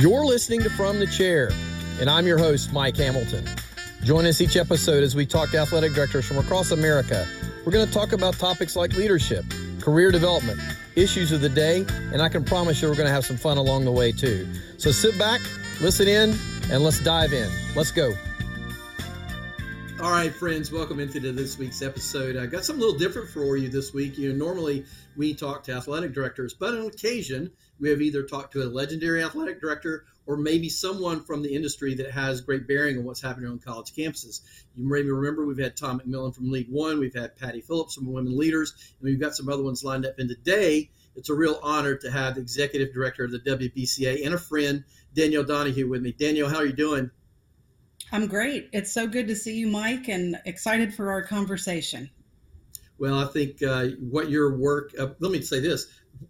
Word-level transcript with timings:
You're 0.00 0.24
listening 0.24 0.62
to 0.62 0.70
From 0.70 1.00
the 1.00 1.08
Chair, 1.08 1.50
and 2.00 2.08
I'm 2.08 2.24
your 2.24 2.38
host, 2.38 2.72
Mike 2.72 2.96
Hamilton. 2.96 3.44
Join 4.04 4.26
us 4.26 4.40
each 4.40 4.56
episode 4.56 5.02
as 5.02 5.16
we 5.16 5.26
talk 5.26 5.50
to 5.50 5.58
athletic 5.58 5.92
directors 5.92 6.24
from 6.24 6.38
across 6.38 6.70
America. 6.70 7.26
We're 7.66 7.72
going 7.72 7.84
to 7.84 7.92
talk 7.92 8.12
about 8.12 8.34
topics 8.34 8.76
like 8.76 8.92
leadership, 8.92 9.44
career 9.80 10.12
development, 10.12 10.60
issues 10.94 11.32
of 11.32 11.40
the 11.40 11.48
day, 11.48 11.84
and 12.12 12.22
I 12.22 12.28
can 12.28 12.44
promise 12.44 12.80
you 12.80 12.86
we're 12.86 12.94
going 12.94 13.08
to 13.08 13.12
have 13.12 13.26
some 13.26 13.36
fun 13.36 13.58
along 13.58 13.86
the 13.86 13.90
way 13.90 14.12
too. 14.12 14.46
So 14.76 14.92
sit 14.92 15.18
back, 15.18 15.40
listen 15.80 16.06
in, 16.06 16.38
and 16.70 16.84
let's 16.84 17.00
dive 17.00 17.32
in. 17.32 17.50
Let's 17.74 17.90
go. 17.90 18.14
All 20.00 20.12
right, 20.12 20.32
friends, 20.32 20.70
welcome 20.70 21.00
into 21.00 21.18
this 21.18 21.58
week's 21.58 21.82
episode. 21.82 22.36
I 22.36 22.46
got 22.46 22.64
something 22.64 22.84
a 22.84 22.86
little 22.86 23.00
different 23.00 23.30
for 23.30 23.56
you 23.56 23.68
this 23.68 23.92
week. 23.92 24.16
You 24.16 24.32
know, 24.32 24.46
normally 24.46 24.84
we 25.16 25.34
talk 25.34 25.64
to 25.64 25.72
athletic 25.72 26.14
directors, 26.14 26.54
but 26.54 26.72
on 26.74 26.86
occasion 26.86 27.50
we 27.80 27.90
have 27.90 28.00
either 28.00 28.22
talked 28.22 28.52
to 28.52 28.62
a 28.62 28.66
legendary 28.66 29.22
athletic 29.22 29.60
director 29.60 30.04
or 30.26 30.36
maybe 30.36 30.68
someone 30.68 31.24
from 31.24 31.42
the 31.42 31.54
industry 31.54 31.94
that 31.94 32.10
has 32.10 32.42
great 32.42 32.68
bearing 32.68 32.98
on 32.98 33.04
what's 33.04 33.22
happening 33.22 33.48
on 33.48 33.58
college 33.58 33.92
campuses. 33.94 34.42
You 34.74 34.86
may 34.86 35.02
remember 35.02 35.46
we've 35.46 35.58
had 35.58 35.76
Tom 35.76 36.00
McMillen 36.00 36.34
from 36.34 36.50
LEAD1, 36.50 36.98
we've 36.98 37.14
had 37.14 37.36
Patti 37.36 37.62
Phillips 37.62 37.94
from 37.94 38.12
Women 38.12 38.36
Leaders, 38.36 38.74
and 39.00 39.08
we've 39.08 39.20
got 39.20 39.34
some 39.34 39.48
other 39.48 39.62
ones 39.62 39.82
lined 39.82 40.04
up. 40.04 40.18
And 40.18 40.28
today, 40.28 40.90
it's 41.16 41.30
a 41.30 41.34
real 41.34 41.58
honor 41.62 41.96
to 41.96 42.10
have 42.10 42.34
the 42.34 42.42
executive 42.42 42.92
director 42.92 43.24
of 43.24 43.30
the 43.30 43.40
WBCA 43.40 44.24
and 44.24 44.34
a 44.34 44.38
friend, 44.38 44.84
Danielle 45.14 45.44
Donehew, 45.44 45.88
with 45.88 46.02
me. 46.02 46.12
Danielle, 46.12 46.48
how 46.48 46.58
are 46.58 46.66
you 46.66 46.72
doing? 46.72 47.10
I'm 48.12 48.26
great. 48.26 48.68
It's 48.72 48.92
so 48.92 49.06
good 49.06 49.28
to 49.28 49.36
see 49.36 49.56
you, 49.56 49.66
Mike, 49.66 50.08
and 50.08 50.38
excited 50.44 50.94
for 50.94 51.10
our 51.10 51.22
conversation. 51.22 52.10
Well, 52.98 53.18
I 53.18 53.26
think 53.26 53.62
uh, 53.62 53.88
what 54.00 54.28
your 54.28 54.56
work, 54.56 54.92
uh, 54.98 55.08
let 55.20 55.30
me 55.30 55.40
say 55.40 55.60
this 55.60 55.86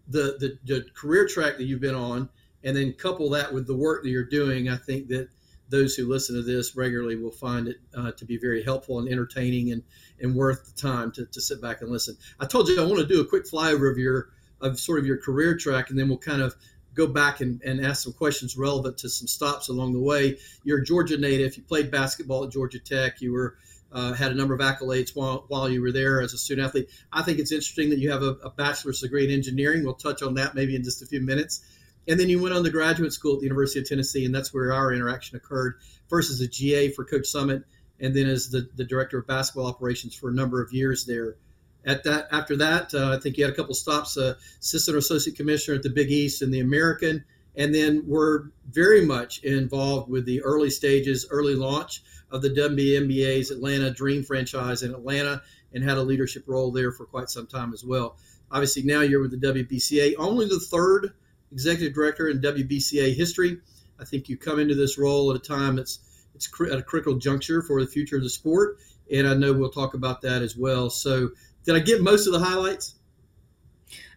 the, 0.09 0.37
the, 0.39 0.59
the 0.65 0.87
career 0.95 1.27
track 1.27 1.57
that 1.59 1.65
you've 1.65 1.81
been 1.81 1.95
on, 1.95 2.29
and 2.65 2.77
then 2.77 2.93
couple 2.93 3.31
that 3.31 3.53
with 3.53 3.67
the 3.67 3.77
work 3.77 4.03
that 4.03 4.11
you're 4.11 4.25
doing, 4.25 4.69
I 4.69 4.77
think 4.77 5.09
that 5.09 5.29
those 5.69 5.95
who 5.95 6.09
listen 6.09 6.35
to 6.35 6.43
this 6.43 6.77
regularly 6.77 7.17
will 7.17 7.31
find 7.31 7.69
it 7.69 7.77
uh, 7.97 8.13
to 8.13 8.25
be 8.25 8.39
very 8.39 8.63
helpful 8.63 8.99
and 8.99 9.09
entertaining 9.09 9.73
and, 9.73 9.83
and 10.21 10.35
worth 10.35 10.65
the 10.65 10.81
time 10.81 11.13
to, 11.13 11.27
to 11.27 11.41
sit 11.41 11.61
back 11.61 11.83
and 11.83 11.91
listen. 11.91 12.17
I 12.41 12.47
told 12.47 12.69
you 12.69 12.81
I 12.81 12.87
want 12.87 12.99
to 13.01 13.07
do 13.07 13.21
a 13.21 13.27
quick 13.27 13.45
flyover 13.45 13.91
of 13.91 13.99
your 13.99 14.31
of 14.61 14.81
sort 14.81 14.99
of 14.99 15.07
your 15.07 15.19
career 15.19 15.57
track, 15.57 15.91
and 15.91 15.99
then 15.99 16.09
we'll 16.09 16.19
kind 16.19 16.43
of 16.43 16.57
go 16.95 17.07
back 17.07 17.41
and, 17.41 17.63
and 17.63 17.85
ask 17.85 18.03
some 18.03 18.13
questions 18.13 18.57
relevant 18.57 18.99
to 18.99 19.09
some 19.09 19.29
stops 19.29 19.69
along 19.69 19.93
the 19.93 20.01
way. 20.01 20.37
You're 20.65 20.79
a 20.79 20.85
Georgia 20.85 21.17
native. 21.17 21.57
You 21.57 21.63
played 21.63 21.93
basketball 21.93 22.45
at 22.45 22.51
Georgia 22.51 22.81
Tech. 22.81 23.21
You 23.21 23.33
were 23.33 23.57
uh, 23.93 24.13
had 24.13 24.33
a 24.33 24.35
number 24.35 24.55
of 24.55 24.61
accolades 24.61 25.15
while, 25.15 25.45
while 25.49 25.69
you 25.69 25.81
were 25.81 25.93
there 25.93 26.21
as 26.21 26.35
a 26.35 26.39
student 26.39 26.67
athlete. 26.67 26.91
I 27.13 27.23
think 27.23 27.39
it's 27.39 27.53
interesting 27.53 27.91
that 27.91 27.99
you 27.99 28.11
have 28.11 28.23
a, 28.23 28.37
a, 28.45 28.51
bachelor's 28.51 29.01
degree 29.01 29.25
in 29.25 29.31
engineering. 29.31 29.85
We'll 29.85 29.95
touch 29.95 30.23
on 30.23 30.35
that 30.35 30.55
maybe 30.55 30.77
in 30.77 30.85
just 30.85 31.03
a 31.03 31.07
few 31.07 31.21
minutes. 31.21 31.63
And 32.07 32.19
then 32.19 32.29
you 32.29 32.41
went 32.41 32.55
on 32.55 32.65
to 32.65 32.71
graduate 32.71 33.13
school 33.13 33.35
at 33.35 33.41
the 33.41 33.47
University 33.47 33.81
of 33.81 33.89
Tennessee, 33.89 34.25
and 34.25 34.35
that's 34.35 34.53
where 34.53 34.73
our 34.73 34.93
interaction 34.93 35.37
occurred. 35.37 35.77
First 36.09 36.31
as 36.31 36.41
a 36.41 36.49
GA 36.49 36.91
for 36.91 37.05
Coach 37.05 37.25
Summitt, 37.25 37.65
and 38.01 38.15
then 38.15 38.29
as 38.29 38.51
the, 38.51 38.69
the 38.77 38.85
director 38.85 39.19
of 39.19 39.27
basketball 39.27 39.67
operations 39.67 40.15
for 40.15 40.31
a 40.31 40.35
number 40.35 40.63
of 40.63 40.73
years 40.73 41.05
there. 41.05 41.37
At 41.85 42.05
that, 42.05 42.29
after 42.33 42.57
that, 42.57 42.93
uh, 42.95 43.17
I 43.17 43.21
think 43.21 43.37
you 43.37 43.45
had 43.45 43.53
a 43.53 43.57
couple 43.57 43.75
stops, 43.75 44.17
uh, 44.17 44.35
assistant 44.61 44.95
or 44.95 44.99
associate 44.99 45.37
commissioner 45.37 45.77
at 45.77 45.83
the 45.83 45.91
Big 45.91 46.11
East 46.11 46.43
and 46.43 46.53
the 46.53 46.61
American, 46.61 47.25
and 47.57 47.75
then 47.75 48.05
were 48.07 48.53
very 48.71 49.05
much 49.05 49.43
involved 49.43 50.09
with 50.09 50.27
the 50.27 50.43
early 50.43 50.71
stages, 50.71 51.27
early 51.31 51.55
launch 51.55 52.03
of 52.31 52.43
the 52.43 52.51
WNBA's 52.51 53.51
Atlanta 53.51 53.91
Dream 53.91 54.23
franchise 54.23 54.83
in 54.83 54.93
Atlanta, 54.93 55.43
and 55.73 55.85
had 55.85 55.99
a 55.99 56.03
leadership 56.03 56.45
role 56.47 56.71
there 56.71 56.93
for 56.93 57.05
quite 57.07 57.29
some 57.31 57.47
time 57.47 57.73
as 57.73 57.85
well. 57.85 58.17
Obviously, 58.51 58.83
now 58.83 59.01
you're 59.01 59.21
with 59.21 59.39
the 59.39 59.47
WBCA, 59.47 60.15
only 60.19 60.47
the 60.47 60.61
third 60.61 61.13
executive 61.53 61.95
director 61.95 62.29
in 62.29 62.41
WBCA 62.41 63.15
history. 63.15 63.59
I 64.01 64.05
think 64.05 64.29
you 64.29 64.37
come 64.37 64.59
into 64.59 64.75
this 64.75 64.99
role 64.99 65.31
at 65.31 65.37
a 65.37 65.41
time 65.41 65.77
that's 65.77 66.01
it's 66.35 66.49
at 66.61 66.79
a 66.79 66.83
critical 66.83 67.17
juncture 67.17 67.63
for 67.63 67.81
the 67.81 67.87
future 67.87 68.17
of 68.17 68.23
the 68.23 68.31
sport, 68.31 68.79
and 69.13 69.27
I 69.27 69.35
know 69.35 69.53
we'll 69.53 69.71
talk 69.71 69.95
about 69.95 70.23
that 70.23 70.41
as 70.43 70.57
well. 70.57 70.89
So 70.89 71.31
did 71.65 71.75
I 71.75 71.81
get 71.81 72.01
most 72.01 72.27
of 72.27 72.33
the 72.33 72.39
highlights? 72.39 72.95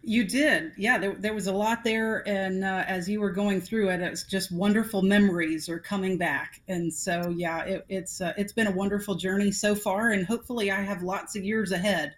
You 0.04 0.24
did, 0.24 0.72
yeah. 0.76 0.98
There, 0.98 1.14
there 1.14 1.32
was 1.32 1.46
a 1.46 1.52
lot 1.52 1.84
there, 1.84 2.26
and 2.28 2.64
uh, 2.64 2.84
as 2.88 3.08
you 3.08 3.20
were 3.20 3.30
going 3.30 3.60
through 3.60 3.90
it, 3.90 4.00
it's 4.00 4.24
just 4.24 4.50
wonderful 4.50 5.00
memories 5.00 5.68
are 5.68 5.78
coming 5.78 6.18
back, 6.18 6.60
and 6.66 6.92
so 6.92 7.32
yeah, 7.36 7.62
it, 7.62 7.86
it's 7.88 8.20
uh, 8.20 8.32
it's 8.36 8.52
been 8.52 8.66
a 8.66 8.72
wonderful 8.72 9.14
journey 9.14 9.52
so 9.52 9.76
far, 9.76 10.10
and 10.10 10.26
hopefully, 10.26 10.72
I 10.72 10.82
have 10.82 11.04
lots 11.04 11.36
of 11.36 11.44
years 11.44 11.70
ahead. 11.70 12.16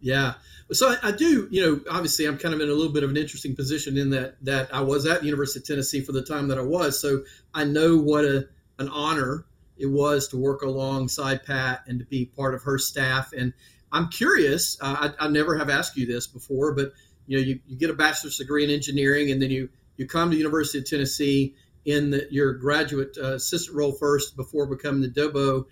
Yeah, 0.00 0.34
so 0.72 0.90
I, 0.90 1.08
I, 1.08 1.10
do. 1.10 1.46
You 1.50 1.60
know, 1.60 1.80
obviously, 1.90 2.24
I'm 2.24 2.38
kind 2.38 2.54
of 2.54 2.62
in 2.62 2.70
a 2.70 2.72
little 2.72 2.92
bit 2.92 3.02
of 3.02 3.10
an 3.10 3.18
interesting 3.18 3.54
position 3.54 3.98
in 3.98 4.08
that 4.10 4.42
that 4.42 4.74
I 4.74 4.80
was 4.80 5.04
at 5.04 5.20
the 5.20 5.26
University 5.26 5.60
of 5.60 5.66
Tennessee 5.66 6.00
for 6.00 6.12
the 6.12 6.22
time 6.22 6.48
that 6.48 6.58
I 6.58 6.62
was, 6.62 6.98
so 6.98 7.22
I 7.52 7.64
know 7.64 7.98
what 7.98 8.24
a 8.24 8.48
an 8.78 8.88
honor 8.88 9.44
it 9.76 9.86
was 9.86 10.28
to 10.28 10.38
work 10.38 10.62
alongside 10.62 11.44
Pat 11.44 11.82
and 11.86 11.98
to 11.98 12.04
be 12.06 12.24
part 12.24 12.54
of 12.54 12.62
her 12.62 12.78
staff 12.78 13.32
and 13.32 13.52
I'm 13.94 14.08
curious. 14.08 14.76
Uh, 14.80 15.12
I, 15.18 15.26
I, 15.26 15.28
never 15.28 15.56
have 15.56 15.70
asked 15.70 15.96
you 15.96 16.04
this 16.04 16.26
before, 16.26 16.72
but 16.74 16.92
you 17.26 17.38
know, 17.38 17.44
you, 17.44 17.60
you 17.66 17.76
get 17.76 17.90
a 17.90 17.94
bachelor's 17.94 18.36
degree 18.36 18.64
in 18.64 18.70
engineering, 18.70 19.30
and 19.30 19.40
then 19.40 19.50
you 19.50 19.68
you 19.96 20.06
come 20.06 20.30
to 20.32 20.36
University 20.36 20.78
of 20.78 20.84
Tennessee 20.84 21.54
in 21.84 22.10
the, 22.10 22.26
your 22.28 22.54
graduate 22.54 23.16
uh, 23.16 23.34
assistant 23.34 23.76
role 23.76 23.92
first 23.92 24.36
before 24.36 24.66
becoming 24.66 25.00
the 25.00 25.08
DOBO. 25.08 25.66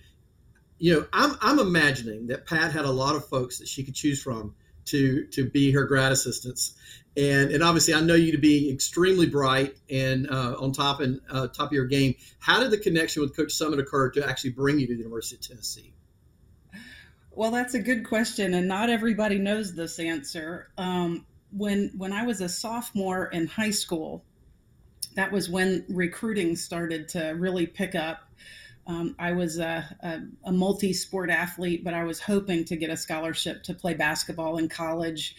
You 0.79 0.95
know, 0.95 1.07
I'm 1.13 1.37
I'm 1.41 1.59
imagining 1.59 2.29
that 2.29 2.47
Pat 2.47 2.73
had 2.73 2.85
a 2.85 2.91
lot 2.91 3.17
of 3.17 3.27
folks 3.27 3.59
that 3.59 3.67
she 3.67 3.83
could 3.83 3.97
choose 3.97 4.23
from 4.23 4.55
to 4.87 5.27
to 5.27 5.51
be 5.51 5.73
her 5.73 5.85
grad 5.85 6.13
assistants. 6.13 6.75
And, 7.15 7.51
and 7.51 7.63
obviously, 7.63 7.93
I 7.93 8.01
know 8.01 8.15
you 8.15 8.33
to 8.33 8.39
be 8.39 8.71
extremely 8.73 9.27
bright 9.27 9.77
and 9.91 10.31
uh, 10.31 10.57
on 10.59 10.73
top 10.73 11.01
and 11.01 11.21
uh, 11.29 11.49
top 11.49 11.67
of 11.67 11.73
your 11.73 11.85
game. 11.85 12.15
How 12.39 12.61
did 12.61 12.71
the 12.71 12.79
connection 12.79 13.21
with 13.21 13.37
Coach 13.37 13.49
Summitt 13.49 13.79
occur 13.79 14.11
to 14.13 14.27
actually 14.27 14.51
bring 14.51 14.79
you 14.79 14.87
to 14.87 14.95
the 14.95 15.03
University 15.03 15.37
of 15.37 15.43
Tennessee? 15.43 15.92
Well, 17.35 17.51
that's 17.51 17.73
a 17.75 17.81
good 17.81 18.05
question, 18.05 18.53
and 18.53 18.69
not 18.69 18.91
everybody 18.91 19.39
knows 19.39 19.75
this 19.75 19.99
answer. 19.99 20.69
Um, 20.77 21.25
when 21.51 21.91
when 21.97 22.13
I 22.13 22.25
was 22.25 22.43
a 22.43 22.49
sophomore 22.49 23.27
in 23.27 23.47
high 23.47 23.71
school, 23.71 24.23
that 25.15 25.33
was 25.33 25.49
when 25.49 25.85
recruiting 25.89 26.57
started 26.57 27.09
to 27.11 27.31
really 27.31 27.67
pick 27.67 27.95
up. 27.95 28.21
Um, 28.87 29.15
I 29.19 29.33
was 29.33 29.59
a, 29.59 29.97
a, 30.03 30.21
a 30.45 30.53
multi 30.53 30.93
sport 30.93 31.31
athlete, 31.31 31.85
but 31.85 31.95
I 31.95 32.05
was 32.05 32.21
hoping 32.21 32.65
to 32.67 32.77
get 32.77 32.91
a 32.91 32.97
scholarship 32.97 33.63
to 33.65 33.75
play 33.75 33.95
basketball 33.95 34.59
in 34.59 34.69
college. 34.69 35.37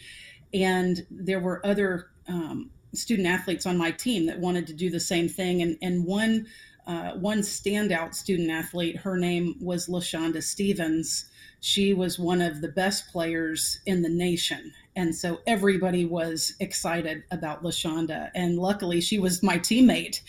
And 0.52 1.06
there 1.10 1.40
were 1.40 1.64
other 1.64 2.08
um, 2.26 2.70
student 2.92 3.28
athletes 3.28 3.66
on 3.66 3.76
my 3.76 3.90
team 3.90 4.26
that 4.26 4.38
wanted 4.38 4.66
to 4.68 4.72
do 4.72 4.90
the 4.90 5.00
same 5.00 5.28
thing. 5.28 5.62
And, 5.62 5.76
and 5.82 6.04
one, 6.04 6.46
uh, 6.86 7.12
one 7.12 7.40
standout 7.40 8.14
student 8.14 8.50
athlete, 8.50 8.96
her 8.96 9.16
name 9.16 9.56
was 9.60 9.88
LaShonda 9.88 10.42
Stevens. 10.42 11.26
She 11.64 11.94
was 11.94 12.18
one 12.18 12.42
of 12.42 12.60
the 12.60 12.68
best 12.68 13.10
players 13.10 13.78
in 13.86 14.02
the 14.02 14.08
nation 14.08 14.72
and 14.96 15.14
so 15.14 15.40
everybody 15.46 16.04
was 16.04 16.54
excited 16.60 17.24
about 17.30 17.62
LaShonda. 17.62 18.30
And 18.34 18.58
luckily, 18.58 19.00
she 19.00 19.18
was 19.18 19.42
my 19.42 19.58
teammate. 19.58 20.20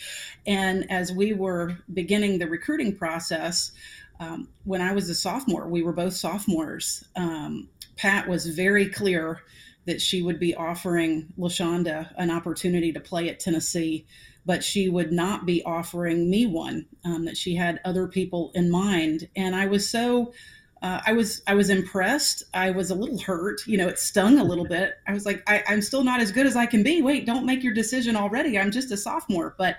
And 0.46 0.90
as 0.90 1.12
we 1.12 1.34
were 1.34 1.78
beginning 1.92 2.38
the 2.38 2.48
recruiting 2.48 2.96
process, 2.96 3.72
um, 4.18 4.48
when 4.64 4.80
I 4.80 4.92
was 4.92 5.08
a 5.08 5.14
sophomore, 5.14 5.68
we 5.68 5.82
were 5.82 5.92
both 5.92 6.14
sophomores. 6.14 7.04
Um, 7.14 7.68
Pat 7.96 8.28
was 8.28 8.46
very 8.46 8.88
clear 8.88 9.42
that 9.84 10.00
she 10.00 10.20
would 10.20 10.40
be 10.40 10.54
offering 10.54 11.32
LaShonda 11.38 12.12
an 12.16 12.30
opportunity 12.30 12.92
to 12.92 13.00
play 13.00 13.28
at 13.28 13.38
Tennessee, 13.38 14.04
but 14.44 14.64
she 14.64 14.88
would 14.88 15.12
not 15.12 15.46
be 15.46 15.62
offering 15.62 16.28
me 16.28 16.46
one, 16.46 16.86
um, 17.04 17.24
that 17.24 17.36
she 17.36 17.54
had 17.54 17.80
other 17.84 18.08
people 18.08 18.50
in 18.54 18.68
mind. 18.68 19.28
And 19.36 19.54
I 19.54 19.66
was 19.66 19.88
so 19.88 20.32
uh, 20.82 21.00
I 21.06 21.12
was 21.14 21.42
I 21.46 21.54
was 21.54 21.70
impressed. 21.70 22.42
I 22.52 22.70
was 22.70 22.90
a 22.90 22.94
little 22.94 23.18
hurt. 23.18 23.66
You 23.66 23.78
know, 23.78 23.88
it 23.88 23.98
stung 23.98 24.38
a 24.38 24.44
little 24.44 24.66
bit. 24.66 24.94
I 25.06 25.12
was 25.12 25.24
like, 25.24 25.42
I, 25.48 25.62
am 25.68 25.80
still 25.80 26.04
not 26.04 26.20
as 26.20 26.30
good 26.30 26.46
as 26.46 26.54
I 26.54 26.66
can 26.66 26.82
be. 26.82 27.00
Wait, 27.00 27.24
don't 27.24 27.46
make 27.46 27.62
your 27.62 27.72
decision 27.72 28.14
already. 28.14 28.58
I'm 28.58 28.70
just 28.70 28.92
a 28.92 28.96
sophomore. 28.96 29.54
But 29.56 29.76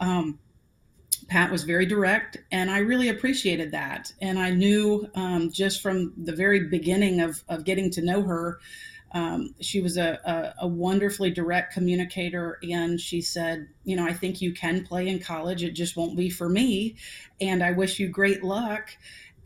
um, 0.00 0.40
Pat 1.28 1.52
was 1.52 1.62
very 1.62 1.86
direct, 1.86 2.38
and 2.50 2.70
I 2.70 2.78
really 2.78 3.08
appreciated 3.08 3.70
that. 3.70 4.12
And 4.20 4.38
I 4.38 4.50
knew 4.50 5.08
um, 5.14 5.52
just 5.52 5.80
from 5.80 6.12
the 6.16 6.32
very 6.32 6.64
beginning 6.64 7.20
of 7.20 7.44
of 7.48 7.64
getting 7.64 7.90
to 7.92 8.02
know 8.02 8.22
her. 8.22 8.58
Um, 9.14 9.54
she 9.60 9.82
was 9.82 9.98
a, 9.98 10.18
a, 10.24 10.64
a, 10.64 10.66
wonderfully 10.66 11.30
direct 11.30 11.74
communicator 11.74 12.58
and 12.62 12.98
she 12.98 13.20
said 13.20 13.68
you 13.84 13.94
know 13.94 14.06
i 14.06 14.12
think 14.14 14.40
you 14.40 14.54
can 14.54 14.86
play 14.86 15.06
in 15.06 15.18
college 15.18 15.62
it 15.62 15.72
just 15.72 15.98
won't 15.98 16.16
be 16.16 16.30
for 16.30 16.48
me 16.48 16.96
and 17.38 17.62
i 17.62 17.72
wish 17.72 17.98
you 17.98 18.08
great 18.08 18.42
luck 18.42 18.96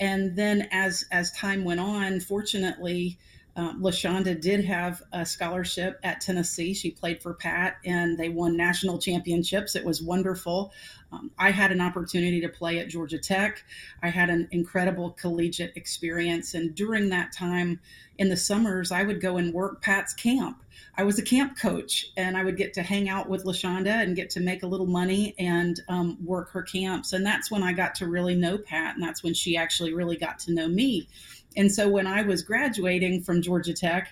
and 0.00 0.36
then 0.36 0.68
as 0.72 1.04
as 1.10 1.30
time 1.32 1.64
went 1.64 1.80
on, 1.80 2.20
fortunately, 2.20 3.18
um, 3.56 3.82
LaShonda 3.82 4.38
did 4.38 4.64
have 4.66 5.02
a 5.12 5.24
scholarship 5.24 5.98
at 6.02 6.20
Tennessee. 6.20 6.74
She 6.74 6.90
played 6.90 7.22
for 7.22 7.32
Pat, 7.32 7.78
and 7.84 8.18
they 8.18 8.28
won 8.28 8.54
national 8.54 8.98
championships. 8.98 9.74
It 9.74 9.84
was 9.84 10.02
wonderful. 10.02 10.72
Um, 11.10 11.30
I 11.38 11.50
had 11.50 11.72
an 11.72 11.80
opportunity 11.80 12.40
to 12.42 12.48
play 12.50 12.78
at 12.78 12.88
Georgia 12.88 13.18
Tech. 13.18 13.64
I 14.02 14.10
had 14.10 14.28
an 14.28 14.48
incredible 14.50 15.12
collegiate 15.12 15.72
experience, 15.74 16.52
and 16.52 16.74
during 16.74 17.08
that 17.08 17.32
time, 17.32 17.80
in 18.18 18.28
the 18.28 18.36
summers, 18.36 18.92
I 18.92 19.04
would 19.04 19.20
go 19.20 19.38
and 19.38 19.54
work 19.54 19.82
Pat's 19.82 20.12
camp. 20.12 20.62
I 20.98 21.04
was 21.04 21.18
a 21.18 21.22
camp 21.22 21.58
coach, 21.58 22.12
and 22.16 22.36
I 22.36 22.44
would 22.44 22.56
get 22.56 22.74
to 22.74 22.82
hang 22.82 23.08
out 23.08 23.28
with 23.28 23.44
LaShonda 23.44 24.02
and 24.02 24.16
get 24.16 24.30
to 24.30 24.40
make 24.40 24.62
a 24.62 24.66
little 24.66 24.86
money 24.86 25.34
and 25.38 25.80
um, 25.88 26.18
work 26.24 26.50
her 26.50 26.62
camps. 26.62 27.12
And 27.12 27.24
that's 27.24 27.50
when 27.50 27.62
I 27.62 27.72
got 27.72 27.94
to 27.96 28.06
really 28.06 28.34
know 28.34 28.58
Pat, 28.58 28.94
and 28.94 29.02
that's 29.02 29.22
when 29.22 29.34
she 29.34 29.56
actually 29.56 29.94
really 29.94 30.16
got 30.16 30.38
to 30.40 30.52
know 30.52 30.68
me. 30.68 31.08
And 31.56 31.72
so 31.72 31.88
when 31.88 32.06
I 32.06 32.22
was 32.22 32.42
graduating 32.42 33.22
from 33.22 33.42
Georgia 33.42 33.72
Tech 33.72 34.08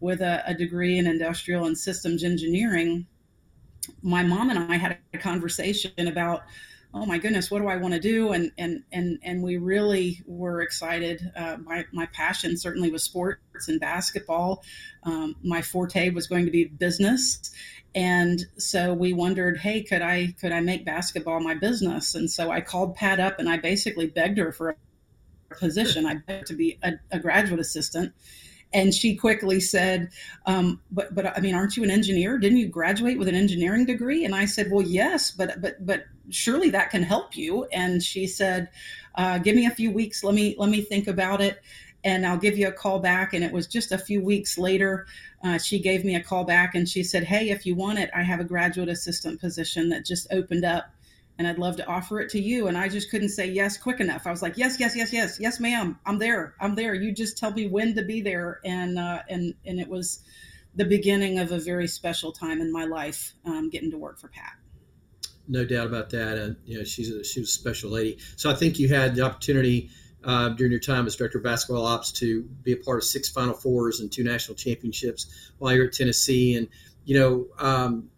with 0.00 0.20
a, 0.20 0.42
a 0.46 0.54
degree 0.54 0.98
in 0.98 1.06
industrial 1.06 1.64
and 1.64 1.76
systems 1.76 2.24
engineering, 2.24 3.06
my 4.02 4.22
mom 4.22 4.50
and 4.50 4.58
I 4.58 4.76
had 4.76 4.98
a 5.14 5.18
conversation 5.18 6.08
about 6.08 6.42
oh 6.94 7.04
my 7.04 7.18
goodness, 7.18 7.50
what 7.50 7.60
do 7.60 7.68
I 7.68 7.76
want 7.76 7.94
to 7.94 8.00
do? 8.00 8.32
And 8.32 8.50
and 8.58 8.82
and 8.92 9.18
and 9.22 9.42
we 9.42 9.58
really 9.58 10.22
were 10.26 10.62
excited. 10.62 11.30
Uh, 11.36 11.58
my 11.62 11.84
my 11.92 12.06
passion 12.06 12.56
certainly 12.56 12.90
was 12.90 13.02
sports 13.02 13.68
and 13.68 13.80
basketball. 13.80 14.64
Um, 15.04 15.36
my 15.42 15.62
forte 15.62 16.10
was 16.10 16.26
going 16.26 16.46
to 16.46 16.50
be 16.50 16.64
business, 16.64 17.52
and 17.94 18.44
so 18.56 18.94
we 18.94 19.12
wondered, 19.12 19.58
hey, 19.58 19.82
could 19.82 20.02
I 20.02 20.34
could 20.40 20.52
I 20.52 20.60
make 20.60 20.84
basketball 20.84 21.40
my 21.40 21.54
business? 21.54 22.14
And 22.14 22.30
so 22.30 22.50
I 22.50 22.60
called 22.60 22.94
Pat 22.94 23.20
up 23.20 23.38
and 23.38 23.48
I 23.48 23.58
basically 23.58 24.06
begged 24.06 24.38
her 24.38 24.52
for 24.52 24.70
a 24.70 24.76
position. 25.50 26.06
I 26.06 26.16
begged 26.16 26.46
to 26.48 26.54
be 26.54 26.78
a, 26.82 26.92
a 27.10 27.18
graduate 27.18 27.60
assistant 27.60 28.12
and 28.72 28.94
she 28.94 29.14
quickly 29.14 29.60
said, 29.60 30.10
um, 30.46 30.80
"But, 30.90 31.14
but 31.14 31.36
I 31.36 31.40
mean, 31.40 31.54
aren't 31.54 31.76
you 31.76 31.84
an 31.84 31.90
engineer? 31.90 32.38
Didn't 32.38 32.58
you 32.58 32.68
graduate 32.68 33.18
with 33.18 33.28
an 33.28 33.34
engineering 33.34 33.86
degree?" 33.86 34.24
And 34.24 34.34
I 34.34 34.44
said, 34.44 34.70
"Well, 34.70 34.86
yes, 34.86 35.30
but 35.30 35.60
but 35.60 35.84
but 35.84 36.04
surely 36.30 36.70
that 36.70 36.90
can 36.90 37.02
help 37.02 37.36
you." 37.36 37.64
And 37.72 38.02
she 38.02 38.26
said, 38.26 38.68
uh, 39.14 39.38
"Give 39.38 39.56
me 39.56 39.66
a 39.66 39.70
few 39.70 39.90
weeks. 39.90 40.22
Let 40.22 40.34
me 40.34 40.54
let 40.58 40.70
me 40.70 40.82
think 40.82 41.08
about 41.08 41.40
it." 41.40 41.60
and 42.04 42.24
I'll 42.24 42.38
give 42.38 42.56
you 42.56 42.68
a 42.68 42.72
call 42.72 43.00
back. 43.00 43.34
And 43.34 43.42
it 43.42 43.52
was 43.52 43.66
just 43.66 43.90
a 43.90 43.98
few 43.98 44.20
weeks 44.20 44.56
later, 44.56 45.06
uh, 45.42 45.58
she 45.58 45.80
gave 45.80 46.04
me 46.04 46.14
a 46.14 46.22
call 46.22 46.44
back 46.44 46.76
and 46.76 46.88
she 46.88 47.02
said, 47.02 47.24
Hey, 47.24 47.50
if 47.50 47.66
you 47.66 47.74
want 47.74 47.98
it, 47.98 48.08
I 48.14 48.22
have 48.22 48.38
a 48.38 48.44
graduate 48.44 48.88
assistant 48.88 49.40
position 49.40 49.88
that 49.88 50.06
just 50.06 50.28
opened 50.30 50.64
up 50.64 50.92
and 51.38 51.46
I'd 51.46 51.58
love 51.58 51.76
to 51.76 51.86
offer 51.86 52.20
it 52.20 52.28
to 52.30 52.40
you. 52.40 52.66
And 52.66 52.76
I 52.76 52.88
just 52.88 53.10
couldn't 53.10 53.28
say 53.28 53.46
yes 53.46 53.78
quick 53.78 54.00
enough. 54.00 54.26
I 54.26 54.30
was 54.30 54.42
like, 54.42 54.58
yes, 54.58 54.78
yes, 54.80 54.96
yes, 54.96 55.12
yes, 55.12 55.38
yes, 55.40 55.60
ma'am. 55.60 55.98
I'm 56.04 56.18
there. 56.18 56.54
I'm 56.60 56.74
there. 56.74 56.94
You 56.94 57.12
just 57.12 57.38
tell 57.38 57.52
me 57.52 57.68
when 57.68 57.94
to 57.94 58.02
be 58.02 58.20
there. 58.20 58.60
And 58.64 58.98
uh, 58.98 59.22
and 59.28 59.54
and 59.64 59.78
it 59.78 59.88
was 59.88 60.20
the 60.74 60.84
beginning 60.84 61.38
of 61.38 61.52
a 61.52 61.58
very 61.58 61.86
special 61.86 62.32
time 62.32 62.60
in 62.60 62.72
my 62.72 62.84
life, 62.84 63.34
um, 63.44 63.70
getting 63.70 63.90
to 63.92 63.98
work 63.98 64.18
for 64.18 64.28
Pat. 64.28 64.52
No 65.46 65.64
doubt 65.64 65.86
about 65.86 66.10
that. 66.10 66.36
And 66.38 66.56
you 66.64 66.78
know, 66.78 66.84
she's 66.84 67.10
a, 67.10 67.24
she 67.24 67.40
was 67.40 67.50
a 67.50 67.52
special 67.52 67.90
lady. 67.90 68.18
So 68.36 68.50
I 68.50 68.54
think 68.54 68.78
you 68.78 68.88
had 68.88 69.14
the 69.14 69.22
opportunity. 69.22 69.90
Uh, 70.24 70.48
during 70.48 70.72
your 70.72 70.80
time 70.80 71.06
as 71.06 71.14
director 71.14 71.38
of 71.38 71.44
basketball 71.44 71.86
ops 71.86 72.10
to 72.10 72.42
be 72.64 72.72
a 72.72 72.76
part 72.76 72.98
of 72.98 73.04
six 73.04 73.28
Final 73.28 73.54
Fours 73.54 74.00
and 74.00 74.10
two 74.10 74.24
national 74.24 74.56
championships 74.56 75.52
while 75.58 75.72
you're 75.72 75.86
at 75.86 75.92
Tennessee. 75.92 76.56
And, 76.56 76.66
you 77.04 77.16
know, 77.16 77.46
um, 77.60 78.10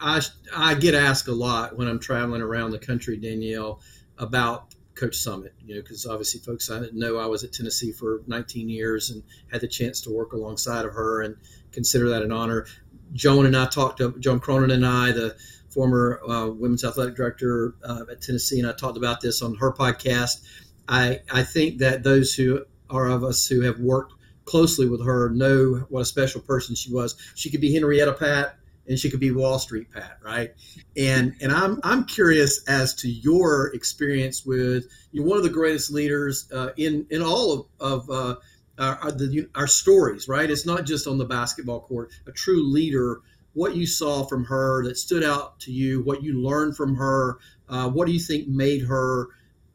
I, 0.00 0.20
I 0.54 0.74
get 0.74 0.94
asked 0.94 1.28
a 1.28 1.32
lot 1.32 1.76
when 1.76 1.88
I'm 1.88 1.98
traveling 1.98 2.42
around 2.42 2.70
the 2.70 2.78
country, 2.78 3.16
Danielle, 3.16 3.80
about 4.18 4.74
Coach 4.94 5.16
Summitt, 5.16 5.52
you 5.64 5.76
know, 5.76 5.80
because 5.80 6.06
obviously 6.06 6.40
folks 6.40 6.70
I 6.70 6.82
know 6.92 7.18
I 7.18 7.26
was 7.26 7.44
at 7.44 7.52
Tennessee 7.52 7.92
for 7.92 8.22
19 8.26 8.68
years 8.68 9.10
and 9.10 9.22
had 9.50 9.60
the 9.60 9.68
chance 9.68 10.00
to 10.02 10.10
work 10.10 10.32
alongside 10.32 10.84
of 10.84 10.92
her 10.92 11.22
and 11.22 11.36
consider 11.70 12.08
that 12.10 12.22
an 12.22 12.32
honor. 12.32 12.66
Joan 13.12 13.46
and 13.46 13.56
I 13.56 13.66
talked 13.66 13.98
to 13.98 14.14
Joan 14.18 14.40
Cronan 14.40 14.70
and 14.70 14.84
I, 14.84 15.12
the 15.12 15.36
former 15.70 16.20
uh, 16.28 16.48
women's 16.48 16.84
athletic 16.84 17.14
director 17.14 17.74
uh, 17.84 18.04
at 18.10 18.20
Tennessee, 18.20 18.58
and 18.58 18.68
I 18.68 18.72
talked 18.72 18.96
about 18.96 19.20
this 19.20 19.40
on 19.40 19.54
her 19.56 19.72
podcast. 19.72 20.44
I, 20.88 21.20
I 21.32 21.44
think 21.44 21.78
that 21.78 22.02
those 22.02 22.34
who 22.34 22.64
are 22.90 23.08
of 23.08 23.22
us 23.22 23.46
who 23.46 23.60
have 23.62 23.78
worked 23.78 24.14
closely 24.44 24.88
with 24.88 25.04
her 25.04 25.28
know 25.30 25.86
what 25.90 26.00
a 26.00 26.04
special 26.04 26.40
person 26.40 26.74
she 26.74 26.92
was. 26.92 27.14
She 27.34 27.50
could 27.50 27.60
be 27.60 27.72
Henrietta 27.72 28.14
Pat 28.14 28.56
and 28.88 28.98
she 28.98 29.10
could 29.10 29.20
be 29.20 29.30
Wall 29.30 29.58
Street 29.58 29.90
Pat, 29.92 30.18
right? 30.22 30.52
And 30.96 31.34
and 31.40 31.52
I'm 31.52 31.78
I'm 31.82 32.04
curious 32.04 32.64
as 32.66 32.94
to 32.96 33.08
your 33.08 33.74
experience 33.74 34.44
with 34.44 34.86
you 35.12 35.22
one 35.22 35.36
of 35.36 35.44
the 35.44 35.50
greatest 35.50 35.90
leaders 35.90 36.50
uh, 36.52 36.70
in 36.76 37.06
in 37.10 37.22
all 37.22 37.68
of, 37.80 38.08
of 38.08 38.10
uh, 38.10 38.36
our, 38.78 39.10
the, 39.12 39.48
our 39.54 39.66
stories, 39.66 40.28
right? 40.28 40.50
It's 40.50 40.66
not 40.66 40.86
just 40.86 41.06
on 41.06 41.18
the 41.18 41.24
basketball 41.24 41.80
court. 41.80 42.10
A 42.26 42.32
true 42.32 42.62
leader. 42.62 43.20
What 43.54 43.74
you 43.74 43.86
saw 43.86 44.24
from 44.24 44.44
her 44.44 44.84
that 44.84 44.96
stood 44.96 45.24
out 45.24 45.58
to 45.60 45.72
you, 45.72 46.02
what 46.02 46.22
you 46.22 46.40
learned 46.40 46.76
from 46.76 46.94
her, 46.94 47.38
uh, 47.68 47.88
what 47.90 48.06
do 48.06 48.12
you 48.12 48.20
think 48.20 48.46
made 48.46 48.82
her 48.82 49.28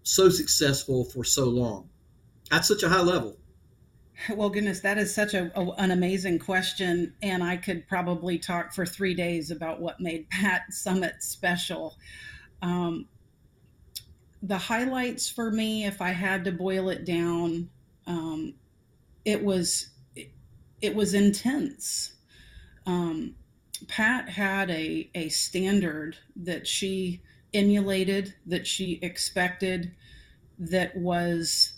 so 0.03 0.29
successful 0.29 1.03
for 1.03 1.25
so 1.25 1.45
long 1.45 1.89
at 2.49 2.63
such 2.63 2.83
a 2.83 2.89
high 2.89 3.01
level? 3.01 3.37
Well, 4.35 4.49
goodness, 4.49 4.79
that 4.81 4.97
is 4.97 5.13
such 5.13 5.33
a, 5.33 5.51
a, 5.59 5.71
an 5.73 5.91
amazing 5.91 6.39
question, 6.39 7.15
and 7.21 7.43
I 7.43 7.57
could 7.57 7.87
probably 7.87 8.37
talk 8.37 8.73
for 8.73 8.85
three 8.85 9.13
days 9.13 9.49
about 9.51 9.81
what 9.81 9.99
made 9.99 10.29
Pat 10.31 10.63
Summitt 10.71 11.21
special. 11.21 11.97
Um, 12.61 13.07
the 14.41 14.57
highlights 14.57 15.29
for 15.29 15.51
me, 15.51 15.85
if 15.85 16.01
I 16.01 16.09
had 16.09 16.43
to 16.45 16.51
boil 16.51 16.89
it 16.89 17.05
down, 17.05 17.69
um, 18.05 18.55
it 19.25 19.43
was 19.43 19.89
it, 20.15 20.31
it 20.81 20.95
was 20.95 21.13
intense. 21.13 22.15
Um, 22.85 23.35
Pat 23.87 24.29
had 24.29 24.71
a 24.71 25.09
a 25.15 25.29
standard 25.29 26.17
that 26.35 26.67
she 26.67 27.21
emulated, 27.53 28.35
that 28.45 28.67
she 28.67 28.99
expected, 29.01 29.95
that 30.59 30.95
was 30.97 31.72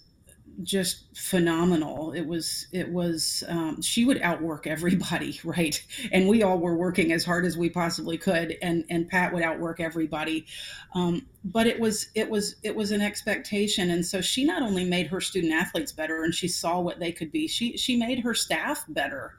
just 0.63 1.17
phenomenal. 1.17 2.13
It 2.13 2.25
was 2.25 2.67
it 2.71 2.89
was 2.89 3.43
um, 3.47 3.81
she 3.81 4.05
would 4.05 4.21
outwork 4.21 4.67
everybody, 4.75 5.39
right? 5.43 5.81
And 6.11 6.27
we 6.27 6.43
all 6.43 6.57
were 6.57 6.75
working 6.75 7.11
as 7.11 7.23
hard 7.23 7.45
as 7.45 7.57
we 7.57 7.69
possibly 7.69 8.17
could, 8.17 8.57
and 8.61 8.85
and 8.89 9.07
Pat 9.07 9.33
would 9.33 9.43
outwork 9.43 9.79
everybody. 9.79 10.45
Um, 10.93 11.27
but 11.43 11.67
it 11.67 11.79
was 11.79 12.07
it 12.15 12.29
was 12.29 12.55
it 12.63 12.75
was 12.75 12.91
an 12.91 13.01
expectation, 13.01 13.91
and 13.91 14.05
so 14.05 14.21
she 14.21 14.43
not 14.43 14.61
only 14.61 14.85
made 14.85 15.07
her 15.07 15.21
student 15.21 15.53
athletes 15.53 15.91
better, 15.91 16.23
and 16.23 16.33
she 16.33 16.47
saw 16.47 16.79
what 16.79 16.99
they 16.99 17.11
could 17.11 17.31
be. 17.31 17.47
She 17.47 17.77
she 17.77 17.95
made 17.95 18.19
her 18.19 18.33
staff 18.33 18.85
better, 18.89 19.37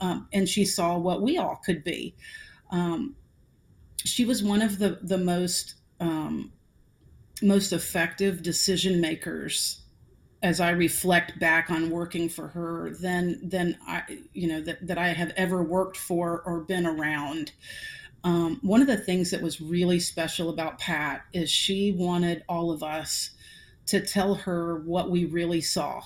um, 0.00 0.28
and 0.32 0.48
she 0.48 0.64
saw 0.64 0.98
what 0.98 1.22
we 1.22 1.38
all 1.38 1.60
could 1.64 1.84
be. 1.84 2.14
Um, 2.70 3.16
she 4.04 4.24
was 4.24 4.42
one 4.42 4.62
of 4.62 4.78
the 4.78 4.98
the 5.02 5.18
most 5.18 5.74
um, 6.00 6.52
most 7.42 7.72
effective 7.72 8.42
decision 8.42 9.00
makers 9.00 9.82
as 10.42 10.60
I 10.60 10.70
reflect 10.70 11.38
back 11.38 11.70
on 11.70 11.90
working 11.90 12.28
for 12.28 12.48
her 12.48 12.90
than 12.90 13.48
than 13.48 13.76
I 13.86 14.02
you 14.32 14.48
know 14.48 14.60
that, 14.62 14.86
that 14.86 14.98
I 14.98 15.08
have 15.08 15.32
ever 15.36 15.62
worked 15.62 15.96
for 15.96 16.42
or 16.42 16.60
been 16.60 16.86
around. 16.86 17.52
Um, 18.24 18.58
one 18.62 18.80
of 18.80 18.86
the 18.88 18.96
things 18.96 19.30
that 19.30 19.42
was 19.42 19.60
really 19.60 20.00
special 20.00 20.50
about 20.50 20.78
Pat 20.78 21.22
is 21.32 21.50
she 21.50 21.92
wanted 21.92 22.44
all 22.48 22.70
of 22.70 22.82
us 22.82 23.30
to 23.86 24.04
tell 24.04 24.34
her 24.34 24.80
what 24.80 25.10
we 25.10 25.24
really 25.24 25.60
saw, 25.60 26.02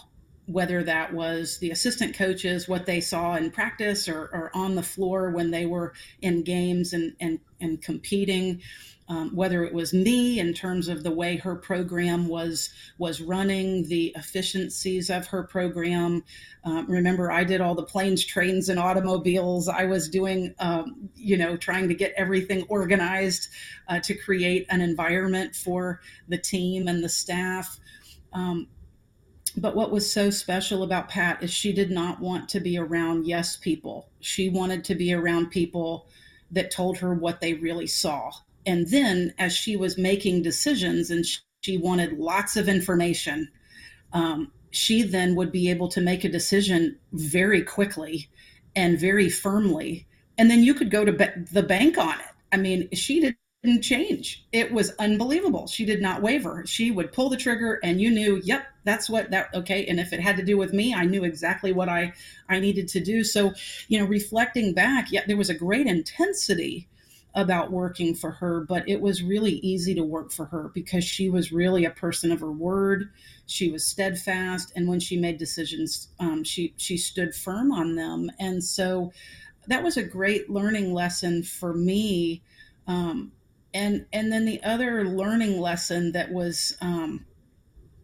whether 0.47 0.85
that 0.85 1.13
was 1.13 1.59
the 1.59 1.71
assistant 1.71 2.15
coaches, 2.15 2.69
what 2.69 2.87
they 2.87 3.01
saw 3.01 3.37
in 3.37 3.51
practice 3.51 4.09
or, 4.09 4.25
or 4.33 4.51
on 4.55 4.75
the 4.75 4.83
floor 4.83 5.31
when 5.31 5.51
they 5.51 5.65
were 5.65 5.95
in 6.21 6.43
games 6.43 6.93
and, 6.93 7.15
and, 7.19 7.41
and 7.61 7.81
competing 7.83 8.61
um, 9.09 9.35
whether 9.35 9.65
it 9.65 9.75
was 9.75 9.93
me 9.93 10.39
in 10.39 10.55
terms 10.55 10.89
of 10.89 11.03
the 11.03 11.11
way 11.11 11.37
her 11.37 11.57
program 11.57 12.29
was 12.29 12.71
was 12.99 13.21
running, 13.21 13.89
the 13.89 14.13
efficiencies 14.17 15.11
of 15.11 15.27
her 15.27 15.43
program. 15.43 16.25
Um, 16.65 16.87
remember, 16.89 17.31
I 17.31 17.45
did 17.45 17.61
all 17.61 17.75
the 17.75 17.83
planes, 17.83 18.25
trains, 18.25 18.69
and 18.69 18.79
automobiles. 18.79 19.69
I 19.69 19.85
was 19.85 20.09
doing, 20.09 20.55
um, 20.61 21.11
you 21.17 21.37
know, 21.37 21.57
trying 21.57 21.89
to 21.89 21.95
get 21.95 22.15
everything 22.17 22.65
organized 22.69 23.49
uh, 23.89 24.01
to 24.01 24.15
create 24.15 24.67
an 24.71 24.81
environment 24.81 25.57
for 25.57 26.01
the 26.29 26.39
team 26.39 26.87
and 26.87 27.03
the 27.03 27.09
staff. 27.09 27.79
Um, 28.33 28.69
but 29.57 29.77
what 29.77 29.91
was 29.91 30.11
so 30.11 30.31
special 30.31 30.83
about 30.83 31.11
Pat 31.11 31.43
is 31.43 31.53
she 31.53 31.75
did 31.75 31.91
not 31.91 32.21
want 32.21 32.49
to 32.51 32.61
be 32.61 32.79
around 32.79 33.27
yes 33.27 33.57
people. 33.57 34.09
She 34.21 34.49
wanted 34.49 34.85
to 34.85 34.95
be 34.95 35.13
around 35.13 35.51
people 35.51 36.07
that 36.53 36.71
told 36.71 36.99
her 36.99 37.13
what 37.13 37.41
they 37.41 37.55
really 37.55 37.87
saw 37.87 38.31
and 38.67 38.89
then 38.89 39.35
as 39.39 39.53
she 39.53 39.77
was 39.77 39.99
making 39.99 40.43
decisions 40.43 41.11
and 41.11 41.25
she 41.61 41.77
wanted 41.77 42.19
lots 42.19 42.57
of 42.57 42.69
information 42.69 43.49
um, 44.13 44.53
she 44.71 45.03
then 45.03 45.35
would 45.37 45.53
be 45.53 45.71
able 45.71 45.89
to 45.89 46.01
make 46.01 46.25
a 46.25 46.29
decision 46.29 46.99
very 47.13 47.63
quickly 47.63 48.29
and 48.75 48.99
very 48.99 49.29
firmly. 49.29 50.07
And 50.39 50.51
then 50.51 50.63
you 50.63 50.75
could 50.75 50.91
go 50.91 51.05
to 51.05 51.13
be- 51.13 51.45
the 51.53 51.63
bank 51.63 51.99
on 51.99 52.19
it. 52.19 52.27
I 52.53 52.57
mean 52.57 52.89
she 52.93 53.35
didn't 53.65 53.83
change. 53.83 54.47
It 54.53 54.73
was 54.73 54.91
unbelievable. 54.99 55.67
She 55.67 55.85
did 55.85 56.03
not 56.03 56.23
waver. 56.23 56.65
She 56.67 56.91
would 56.91 57.13
pull 57.13 57.29
the 57.29 57.37
trigger 57.37 57.79
and 57.83 58.01
you 58.01 58.11
knew 58.11 58.41
yep 58.45 58.67
that's 58.85 59.09
what 59.09 59.31
that 59.31 59.55
okay 59.55 59.87
and 59.87 60.01
if 60.01 60.13
it 60.13 60.21
had 60.21 60.37
to 60.37 60.45
do 60.45 60.59
with 60.59 60.73
me 60.73 60.93
i 60.93 61.05
knew 61.05 61.23
exactly 61.23 61.73
what 61.73 61.89
i 61.89 62.13
i 62.49 62.59
needed 62.59 62.89
to 62.89 63.01
do. 63.01 63.23
So 63.23 63.53
you 63.89 63.99
know 63.99 64.07
reflecting 64.07 64.73
back 64.73 65.13
yeah 65.13 65.23
there 65.27 65.37
was 65.37 65.51
a 65.51 65.55
great 65.55 65.87
intensity 65.87 66.89
about 67.35 67.73
working 67.73 68.15
for 68.15 68.31
her, 68.31 68.61
but 68.61 68.87
it 68.89 69.01
was 69.01 69.23
really 69.23 69.53
easy 69.55 69.95
to 69.95 70.05
work 70.05 70.31
for 70.31 70.47
her 70.47 70.71
because 70.75 71.03
she 71.05 71.31
was 71.31 71.53
really 71.53 71.85
a 71.85 71.91
person 71.91 72.31
of 72.31 72.41
her 72.41 72.53
word. 72.53 73.11
She 73.47 73.71
was 73.71 73.87
steadfast, 73.87 74.73
and 74.77 74.87
when 74.89 75.01
she 75.01 75.17
made 75.17 75.39
decisions, 75.39 76.09
um, 76.21 76.45
she 76.45 76.75
she 76.77 76.97
stood 76.97 77.35
firm 77.35 77.73
on 77.73 77.97
them. 77.97 78.31
And 78.39 78.63
so 78.63 79.13
that 79.67 79.83
was 79.83 79.97
a 79.97 80.03
great 80.03 80.51
learning 80.51 80.93
lesson 80.93 81.43
for 81.43 81.73
me. 81.73 82.43
Um, 82.87 83.33
and 83.73 84.05
and 84.13 84.31
then 84.31 84.45
the 84.45 84.63
other 84.63 85.07
learning 85.07 85.59
lesson 85.59 86.13
that 86.13 86.31
was 86.31 86.77
um, 86.83 87.25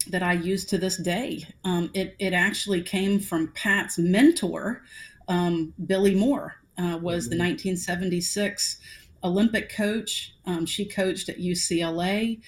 that 0.09 0.23
I 0.23 0.33
use 0.33 0.65
to 0.67 0.79
this 0.79 0.97
day, 0.97 1.47
um, 1.65 1.91
it 1.93 2.17
it 2.19 2.33
actually 2.33 2.81
came 2.81 3.21
from 3.21 3.53
Pat's 3.53 3.99
mentor, 3.99 4.83
um, 5.29 5.75
Billie 5.87 6.15
Moore. 6.15 6.55
Uh, 6.79 6.97
was 6.97 7.25
mm-hmm. 7.25 7.39
the 7.39 7.45
1976 7.45 8.79
Olympic 9.25 9.71
coach. 9.71 10.35
Um, 10.47 10.67
she 10.67 10.85
coached 10.85 11.29
at 11.29 11.39
UCLA. 11.39 12.41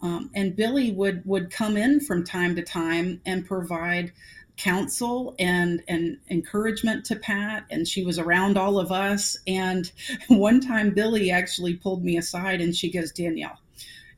Um, 0.00 0.30
and 0.34 0.54
Billie 0.54 0.92
would 0.92 1.22
would 1.24 1.50
come 1.50 1.76
in 1.76 2.00
from 2.00 2.24
time 2.24 2.54
to 2.56 2.62
time 2.62 3.20
and 3.26 3.44
provide 3.44 4.12
counsel 4.58 5.34
and 5.38 5.82
and 5.88 6.18
encouragement 6.30 7.04
to 7.06 7.16
Pat 7.16 7.64
and 7.70 7.86
she 7.86 8.04
was 8.04 8.18
around 8.18 8.58
all 8.58 8.78
of 8.78 8.90
us 8.90 9.36
and 9.46 9.90
one 10.28 10.60
time 10.60 10.90
Billie 10.90 11.30
actually 11.30 11.74
pulled 11.74 12.04
me 12.04 12.16
aside 12.16 12.60
and 12.60 12.74
she 12.74 12.90
goes 12.90 13.12
Danielle 13.12 13.58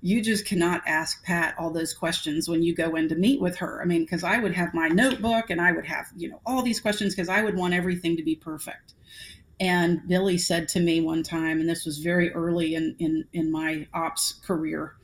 you 0.02 0.22
just 0.22 0.46
cannot 0.46 0.80
ask 0.86 1.22
Pat 1.24 1.54
all 1.58 1.70
those 1.70 1.92
questions 1.92 2.48
when 2.48 2.62
you 2.62 2.74
go 2.74 2.96
in 2.96 3.06
to 3.10 3.14
meet 3.14 3.38
with 3.38 3.56
her 3.56 3.82
I 3.82 3.84
mean 3.84 4.02
because 4.02 4.24
I 4.24 4.38
would 4.38 4.54
have 4.54 4.72
my 4.72 4.88
notebook 4.88 5.50
and 5.50 5.60
I 5.60 5.72
would 5.72 5.86
have 5.86 6.06
you 6.16 6.30
know 6.30 6.40
all 6.46 6.62
these 6.62 6.80
questions 6.80 7.14
because 7.14 7.28
I 7.28 7.42
would 7.42 7.56
want 7.56 7.74
everything 7.74 8.16
to 8.16 8.22
be 8.22 8.34
perfect 8.34 8.94
and 9.60 10.00
Billie 10.08 10.38
said 10.38 10.68
to 10.68 10.80
me 10.80 11.02
one 11.02 11.22
time, 11.22 11.60
and 11.60 11.68
this 11.68 11.84
was 11.84 11.98
very 11.98 12.32
early 12.32 12.74
in, 12.74 12.96
in, 12.98 13.26
in 13.34 13.52
my 13.52 13.86
ops 13.92 14.32
career, 14.44 14.96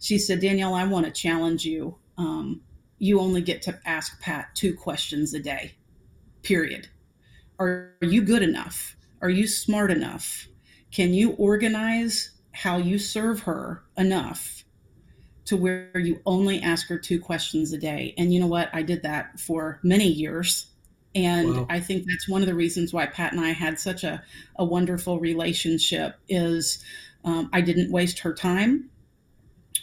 she 0.00 0.18
said, 0.18 0.40
Danielle, 0.40 0.74
I 0.74 0.84
want 0.84 1.04
to 1.04 1.12
challenge 1.12 1.64
you. 1.64 1.96
Um, 2.16 2.62
you 2.98 3.20
only 3.20 3.42
get 3.42 3.62
to 3.62 3.78
ask 3.84 4.20
Pat 4.20 4.48
two 4.54 4.74
questions 4.74 5.34
a 5.34 5.40
day, 5.40 5.74
period. 6.42 6.88
Are 7.58 7.92
you 8.00 8.22
good 8.22 8.42
enough? 8.42 8.96
Are 9.20 9.30
you 9.30 9.46
smart 9.46 9.90
enough? 9.90 10.48
Can 10.90 11.12
you 11.12 11.32
organize 11.32 12.30
how 12.52 12.78
you 12.78 12.98
serve 12.98 13.40
her 13.40 13.84
enough 13.98 14.64
to 15.44 15.56
where 15.56 15.98
you 15.98 16.20
only 16.24 16.62
ask 16.62 16.88
her 16.88 16.98
two 16.98 17.20
questions 17.20 17.72
a 17.72 17.78
day? 17.78 18.14
And 18.16 18.32
you 18.32 18.40
know 18.40 18.46
what? 18.46 18.70
I 18.72 18.82
did 18.82 19.02
that 19.02 19.38
for 19.38 19.80
many 19.82 20.06
years 20.06 20.68
and 21.18 21.56
wow. 21.56 21.66
i 21.68 21.80
think 21.80 22.06
that's 22.06 22.28
one 22.28 22.42
of 22.42 22.46
the 22.46 22.54
reasons 22.54 22.92
why 22.92 23.04
pat 23.04 23.32
and 23.32 23.40
i 23.40 23.50
had 23.50 23.78
such 23.78 24.04
a, 24.04 24.22
a 24.56 24.64
wonderful 24.64 25.18
relationship 25.18 26.16
is 26.28 26.82
um, 27.24 27.50
i 27.52 27.60
didn't 27.60 27.90
waste 27.90 28.20
her 28.20 28.32
time. 28.32 28.88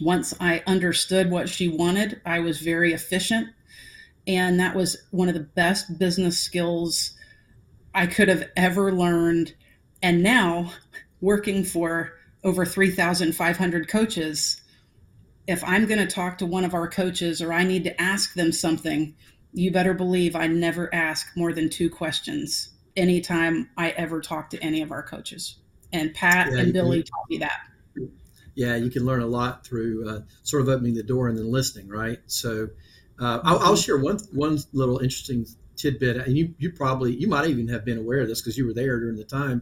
Once 0.02 0.34
i 0.40 0.64
understood 0.66 1.30
what 1.30 1.50
she 1.50 1.68
wanted 1.68 2.22
i 2.26 2.40
was 2.40 2.60
very 2.60 2.94
efficient. 2.94 3.50
And 4.28 4.60
that 4.60 4.76
was 4.76 4.98
one 5.12 5.28
of 5.28 5.36
the 5.36 5.42
best 5.42 6.00
business 6.00 6.40
skills 6.40 7.14
i 7.94 8.08
could 8.08 8.28
have 8.28 8.50
ever 8.56 8.92
learned. 8.92 9.54
And 10.02 10.24
now 10.24 10.72
working 11.22 11.64
for 11.64 12.14
over 12.44 12.66
3500 12.66 13.88
coaches 13.88 14.62
if 15.48 15.64
i'm 15.64 15.86
going 15.86 16.00
to 16.00 16.08
talk 16.08 16.38
to 16.38 16.46
one 16.46 16.64
of 16.64 16.74
our 16.74 16.88
coaches 16.88 17.42
or 17.42 17.52
i 17.52 17.64
need 17.64 17.84
to 17.84 18.02
ask 18.02 18.34
them 18.34 18.52
something 18.52 19.16
you 19.56 19.72
better 19.72 19.94
believe 19.94 20.36
I 20.36 20.48
never 20.48 20.94
ask 20.94 21.28
more 21.36 21.54
than 21.54 21.70
two 21.70 21.90
questions 21.90 22.70
anytime 22.98 23.70
I 23.78 23.92
ever 23.92 24.22
talk 24.22 24.50
to 24.52 24.62
any 24.62 24.82
of 24.82 24.92
our 24.92 25.02
coaches. 25.02 25.58
And 25.94 26.14
Pat 26.14 26.52
yeah, 26.52 26.60
and 26.60 26.74
Billie 26.74 27.04
can, 27.04 27.06
taught 27.06 27.30
me 27.30 27.38
that. 27.38 27.60
Yeah, 28.54 28.76
you 28.76 28.90
can 28.90 29.06
learn 29.06 29.22
a 29.22 29.28
lot 29.28 29.66
through 29.66 30.10
uh, 30.10 30.20
sort 30.44 30.62
of 30.62 30.70
opening 30.70 30.94
the 30.94 31.04
door 31.04 31.30
and 31.30 31.38
then 31.38 31.50
listening, 31.50 31.88
right? 31.88 32.20
So 32.28 32.68
uh, 33.20 33.40
I'll, 33.44 33.60
I'll, 33.60 33.76
share 33.78 33.98
one 33.98 34.20
one 34.34 34.60
little 34.74 35.00
interesting 35.00 35.46
tidbit, 35.78 36.18
and 36.18 36.38
you 36.38 36.54
you 36.58 36.72
probably 36.74 37.16
you 37.16 37.28
might 37.28 37.48
even 37.48 37.70
have 37.70 37.86
been 37.86 37.98
aware 37.98 38.20
of 38.20 38.28
this 38.28 38.42
because 38.42 38.58
you 38.58 38.66
were 38.66 38.74
there 38.74 39.00
during 39.00 39.16
the 39.16 39.24
time 39.24 39.62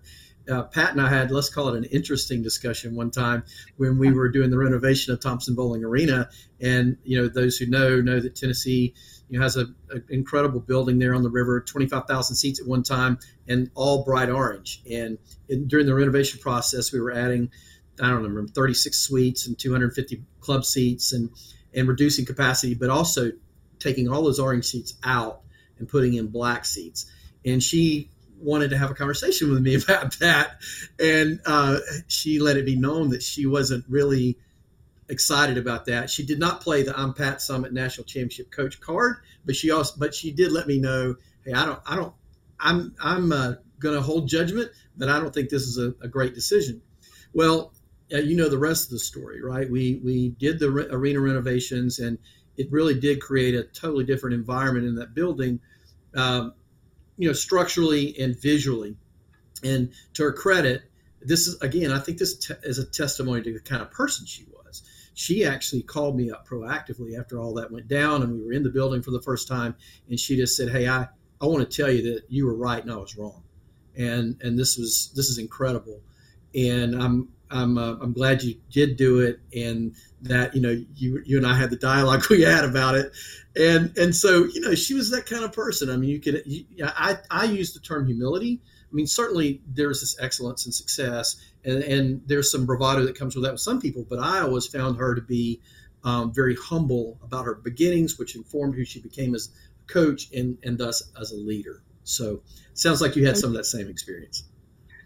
uh, 0.49 0.63
Pat 0.63 0.91
and 0.91 1.01
I 1.01 1.09
had, 1.09 1.31
let's 1.31 1.49
call 1.49 1.69
it 1.69 1.77
an 1.77 1.85
interesting 1.85 2.43
discussion 2.43 2.95
one 2.95 3.11
time 3.11 3.43
when 3.77 3.97
we 3.97 4.11
were 4.11 4.29
doing 4.29 4.49
the 4.49 4.57
renovation 4.57 5.13
of 5.13 5.19
Thompson 5.19 5.55
Boling 5.55 5.83
Arena. 5.83 6.29
And, 6.59 6.97
you 7.03 7.21
know, 7.21 7.27
those 7.27 7.57
who 7.57 7.65
know, 7.65 8.01
know 8.01 8.19
that 8.19 8.35
Tennessee 8.35 8.93
has 9.41 9.55
an 9.55 9.75
incredible 10.09 10.59
building 10.59 10.99
there 10.99 11.13
on 11.13 11.23
the 11.23 11.29
river, 11.29 11.61
25,000 11.61 12.35
seats 12.35 12.59
at 12.59 12.67
one 12.67 12.83
time, 12.83 13.19
and 13.47 13.69
all 13.75 14.03
bright 14.03 14.29
orange. 14.29 14.81
And 14.89 15.17
in, 15.49 15.67
during 15.67 15.85
the 15.85 15.93
renovation 15.93 16.39
process, 16.39 16.91
we 16.91 16.99
were 16.99 17.11
adding, 17.11 17.49
I 18.01 18.09
don't 18.09 18.23
remember, 18.23 18.47
36 18.47 18.97
suites 18.97 19.47
and 19.47 19.57
250 19.57 20.21
club 20.39 20.65
seats 20.65 21.13
and, 21.13 21.29
and 21.73 21.87
reducing 21.87 22.25
capacity, 22.25 22.73
but 22.73 22.89
also 22.89 23.31
taking 23.79 24.09
all 24.09 24.23
those 24.23 24.39
orange 24.39 24.65
seats 24.65 24.95
out 25.03 25.41
and 25.79 25.87
putting 25.87 26.13
in 26.13 26.27
black 26.27 26.65
seats. 26.65 27.05
And 27.45 27.61
she 27.61 28.09
wanted 28.39 28.69
to 28.69 28.77
have 28.77 28.91
a 28.91 28.93
conversation 28.93 29.51
with 29.51 29.61
me 29.61 29.75
about 29.83 30.19
that, 30.19 30.57
and 30.99 31.39
uh, 31.45 31.79
she 32.07 32.39
let 32.39 32.57
it 32.57 32.65
be 32.65 32.75
known 32.75 33.09
that 33.09 33.23
she 33.23 33.45
wasn't 33.45 33.85
really 33.87 34.37
excited 35.09 35.57
about 35.57 35.85
that. 35.85 36.09
She 36.09 36.25
did 36.25 36.39
not 36.39 36.61
play 36.61 36.83
the 36.83 36.97
I'm 36.97 37.13
Pat 37.13 37.37
Summitt 37.37 37.71
National 37.71 38.05
Championship 38.05 38.51
coach 38.51 38.79
card, 38.79 39.17
but 39.45 39.55
she 39.55 39.71
also 39.71 39.95
but 39.97 40.13
she 40.13 40.31
did 40.31 40.51
let 40.51 40.67
me 40.67 40.79
know, 40.79 41.15
hey, 41.45 41.53
I 41.53 41.65
don't 41.65 41.79
I 41.85 41.95
don't 41.95 42.13
I'm 42.59 42.95
I'm 43.01 43.31
uh, 43.31 43.53
going 43.79 43.95
to 43.95 44.01
hold 44.01 44.27
judgment, 44.27 44.71
but 44.97 45.09
I 45.09 45.19
don't 45.19 45.33
think 45.33 45.49
this 45.49 45.63
is 45.63 45.77
a, 45.77 45.93
a 46.01 46.07
great 46.07 46.33
decision. 46.33 46.81
Well, 47.33 47.73
uh, 48.13 48.17
you 48.17 48.35
know 48.35 48.49
the 48.49 48.57
rest 48.57 48.85
of 48.85 48.91
the 48.91 48.99
story, 48.99 49.41
right? 49.41 49.69
We 49.69 49.99
we 50.03 50.29
did 50.29 50.59
the 50.59 50.71
re- 50.71 50.87
arena 50.89 51.19
renovations 51.19 51.99
and 51.99 52.17
it 52.57 52.71
really 52.71 52.99
did 52.99 53.19
create 53.19 53.55
a 53.55 53.63
totally 53.63 54.05
different 54.05 54.35
environment 54.35 54.85
in 54.85 54.95
that 54.95 55.15
building, 55.15 55.59
um, 56.15 56.53
you 57.17 57.27
know, 57.27 57.33
structurally 57.33 58.15
and 58.19 58.39
visually. 58.39 58.95
And 59.63 59.91
to 60.13 60.23
her 60.23 60.33
credit, 60.33 60.83
this 61.21 61.47
is 61.47 61.59
again, 61.61 61.91
I 61.91 61.99
think 61.99 62.17
this 62.17 62.37
te- 62.37 62.53
is 62.63 62.79
a 62.79 62.85
testimony 62.85 63.41
to 63.41 63.53
the 63.53 63.59
kind 63.59 63.81
of 63.81 63.91
person 63.91 64.25
she. 64.25 64.45
She 65.13 65.45
actually 65.45 65.83
called 65.83 66.15
me 66.15 66.31
up 66.31 66.47
proactively 66.47 67.19
after 67.19 67.39
all 67.39 67.53
that 67.55 67.71
went 67.71 67.87
down, 67.87 68.23
and 68.23 68.33
we 68.33 68.43
were 68.43 68.53
in 68.53 68.63
the 68.63 68.69
building 68.69 69.01
for 69.01 69.11
the 69.11 69.21
first 69.21 69.47
time, 69.47 69.75
and 70.09 70.19
she 70.19 70.35
just 70.35 70.55
said, 70.55 70.69
"Hey, 70.69 70.87
I 70.87 71.07
I 71.41 71.45
want 71.45 71.69
to 71.69 71.77
tell 71.77 71.91
you 71.91 72.13
that 72.13 72.23
you 72.29 72.45
were 72.45 72.55
right 72.55 72.81
and 72.81 72.91
I 72.91 72.97
was 72.97 73.15
wrong." 73.17 73.43
And 73.95 74.41
and 74.41 74.57
this 74.57 74.77
was 74.77 75.11
this 75.15 75.29
is 75.29 75.37
incredible, 75.37 76.01
and 76.55 76.95
I'm 76.95 77.29
I'm 77.51 77.77
uh, 77.77 77.95
I'm 78.01 78.13
glad 78.13 78.41
you 78.41 78.55
did 78.71 78.97
do 78.97 79.19
it, 79.19 79.39
and 79.55 79.95
that 80.21 80.55
you 80.55 80.61
know 80.61 80.83
you 80.95 81.21
you 81.25 81.37
and 81.37 81.45
I 81.45 81.53
had 81.55 81.69
the 81.69 81.77
dialogue 81.77 82.23
we 82.29 82.41
had 82.41 82.65
about 82.65 82.95
it, 82.95 83.11
and 83.55 83.95
and 83.97 84.15
so 84.15 84.45
you 84.45 84.61
know 84.61 84.73
she 84.73 84.95
was 84.95 85.11
that 85.11 85.25
kind 85.25 85.43
of 85.43 85.53
person. 85.53 85.89
I 85.89 85.97
mean, 85.97 86.09
you 86.09 86.19
could 86.19 86.41
you, 86.45 86.65
I 86.81 87.17
I 87.29 87.45
use 87.45 87.73
the 87.73 87.79
term 87.79 88.07
humility 88.07 88.61
I 88.93 88.95
mean, 88.95 89.07
certainly 89.07 89.59
there's 89.67 90.01
this 90.01 90.15
excellence 90.21 90.65
and 90.65 90.73
success, 90.73 91.37
and, 91.65 91.83
and 91.83 92.21
there's 92.25 92.51
some 92.51 92.65
bravado 92.65 93.05
that 93.05 93.17
comes 93.17 93.35
with 93.35 93.45
that 93.45 93.51
with 93.51 93.61
some 93.61 93.81
people. 93.81 94.05
But 94.09 94.19
I 94.19 94.39
always 94.39 94.67
found 94.67 94.97
her 94.97 95.15
to 95.15 95.21
be 95.21 95.61
um, 96.03 96.33
very 96.33 96.55
humble 96.55 97.19
about 97.23 97.45
her 97.45 97.55
beginnings, 97.55 98.17
which 98.17 98.35
informed 98.35 98.75
who 98.75 98.85
she 98.85 98.99
became 98.99 99.35
as 99.35 99.49
a 99.49 99.91
coach 99.91 100.29
and 100.33 100.57
and 100.63 100.77
thus 100.77 101.11
as 101.19 101.31
a 101.31 101.35
leader. 101.35 101.81
So, 102.03 102.41
sounds 102.73 103.01
like 103.01 103.15
you 103.15 103.25
had 103.25 103.37
some 103.37 103.51
of 103.51 103.55
that 103.55 103.65
same 103.65 103.89
experience. 103.89 104.43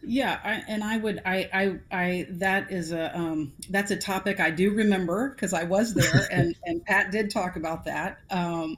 Yeah, 0.04 0.40
I, 0.44 0.64
and 0.70 0.84
I 0.84 0.98
would, 0.98 1.22
I, 1.26 1.50
I, 1.54 1.80
I, 1.92 2.28
that 2.30 2.72
is 2.72 2.94
a, 2.94 3.16
um, 3.18 3.52
that's 3.70 3.92
a 3.92 3.98
topic 3.98 4.40
I 4.40 4.52
do 4.52 4.72
remember 4.72 5.32
because 5.32 5.54
I 5.54 5.64
was 5.64 5.94
there, 5.94 6.28
and 6.32 6.56
and 6.66 6.84
Pat 6.86 7.12
did 7.12 7.30
talk 7.30 7.56
about 7.56 7.86
that. 7.86 8.20
Um, 8.30 8.78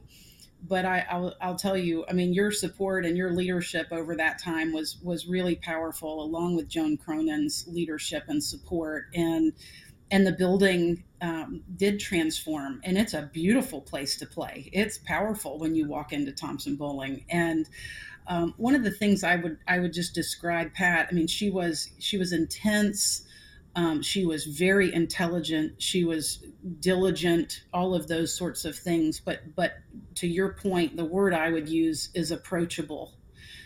but 0.68 0.86
I, 0.86 1.06
will 1.18 1.36
I'll 1.42 1.56
tell 1.56 1.78
you, 1.78 2.06
I 2.10 2.14
mean, 2.14 2.34
your 2.34 2.52
support 2.52 3.06
and 3.06 3.18
your 3.18 3.32
leadership 3.32 3.88
over 3.92 4.16
that 4.16 4.42
time 4.42 4.74
was 4.74 4.98
was 5.02 5.28
really 5.28 5.56
powerful, 5.56 6.24
along 6.24 6.56
with 6.56 6.68
Joan 6.68 6.98
Cronan's 6.98 7.66
leadership 7.68 8.26
and 8.28 8.44
support, 8.44 9.06
and 9.14 9.54
and 10.12 10.26
the 10.26 10.32
building 10.32 11.04
um, 11.22 11.64
did 11.78 12.00
transform, 12.00 12.82
and 12.84 12.98
it's 12.98 13.14
a 13.14 13.30
beautiful 13.34 13.82
place 13.82 14.18
to 14.18 14.26
play. 14.26 14.70
It's 14.74 14.98
powerful 14.98 15.60
when 15.60 15.76
you 15.76 15.88
walk 15.88 16.14
into 16.14 16.32
Thompson 16.32 16.76
Boling, 16.76 17.26
and 17.30 17.68
um, 18.28 18.54
one 18.58 18.76
of 18.76 18.84
the 18.84 18.92
things 18.92 19.24
I 19.24 19.38
would 19.38 19.58
I 19.68 19.80
would 19.80 19.94
just 19.94 20.14
describe 20.14 20.74
Pat. 20.74 21.08
I 21.10 21.14
mean, 21.14 21.28
she 21.28 21.50
was 21.50 21.90
she 22.00 22.18
was 22.18 22.34
intense 22.34 23.24
um, 23.76 24.02
she 24.02 24.26
was 24.26 24.46
very 24.46 24.94
intelligent. 24.94 25.82
She 25.82 26.04
was 26.04 26.44
diligent. 26.80 27.64
All 27.74 27.94
of 27.94 28.08
those 28.08 28.34
sorts 28.34 28.66
of 28.66 28.76
things. 28.76 29.20
But 29.20 29.56
but 29.56 29.74
to 30.16 30.28
your 30.28 30.54
point, 30.54 30.96
the 30.96 31.06
word 31.06 31.34
I 31.34 31.50
would 31.52 31.70
use 31.70 32.10
is 32.14 32.32
approachable. 32.32 33.14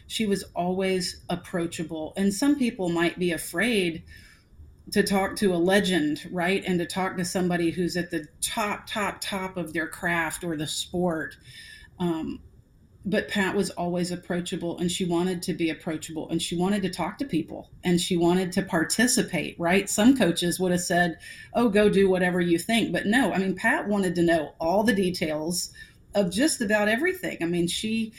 She 0.08 0.26
was 0.26 0.44
always 0.56 1.24
approachable, 1.30 2.14
and 2.18 2.34
some 2.34 2.58
people 2.58 2.90
might 2.90 3.18
be 3.18 3.32
afraid 3.32 4.04
to 4.92 5.02
talk 5.02 5.38
to 5.38 5.54
a 5.54 5.58
legend, 5.58 6.28
right? 6.32 6.64
And 6.66 6.78
to 6.80 6.86
talk 6.86 7.16
to 7.18 7.26
somebody 7.26 7.72
who's 7.72 7.96
at 7.96 8.12
the 8.12 8.28
top, 8.42 8.86
top, 8.86 9.22
top 9.22 9.56
of 9.56 9.72
their 9.72 9.88
craft 9.88 10.44
or 10.44 10.58
the 10.58 10.68
sport. 10.68 11.38
Um, 12.00 12.42
but 13.06 13.28
Pat 13.28 13.56
was 13.56 13.70
always 13.72 14.12
approachable 14.12 14.78
and 14.78 14.90
she 14.90 15.04
wanted 15.04 15.42
to 15.44 15.54
be 15.54 15.70
approachable 15.70 16.30
and 16.30 16.42
she 16.42 16.56
wanted 16.56 16.82
to 16.84 16.90
talk 16.90 17.18
to 17.18 17.26
people 17.26 17.70
and 17.84 18.00
she 18.00 18.16
wanted 18.16 18.52
to 18.54 18.62
participate, 18.62 19.60
right? 19.60 19.90
Some 19.90 20.18
coaches 20.18 20.60
would 20.60 20.72
have 20.72 20.82
said, 20.82 21.18
Oh, 21.54 21.68
go 21.68 21.90
do 21.90 22.10
whatever 22.10 22.40
you 22.40 22.58
think. 22.58 22.94
But 22.94 23.06
no, 23.06 23.34
I 23.34 23.40
mean, 23.40 23.56
Pat 23.56 23.88
wanted 23.88 24.16
to 24.16 24.24
know 24.24 24.54
all 24.60 24.84
the 24.84 24.94
details 24.94 25.74
of 26.16 26.32
just 26.32 26.62
about 26.62 26.88
everything. 26.88 27.38
I 27.42 27.46
mean, 27.46 27.68
she 27.68 28.14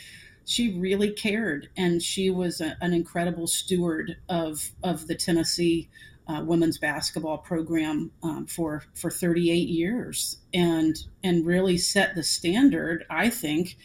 she 0.47 0.79
really 0.79 1.11
cared 1.11 1.71
and 1.75 2.03
she 2.03 2.29
was 2.29 2.61
a, 2.61 2.77
an 2.83 2.93
incredible 2.93 3.47
steward 3.47 4.17
of 4.29 4.71
of 4.83 5.07
the 5.07 5.15
Tennessee 5.15 5.89
uh, 6.27 6.43
women's 6.45 6.77
basketball 6.77 7.39
program 7.39 8.11
um, 8.23 8.47
for 8.47 8.83
for 8.95 9.11
38 9.11 9.69
years 9.69 10.39
and 10.53 10.97
and 11.23 11.47
really 11.47 11.79
set 11.79 12.15
the 12.15 12.23
standard, 12.23 13.07
I 13.09 13.31
think 13.31 13.79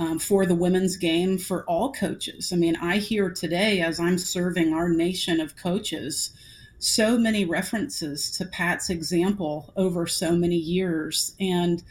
um, 0.00 0.18
for 0.18 0.46
the 0.46 0.54
women's 0.54 0.96
game 0.96 1.36
for 1.36 1.62
all 1.66 1.92
coaches. 1.92 2.52
I 2.52 2.56
mean, 2.56 2.74
I 2.76 2.96
hear 2.96 3.30
today 3.30 3.82
as 3.82 4.00
I'm 4.00 4.16
serving 4.16 4.72
our 4.72 4.88
nation 4.88 5.40
of 5.40 5.56
coaches 5.56 6.30
so 6.78 7.18
many 7.18 7.44
references 7.44 8.30
to 8.32 8.46
Pat's 8.46 8.88
example 8.88 9.70
over 9.76 10.06
so 10.06 10.32
many 10.32 10.56
years. 10.56 11.34
And 11.38 11.82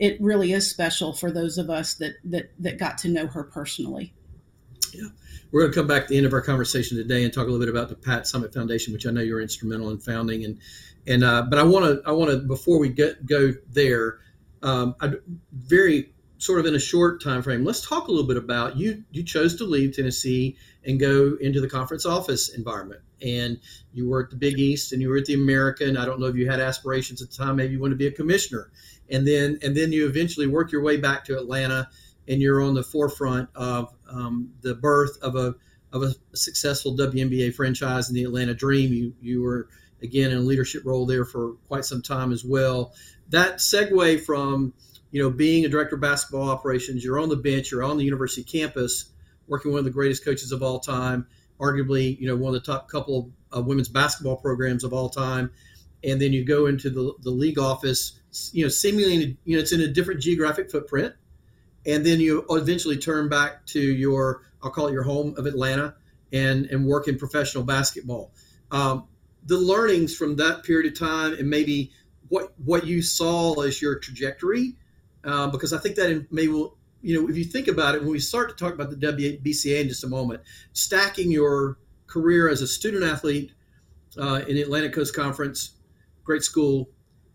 it 0.00 0.20
really 0.20 0.52
is 0.52 0.68
special 0.68 1.12
for 1.12 1.30
those 1.30 1.56
of 1.56 1.70
us 1.70 1.94
that 1.94 2.14
that 2.24 2.50
that 2.58 2.78
got 2.78 2.98
to 2.98 3.08
know 3.08 3.28
her 3.28 3.44
personally. 3.44 4.12
Yeah. 4.92 5.08
We're 5.52 5.60
going 5.60 5.72
to 5.72 5.78
come 5.78 5.86
back 5.86 6.04
to 6.04 6.08
the 6.08 6.16
end 6.16 6.26
of 6.26 6.32
our 6.32 6.40
conversation 6.40 6.96
today 6.96 7.22
and 7.22 7.32
talk 7.32 7.46
a 7.46 7.50
little 7.50 7.60
bit 7.60 7.68
about 7.68 7.88
the 7.90 7.94
Pat 7.94 8.24
Summitt 8.24 8.52
Foundation, 8.52 8.92
which 8.92 9.06
I 9.06 9.10
know 9.10 9.20
you're 9.20 9.40
instrumental 9.40 9.90
in 9.90 9.98
founding. 9.98 10.44
And 10.44 10.58
and 11.06 11.22
uh, 11.22 11.42
but 11.48 11.60
I 11.60 11.62
want 11.62 11.84
to 11.84 12.02
I 12.04 12.10
want 12.10 12.32
to 12.32 12.38
before 12.38 12.80
we 12.80 12.88
get 12.88 13.24
go 13.24 13.52
there, 13.70 14.18
um, 14.64 14.96
I 15.00 15.12
very 15.52 16.11
sort 16.42 16.58
of 16.58 16.66
in 16.66 16.74
a 16.74 16.80
short 16.80 17.22
time 17.22 17.40
frame, 17.40 17.64
let's 17.64 17.86
talk 17.86 18.08
a 18.08 18.10
little 18.10 18.26
bit 18.26 18.36
about 18.36 18.76
you. 18.76 19.04
You 19.12 19.22
chose 19.22 19.54
to 19.56 19.64
leave 19.64 19.94
Tennessee 19.94 20.56
and 20.84 20.98
go 20.98 21.36
into 21.40 21.60
the 21.60 21.68
conference 21.68 22.04
office 22.04 22.48
environment, 22.48 23.00
and 23.24 23.60
you 23.92 24.08
were 24.08 24.24
at 24.24 24.30
the 24.30 24.36
Big 24.36 24.58
East 24.58 24.92
and 24.92 25.00
you 25.00 25.08
were 25.08 25.18
at 25.18 25.26
the 25.26 25.34
American. 25.34 25.96
I 25.96 26.04
don't 26.04 26.18
know 26.18 26.26
if 26.26 26.34
you 26.34 26.50
had 26.50 26.58
aspirations 26.58 27.22
at 27.22 27.30
the 27.30 27.36
time. 27.36 27.54
Maybe 27.54 27.74
you 27.74 27.80
wanted 27.80 27.94
to 27.94 27.98
be 27.98 28.08
a 28.08 28.12
commissioner, 28.12 28.72
and 29.08 29.24
then 29.24 29.60
and 29.62 29.76
then 29.76 29.92
you 29.92 30.08
eventually 30.08 30.48
work 30.48 30.72
your 30.72 30.82
way 30.82 30.96
back 30.96 31.24
to 31.26 31.38
Atlanta, 31.38 31.88
and 32.26 32.42
you're 32.42 32.60
on 32.60 32.74
the 32.74 32.82
forefront 32.82 33.48
of 33.54 33.94
um, 34.10 34.50
the 34.62 34.74
birth 34.74 35.18
of 35.22 35.36
a 35.36 35.54
of 35.92 36.02
a 36.02 36.12
successful 36.34 36.96
WNBA 36.96 37.54
franchise 37.54 38.08
in 38.08 38.16
the 38.16 38.24
Atlanta 38.24 38.54
Dream. 38.54 38.92
You 38.92 39.14
you 39.20 39.42
were 39.42 39.68
again 40.02 40.32
in 40.32 40.38
a 40.38 40.40
leadership 40.40 40.82
role 40.84 41.06
there 41.06 41.24
for 41.24 41.52
quite 41.68 41.84
some 41.84 42.02
time 42.02 42.32
as 42.32 42.44
well. 42.44 42.94
That 43.28 43.58
segue 43.58 44.20
from 44.22 44.74
you 45.12 45.22
know, 45.22 45.30
being 45.30 45.64
a 45.64 45.68
director 45.68 45.94
of 45.94 46.00
basketball 46.00 46.50
operations, 46.50 47.04
you're 47.04 47.20
on 47.20 47.28
the 47.28 47.36
bench, 47.36 47.70
you're 47.70 47.84
on 47.84 47.98
the 47.98 48.04
university 48.04 48.42
campus, 48.42 49.10
working 49.46 49.70
with 49.70 49.74
one 49.74 49.78
of 49.80 49.84
the 49.84 49.90
greatest 49.90 50.24
coaches 50.24 50.50
of 50.50 50.62
all 50.62 50.80
time, 50.80 51.26
arguably, 51.60 52.18
you 52.18 52.26
know, 52.26 52.34
one 52.34 52.54
of 52.54 52.60
the 52.60 52.72
top 52.72 52.88
couple 52.88 53.30
of 53.52 53.66
women's 53.66 53.88
basketball 53.88 54.36
programs 54.36 54.82
of 54.82 54.92
all 54.92 55.10
time, 55.10 55.52
and 56.02 56.20
then 56.20 56.32
you 56.32 56.44
go 56.44 56.66
into 56.66 56.90
the, 56.90 57.12
the 57.22 57.30
league 57.30 57.58
office, 57.58 58.18
you 58.52 58.64
know, 58.64 58.68
seemingly, 58.68 59.36
you 59.44 59.56
know, 59.56 59.62
it's 59.62 59.72
in 59.72 59.82
a 59.82 59.88
different 59.88 60.20
geographic 60.20 60.70
footprint, 60.70 61.14
and 61.84 62.04
then 62.06 62.18
you 62.18 62.44
eventually 62.50 62.96
turn 62.96 63.28
back 63.28 63.66
to 63.66 63.80
your, 63.80 64.42
I'll 64.62 64.70
call 64.70 64.88
it 64.88 64.92
your 64.92 65.02
home 65.02 65.34
of 65.36 65.46
Atlanta, 65.46 65.94
and 66.32 66.66
and 66.66 66.86
work 66.86 67.08
in 67.08 67.18
professional 67.18 67.62
basketball. 67.62 68.32
Um, 68.70 69.06
the 69.44 69.58
learnings 69.58 70.16
from 70.16 70.36
that 70.36 70.62
period 70.62 70.90
of 70.90 70.98
time, 70.98 71.34
and 71.34 71.50
maybe 71.50 71.92
what 72.28 72.54
what 72.64 72.86
you 72.86 73.02
saw 73.02 73.60
as 73.60 73.82
your 73.82 73.98
trajectory 73.98 74.76
um, 75.24 75.50
because 75.50 75.72
I 75.72 75.78
think 75.78 75.96
that 75.96 76.26
may 76.30 76.48
will 76.48 76.76
you 77.00 77.20
know 77.20 77.28
if 77.28 77.36
you 77.36 77.44
think 77.44 77.68
about 77.68 77.94
it 77.94 78.02
when 78.02 78.10
we 78.10 78.18
start 78.18 78.48
to 78.48 78.54
talk 78.64 78.74
about 78.74 78.90
the 78.90 78.96
WBCA 78.96 79.82
in 79.82 79.88
just 79.88 80.04
a 80.04 80.08
moment, 80.08 80.42
stacking 80.72 81.30
your 81.30 81.78
career 82.06 82.48
as 82.48 82.62
a 82.62 82.66
student 82.66 83.04
athlete 83.04 83.52
uh, 84.18 84.42
in 84.46 84.58
Atlantic 84.58 84.92
Coast 84.92 85.14
Conference, 85.14 85.72
great 86.24 86.42
school, 86.42 86.90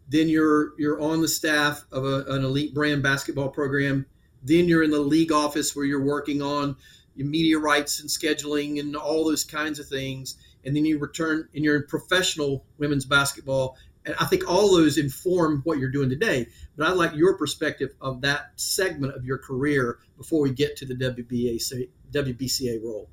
then 0.07 0.29
you're 0.29 0.73
you're 0.77 1.01
on 1.01 1.21
the 1.21 1.27
staff 1.27 1.83
of 1.91 2.05
a, 2.05 2.23
an 2.27 2.43
elite 2.43 2.73
brand 2.73 3.03
basketball 3.03 3.49
program, 3.49 4.05
then 4.43 4.67
you're 4.67 4.83
in 4.83 4.91
the 4.91 4.99
league 4.99 5.31
office 5.31 5.75
where 5.75 5.85
you're 5.85 6.03
working 6.03 6.41
on 6.41 6.75
your 7.15 7.27
media 7.27 7.57
rights 7.57 7.99
and 7.99 8.09
scheduling 8.09 8.79
and 8.79 8.95
all 8.95 9.25
those 9.25 9.43
kinds 9.43 9.79
of 9.79 9.87
things, 9.87 10.35
and 10.63 10.75
then 10.75 10.85
you 10.85 10.99
return 10.99 11.47
and 11.55 11.63
you're 11.63 11.77
in 11.77 11.87
professional 11.87 12.65
women's 12.77 13.05
basketball 13.05 13.75
and 14.07 14.15
I 14.19 14.25
think 14.25 14.49
all 14.49 14.75
those 14.75 14.97
inform 14.97 15.61
what 15.65 15.77
you're 15.77 15.91
doing 15.91 16.09
today. 16.09 16.47
But 16.75 16.87
I'd 16.87 16.97
like 16.97 17.13
your 17.13 17.37
perspective 17.37 17.89
of 18.01 18.21
that 18.21 18.51
segment 18.55 19.15
of 19.15 19.25
your 19.25 19.37
career 19.37 19.99
before 20.17 20.41
we 20.41 20.51
get 20.51 20.77
to 20.77 20.85
the 20.85 20.95
WBA, 20.95 21.89
WBCA 22.11 22.83
role. 22.83 23.09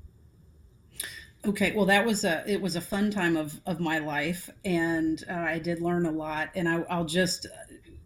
Okay, 1.45 1.73
well, 1.73 1.85
that 1.85 2.05
was 2.05 2.23
a 2.23 2.43
it 2.47 2.59
was 2.59 2.75
a 2.75 2.81
fun 2.81 3.11
time 3.11 3.37
of 3.37 3.59
of 3.67 3.79
my 3.79 3.99
life, 3.99 4.49
and 4.63 5.23
uh, 5.29 5.33
I 5.33 5.59
did 5.59 5.79
learn 5.79 6.05
a 6.05 6.11
lot. 6.11 6.49
And 6.55 6.67
I, 6.67 6.97
will 6.97 7.05
just, 7.05 7.45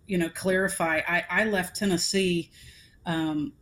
you 0.08 0.18
know, 0.18 0.30
clarify. 0.30 1.02
I, 1.08 1.24
I 1.30 1.44
left 1.46 1.78
Tennessee 1.78 2.52
um, 3.06 3.54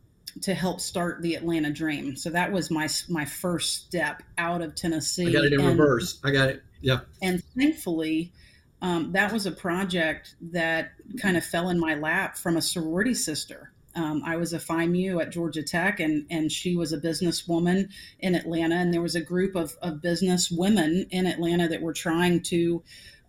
to 0.42 0.54
help 0.54 0.80
start 0.80 1.22
the 1.22 1.34
Atlanta 1.36 1.70
Dream. 1.70 2.16
So 2.16 2.30
that 2.30 2.50
was 2.50 2.72
my 2.72 2.88
my 3.08 3.24
first 3.24 3.84
step 3.84 4.22
out 4.36 4.62
of 4.62 4.74
Tennessee. 4.74 5.28
I 5.28 5.32
got 5.32 5.44
it 5.44 5.52
in 5.52 5.60
and, 5.60 5.68
reverse. 5.68 6.18
I 6.24 6.32
got 6.32 6.48
it. 6.48 6.62
Yeah. 6.80 7.00
And 7.22 7.42
thankfully, 7.56 8.32
um, 8.80 9.12
that 9.12 9.32
was 9.32 9.46
a 9.46 9.52
project 9.52 10.36
that 10.40 10.92
kind 11.20 11.36
of 11.36 11.44
fell 11.44 11.68
in 11.68 11.78
my 11.78 11.94
lap 11.94 12.36
from 12.36 12.56
a 12.56 12.62
sorority 12.62 13.14
sister. 13.14 13.72
Um, 13.94 14.22
I 14.24 14.36
was 14.36 14.52
a 14.52 14.60
Phi 14.60 14.86
Mu 14.86 15.18
at 15.18 15.30
Georgia 15.30 15.62
Tech, 15.62 15.98
and 15.98 16.24
and 16.30 16.52
she 16.52 16.76
was 16.76 16.92
a 16.92 17.00
businesswoman 17.00 17.88
in 18.20 18.34
Atlanta, 18.34 18.76
and 18.76 18.94
there 18.94 19.02
was 19.02 19.16
a 19.16 19.20
group 19.20 19.56
of 19.56 19.76
of 19.82 20.00
business 20.00 20.50
women 20.50 21.06
in 21.10 21.26
Atlanta 21.26 21.68
that 21.68 21.82
were 21.82 21.92
trying 21.92 22.42
to 22.42 22.82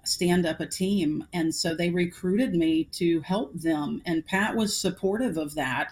stand 0.03 0.45
up 0.45 0.59
a 0.59 0.65
team. 0.65 1.25
And 1.33 1.53
so 1.53 1.75
they 1.75 1.89
recruited 1.89 2.55
me 2.55 2.85
to 2.93 3.21
help 3.21 3.53
them. 3.53 4.01
And 4.05 4.25
Pat 4.25 4.55
was 4.55 4.75
supportive 4.75 5.37
of 5.37 5.55
that. 5.55 5.91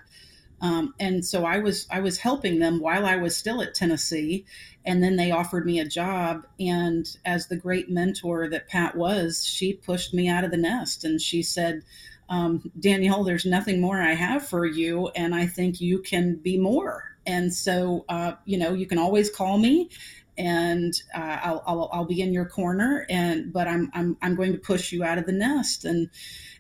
Um, 0.62 0.94
and 1.00 1.24
so 1.24 1.46
I 1.46 1.60
was 1.60 1.88
I 1.92 2.00
was 2.00 2.18
helping 2.18 2.60
them 2.60 2.80
while 2.80 3.06
I 3.06 3.16
was 3.16 3.38
still 3.38 3.62
at 3.62 3.76
Tennessee, 3.76 4.46
and 4.86 5.04
then 5.04 5.16
they 5.16 5.32
offered 5.32 5.66
me 5.66 5.80
a 5.80 5.88
job. 5.88 6.48
And 6.60 7.08
as 7.26 7.48
the 7.48 7.58
great 7.58 7.90
mentor 7.90 8.50
that 8.50 8.68
Pat 8.68 8.96
was, 8.96 9.46
she 9.46 9.74
pushed 9.74 10.14
me 10.14 10.28
out 10.28 10.44
of 10.44 10.52
the 10.52 10.58
nest, 10.58 11.04
and 11.04 11.22
she 11.22 11.44
said, 11.44 11.84
um, 12.30 12.72
"Danielle, 12.80 13.24
there's 13.24 13.46
nothing 13.46 13.80
more 13.80 14.02
I 14.02 14.14
have 14.14 14.48
for 14.48 14.66
you, 14.66 15.10
and 15.10 15.36
I 15.36 15.46
think 15.46 15.80
you 15.80 16.00
can 16.00 16.36
be 16.36 16.58
more." 16.58 17.18
And 17.28 17.54
so, 17.54 18.06
uh, 18.10 18.34
you 18.46 18.58
know, 18.58 18.74
you 18.74 18.86
can 18.88 18.98
always 18.98 19.30
call 19.30 19.58
me, 19.58 19.90
and 20.38 20.94
uh, 21.16 21.40
I'll, 21.42 21.64
I'll, 21.66 21.90
I'll 21.92 22.06
be 22.06 22.22
in 22.22 22.34
your 22.34 22.46
corner 22.46 23.06
and 23.10 23.52
but 23.52 23.68
I'm, 23.68 23.90
I'm 23.94 24.18
I'm 24.22 24.36
going 24.36 24.54
to 24.54 24.60
push 24.60 24.92
you 24.92 25.04
out 25.04 25.18
of 25.18 25.26
the 25.26 25.32
nest. 25.32 25.86
And 25.86 26.10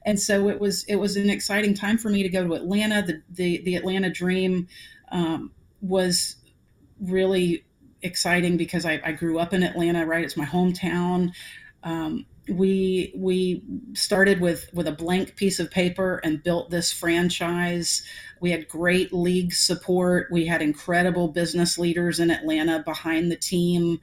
and 0.05 0.19
so 0.19 0.49
it 0.49 0.59
was 0.59 0.83
it 0.85 0.95
was 0.95 1.15
an 1.15 1.29
exciting 1.29 1.73
time 1.73 1.97
for 1.97 2.09
me 2.09 2.23
to 2.23 2.29
go 2.29 2.45
to 2.45 2.53
Atlanta. 2.53 3.01
The 3.01 3.21
the, 3.29 3.61
the 3.63 3.75
Atlanta 3.75 4.09
dream 4.09 4.67
um, 5.11 5.51
was 5.81 6.37
really 6.99 7.65
exciting 8.01 8.57
because 8.57 8.85
I, 8.85 9.01
I, 9.03 9.11
grew 9.11 9.39
up 9.39 9.53
in 9.53 9.63
Atlanta 9.63 10.05
right? 10.05 10.23
It's 10.23 10.37
my 10.37 10.45
hometown. 10.45 11.31
Um, 11.83 12.25
we 12.49 13.13
we 13.15 13.63
started 13.93 14.39
with 14.39 14.69
with 14.73 14.87
a 14.87 14.91
blank 14.91 15.35
piece 15.35 15.59
of 15.59 15.69
paper 15.69 16.19
and 16.23 16.41
built 16.41 16.69
this 16.69 16.91
franchise 16.91 18.03
we 18.39 18.52
had 18.52 18.67
great 18.67 19.13
league 19.13 19.54
support. 19.54 20.28
We 20.32 20.45
had 20.45 20.62
incredible 20.62 21.28
business 21.28 21.78
leaders 21.78 22.19
in 22.19 22.32
atlanta 22.32 22.84
behind 22.84 23.32
the 23.32 23.38
team. 23.38 24.00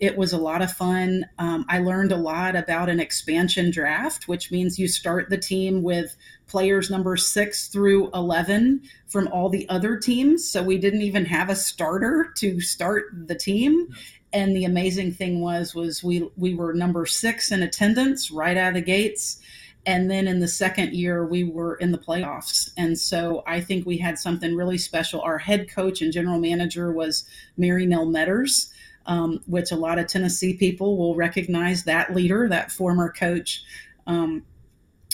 It 0.00 0.18
was 0.18 0.32
a 0.32 0.38
lot 0.38 0.60
of 0.62 0.72
fun. 0.72 1.26
Um, 1.38 1.64
i 1.68 1.78
learned 1.78 2.12
a 2.12 2.16
lot 2.16 2.56
about 2.56 2.88
an 2.88 3.00
expansion 3.00 3.70
draft 3.70 4.28
which 4.28 4.50
means 4.50 4.78
you 4.78 4.88
start 4.88 5.30
the 5.30 5.38
team 5.38 5.82
with 5.82 6.16
players 6.46 6.90
number 6.90 7.16
6 7.16 7.68
through 7.68 8.10
11 8.12 8.82
from 9.06 9.28
all 9.28 9.48
the 9.48 9.68
other 9.68 9.96
teams. 9.96 10.48
So 10.48 10.62
we 10.62 10.78
didn't 10.78 11.02
even 11.02 11.24
have 11.26 11.48
a 11.48 11.56
starter 11.56 12.32
to 12.36 12.60
start 12.60 13.04
the 13.26 13.34
team. 13.34 13.88
And 14.32 14.56
the 14.56 14.64
amazing 14.64 15.12
thing 15.12 15.40
was 15.40 15.74
was 15.74 16.02
we 16.02 16.28
we 16.36 16.54
were 16.54 16.74
number 16.74 17.06
six 17.06 17.52
in 17.52 17.62
attendance 17.62 18.32
right 18.32 18.56
out 18.56 18.70
of 18.70 18.74
the 18.74 18.80
gates 18.80 19.40
and 19.86 20.10
then 20.10 20.26
in 20.26 20.40
the 20.40 20.48
second 20.48 20.94
year 20.94 21.26
we 21.26 21.44
were 21.44 21.74
in 21.76 21.92
the 21.92 21.98
playoffs. 21.98 22.70
And 22.76 22.98
so 22.98 23.42
i 23.46 23.60
think 23.60 23.86
we 23.86 23.98
had 23.98 24.18
something 24.18 24.54
really 24.54 24.78
special. 24.78 25.20
Our 25.20 25.38
head 25.38 25.68
coach 25.70 26.02
and 26.02 26.12
general 26.12 26.38
manager 26.38 26.92
was 26.92 27.24
Marynell 27.58 28.10
Meadors 28.10 28.72
um, 29.06 29.40
which 29.46 29.70
a 29.70 29.76
lot 29.76 29.98
of 29.98 30.06
tennessee 30.06 30.54
people 30.54 30.96
will 30.96 31.14
recognize 31.14 31.84
that 31.84 32.14
leader 32.14 32.48
that 32.48 32.72
former 32.72 33.12
coach. 33.12 33.62
Um, 34.06 34.44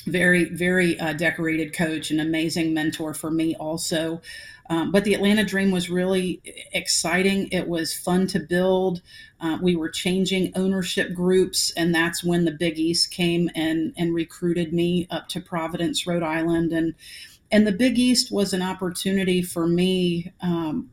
very 0.07 0.45
very 0.45 0.99
uh, 0.99 1.13
decorated 1.13 1.75
coach 1.75 2.11
an 2.11 2.21
amazing 2.21 2.73
mentor 2.73 3.13
for 3.13 3.31
me 3.31 3.55
also 3.57 4.23
um, 4.71 4.93
but 4.93 5.03
the 5.03 5.15
Atlanta 5.15 5.45
Dream 5.45 5.73
was 5.73 5.91
really 5.91 6.41
exciting. 6.73 7.49
It 7.51 7.67
was 7.67 7.93
fun 7.93 8.29
to 8.29 8.39
build. 8.39 9.03
Uh, 9.41 9.59
we 9.61 9.75
were 9.75 9.91
changing 9.91 10.53
ownership 10.55 11.13
groups, 11.13 11.73
and 11.77 11.93
that's 11.93 12.23
when 12.23 12.45
the 12.45 12.53
Big 12.53 12.79
East 12.79 13.11
came 13.11 13.51
and 13.57 13.93
and 13.97 14.15
recruited 14.15 14.73
me 14.73 15.09
up 15.11 15.29
to 15.31 15.41
Providence, 15.41 16.07
Rhode 16.07 16.23
Island, 16.23 16.73
and 16.73 16.95
and 17.51 17.67
the 17.67 17.73
Big 17.73 17.99
East 17.99 18.31
was 18.31 18.53
an 18.53 18.63
opportunity 18.63 19.43
for 19.43 19.67
me 19.67 20.33
um, 20.41 20.89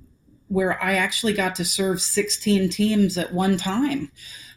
where 0.47 0.81
I 0.83 0.95
actually 0.95 1.33
got 1.33 1.53
to 1.55 1.65
serve 1.65 2.01
16 2.01 2.69
teams 2.69 3.15
at 3.15 3.31
one 3.31 3.57
time. 3.57 4.11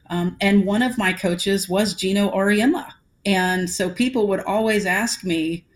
Um, 0.09 0.37
and 0.41 0.65
one 0.65 0.83
of 0.83 0.97
my 0.97 1.13
coaches 1.13 1.69
was 1.69 1.95
Geno 1.95 2.31
Auriemma. 2.31 2.91
And 3.27 3.69
so 3.69 3.91
people 3.91 4.29
would 4.29 4.41
always 4.41 4.87
ask 4.87 5.25
me, 5.25 5.67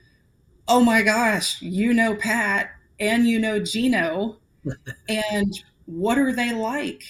Oh 0.66 0.80
my 0.80 1.02
gosh, 1.02 1.60
you 1.60 1.92
know 1.92 2.14
Pat, 2.14 2.70
and 3.00 3.26
you 3.26 3.38
know 3.38 3.58
Geno 3.58 4.36
and 5.08 5.52
what 5.86 6.18
are 6.18 6.32
they 6.32 6.52
like 6.52 7.02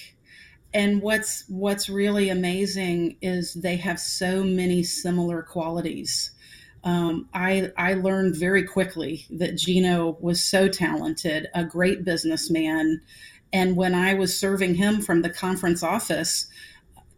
and 0.73 1.01
what's 1.01 1.45
what's 1.47 1.89
really 1.89 2.29
amazing 2.29 3.17
is 3.21 3.53
they 3.53 3.77
have 3.77 3.99
so 3.99 4.43
many 4.43 4.83
similar 4.83 5.41
qualities 5.41 6.31
um, 6.85 7.27
I, 7.33 7.71
I 7.77 7.95
learned 7.95 8.35
very 8.35 8.63
quickly 8.63 9.25
that 9.31 9.57
Geno 9.57 10.17
was 10.21 10.41
so 10.41 10.67
talented, 10.67 11.47
a 11.55 11.65
great 11.65 12.05
businessman. 12.05 13.01
And 13.51 13.75
when 13.75 13.95
I 13.95 14.13
was 14.13 14.37
serving 14.37 14.75
him 14.75 15.01
from 15.01 15.23
the 15.23 15.31
conference 15.31 15.81
office, 15.81 16.47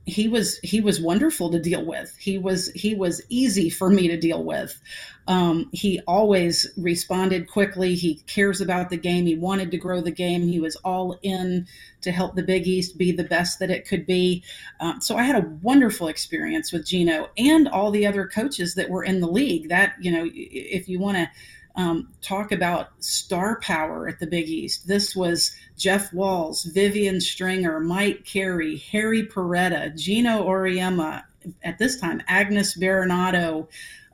he 0.07 0.29
was 0.29 0.57
he 0.59 0.79
was 0.79 1.01
wonderful 1.01 1.51
to 1.51 1.59
deal 1.59 1.85
with. 1.85 2.15
He 2.17 2.37
was 2.37 2.69
he 2.69 2.95
was 2.95 3.21
easy 3.27 3.69
for 3.69 3.89
me 3.89 4.07
to 4.07 4.17
deal 4.17 4.41
with. 4.41 4.81
Um, 5.27 5.69
he 5.73 5.99
always 6.07 6.65
responded 6.77 7.49
quickly. 7.49 7.93
He 7.93 8.15
cares 8.25 8.61
about 8.61 8.89
the 8.89 8.95
game. 8.95 9.25
He 9.25 9.35
wanted 9.35 9.69
to 9.71 9.77
grow 9.77 9.99
the 9.99 10.11
game. 10.11 10.43
He 10.43 10.61
was 10.61 10.77
all 10.77 11.19
in 11.23 11.67
to 11.99 12.11
help 12.13 12.35
the 12.35 12.43
Big 12.43 12.65
East 12.67 12.97
be 12.97 13.11
the 13.11 13.25
best 13.25 13.59
that 13.59 13.69
it 13.69 13.85
could 13.85 14.05
be. 14.05 14.43
Um, 14.79 15.01
so 15.01 15.17
I 15.17 15.23
had 15.23 15.43
a 15.43 15.49
wonderful 15.61 16.07
experience 16.07 16.71
with 16.71 16.87
Geno 16.87 17.29
and 17.37 17.67
all 17.67 17.91
the 17.91 18.07
other 18.07 18.25
coaches 18.25 18.75
that 18.75 18.89
were 18.89 19.03
in 19.03 19.19
the 19.19 19.27
league. 19.27 19.67
That 19.67 19.95
you 19.99 20.11
know, 20.11 20.29
if 20.33 20.87
you 20.87 20.99
want 20.99 21.17
to 21.17 21.29
um, 21.77 22.09
talk 22.21 22.51
about 22.51 22.89
star 23.03 23.59
power 23.61 24.07
at 24.07 24.19
the 24.19 24.27
Big 24.27 24.49
East. 24.49 24.87
This 24.87 25.15
was 25.15 25.55
Jeff 25.77 26.11
Walz, 26.11 26.63
Vivian 26.63 27.21
Stringer, 27.21 27.79
Mike 27.79 28.25
Carey, 28.25 28.77
Harry 28.91 29.25
Perretta, 29.25 29.95
Geno 29.95 30.43
Auriemma, 30.47 31.23
at 31.63 31.77
this 31.77 31.99
time, 31.99 32.21
Agnes 32.27 32.75
Berenato, 32.77 33.67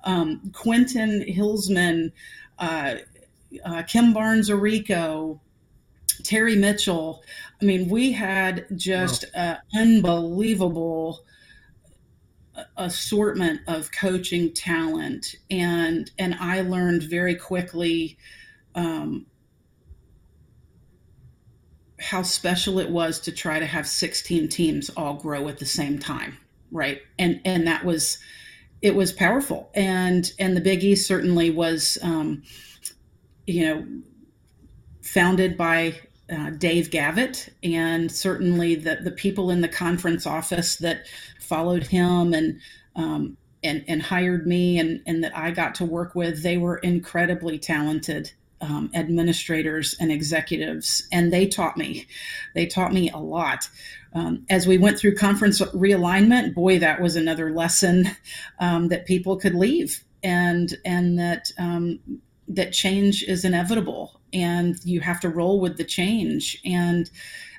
um, 0.03 0.51
Quentin 0.53 1.21
Hillsman, 1.21 2.11
uh, 2.59 2.95
uh, 3.65 3.83
Kim 3.83 4.13
Barnes 4.13 4.49
Arico, 4.49 5.39
Terri 6.21 6.57
Mitchell. 6.57 7.23
I 7.61 7.65
mean, 7.65 7.89
we 7.89 8.11
had 8.11 8.65
just 8.75 9.25
wow. 9.35 9.57
unbelievable 9.73 11.23
assortment 12.77 13.61
of 13.67 13.91
coaching 13.91 14.53
talent 14.53 15.35
and 15.49 16.11
and 16.19 16.35
i 16.39 16.61
learned 16.61 17.01
very 17.03 17.35
quickly 17.35 18.17
um, 18.75 19.25
how 21.99 22.21
special 22.21 22.79
it 22.79 22.89
was 22.89 23.19
to 23.19 23.31
try 23.31 23.59
to 23.59 23.65
have 23.65 23.87
16 23.87 24.49
teams 24.49 24.89
all 24.91 25.15
grow 25.15 25.47
at 25.47 25.57
the 25.57 25.65
same 25.65 25.97
time 25.97 26.37
right? 26.73 27.01
And 27.17 27.39
and 27.45 27.65
that 27.67 27.85
was 27.85 28.17
it 28.81 28.95
was 28.95 29.13
powerful. 29.13 29.69
And 29.73 30.29
and 30.37 30.57
the 30.57 30.61
big 30.61 30.83
east 30.83 31.07
certainly 31.07 31.49
was 31.51 31.97
um, 32.01 32.43
you 33.47 33.65
know 33.65 33.87
founded 35.01 35.55
by 35.55 35.95
uh, 36.29 36.49
Dave 36.51 36.89
Gavitt, 36.89 37.53
and 37.61 38.11
certainly 38.11 38.75
the, 38.75 38.95
the 38.95 39.11
people 39.11 39.51
in 39.51 39.61
the 39.61 39.67
conference 39.67 40.25
office 40.25 40.77
that 40.77 41.05
followed 41.43 41.83
him 41.83 42.33
and 42.33 42.59
um, 42.95 43.37
and 43.63 43.83
and 43.87 44.01
hired 44.01 44.45
me 44.47 44.79
and 44.79 45.01
and 45.05 45.23
that 45.23 45.35
I 45.35 45.51
got 45.51 45.75
to 45.75 45.85
work 45.85 46.15
with. 46.15 46.43
They 46.43 46.57
were 46.57 46.77
incredibly 46.77 47.57
talented 47.59 48.31
um, 48.61 48.89
administrators 48.93 49.95
and 49.99 50.11
executives, 50.11 51.05
and 51.11 51.33
they 51.33 51.47
taught 51.47 51.77
me. 51.77 52.07
They 52.55 52.65
taught 52.65 52.93
me 52.93 53.09
a 53.09 53.17
lot. 53.17 53.67
Um, 54.13 54.45
as 54.49 54.67
we 54.67 54.77
went 54.77 54.97
through 54.97 55.15
conference 55.15 55.59
realignment, 55.59 56.53
boy, 56.53 56.79
that 56.79 57.01
was 57.01 57.15
another 57.15 57.51
lesson 57.51 58.07
um, 58.59 58.87
that 58.87 59.05
people 59.05 59.37
could 59.37 59.55
leave, 59.55 60.03
and 60.23 60.73
and 60.85 61.19
that 61.19 61.51
um, 61.57 61.99
that 62.47 62.71
change 62.71 63.23
is 63.23 63.43
inevitable, 63.43 64.21
and 64.31 64.77
you 64.83 65.01
have 65.01 65.19
to 65.21 65.29
roll 65.29 65.59
with 65.59 65.77
the 65.77 65.83
change. 65.83 66.61
And 66.63 67.09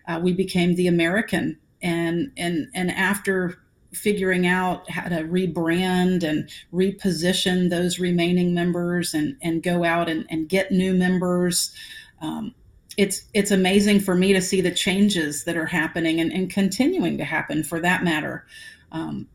uh, 0.07 0.21
we 0.23 0.33
became 0.33 0.75
the 0.75 0.87
American, 0.87 1.59
and 1.83 2.33
and 2.37 2.69
and 2.75 2.91
after 2.91 3.59
figuring 3.95 4.47
out 4.47 4.89
how 4.91 5.09
to 5.09 5.23
rebrand 5.25 6.23
and 6.23 6.49
reposition 6.73 7.71
those 7.71 7.99
remaining 7.99 8.55
members 8.55 9.15
and, 9.15 9.37
and 9.43 9.63
go 9.63 9.85
out 9.85 10.09
and, 10.09 10.27
and 10.31 10.49
get 10.49 10.71
new 10.71 10.95
members. 10.95 11.73
Um, 12.21 12.55
it's 12.97 13.23
it's 13.35 13.51
amazing 13.51 14.01
for 14.01 14.15
me 14.15 14.33
to 14.33 14.41
see 14.41 14.61
the 14.61 14.71
changes 14.71 15.45
that 15.45 15.57
are 15.57 15.67
happening 15.67 16.21
and, 16.21 16.33
and 16.33 16.49
continuing 16.49 17.19
to 17.19 17.25
happen 17.25 17.65
for 17.65 17.81
that 17.81 18.05
matter. 18.05 18.47
Um, 18.93 19.27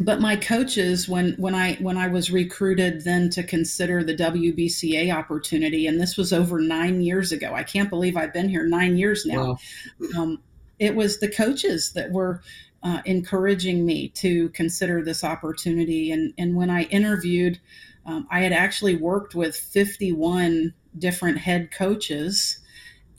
but 0.00 0.18
my 0.18 0.34
coaches, 0.34 1.06
when 1.08 1.34
when 1.34 1.54
I 1.54 1.74
when 1.74 1.98
I 1.98 2.08
was 2.08 2.30
recruited 2.30 3.04
then 3.04 3.28
to 3.30 3.42
consider 3.42 4.02
the 4.02 4.16
WBCA 4.16 5.14
opportunity, 5.14 5.86
and 5.86 6.00
this 6.00 6.16
was 6.16 6.32
over 6.32 6.58
nine 6.58 7.02
years 7.02 7.32
ago. 7.32 7.52
I 7.54 7.62
can't 7.62 7.90
believe 7.90 8.16
I've 8.16 8.32
been 8.32 8.48
here 8.48 8.66
nine 8.66 8.96
years 8.96 9.26
now. 9.26 9.58
Wow. 9.98 10.22
Um, 10.22 10.42
it 10.78 10.96
was 10.96 11.20
the 11.20 11.28
coaches 11.28 11.92
that 11.92 12.10
were 12.10 12.40
uh, 12.82 13.02
encouraging 13.04 13.84
me 13.84 14.08
to 14.08 14.48
consider 14.50 15.02
this 15.02 15.22
opportunity. 15.22 16.10
And, 16.12 16.32
and 16.38 16.54
when 16.54 16.70
I 16.70 16.84
interviewed, 16.84 17.60
um, 18.06 18.26
I 18.30 18.40
had 18.40 18.52
actually 18.52 18.96
worked 18.96 19.34
with 19.34 19.54
51 19.54 20.74
different 20.98 21.38
head 21.38 21.70
coaches. 21.70 22.58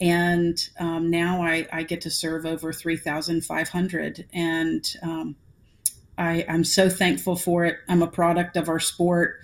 And 0.00 0.58
um, 0.78 1.10
now 1.10 1.42
I, 1.42 1.66
I, 1.72 1.84
get 1.84 2.00
to 2.02 2.10
serve 2.10 2.44
over 2.44 2.72
3,500. 2.72 4.26
And 4.32 4.96
um, 5.02 5.36
I, 6.18 6.44
am 6.48 6.64
so 6.64 6.88
thankful 6.90 7.36
for 7.36 7.64
it. 7.64 7.78
I'm 7.88 8.02
a 8.02 8.08
product 8.08 8.56
of 8.56 8.68
our 8.68 8.80
sport. 8.80 9.40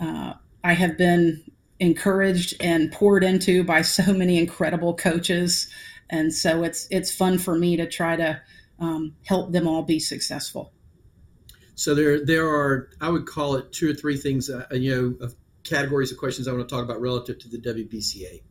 Uh, 0.00 0.34
I 0.64 0.72
have 0.72 0.96
been 0.96 1.42
encouraged 1.78 2.54
and 2.60 2.92
poured 2.92 3.24
into 3.24 3.64
by 3.64 3.82
so 3.82 4.12
many 4.12 4.38
incredible 4.38 4.94
coaches, 4.94 5.68
and 6.08 6.32
so 6.32 6.62
it's 6.62 6.86
it's 6.90 7.14
fun 7.14 7.38
for 7.38 7.56
me 7.56 7.76
to 7.76 7.86
try 7.86 8.16
to 8.16 8.40
um, 8.80 9.14
help 9.24 9.52
them 9.52 9.68
all 9.68 9.82
be 9.82 10.00
successful. 10.00 10.72
So 11.74 11.94
there 11.94 12.24
there 12.24 12.48
are 12.48 12.90
I 13.00 13.08
would 13.08 13.26
call 13.26 13.56
it 13.56 13.72
two 13.72 13.90
or 13.90 13.94
three 13.94 14.16
things 14.16 14.50
uh, 14.50 14.66
you 14.72 15.16
know 15.18 15.24
of 15.24 15.34
categories 15.64 16.10
of 16.10 16.18
questions 16.18 16.48
I 16.48 16.52
want 16.52 16.68
to 16.68 16.74
talk 16.74 16.84
about 16.84 17.00
relative 17.00 17.38
to 17.40 17.48
the 17.48 17.58
WBCA. 17.58 18.42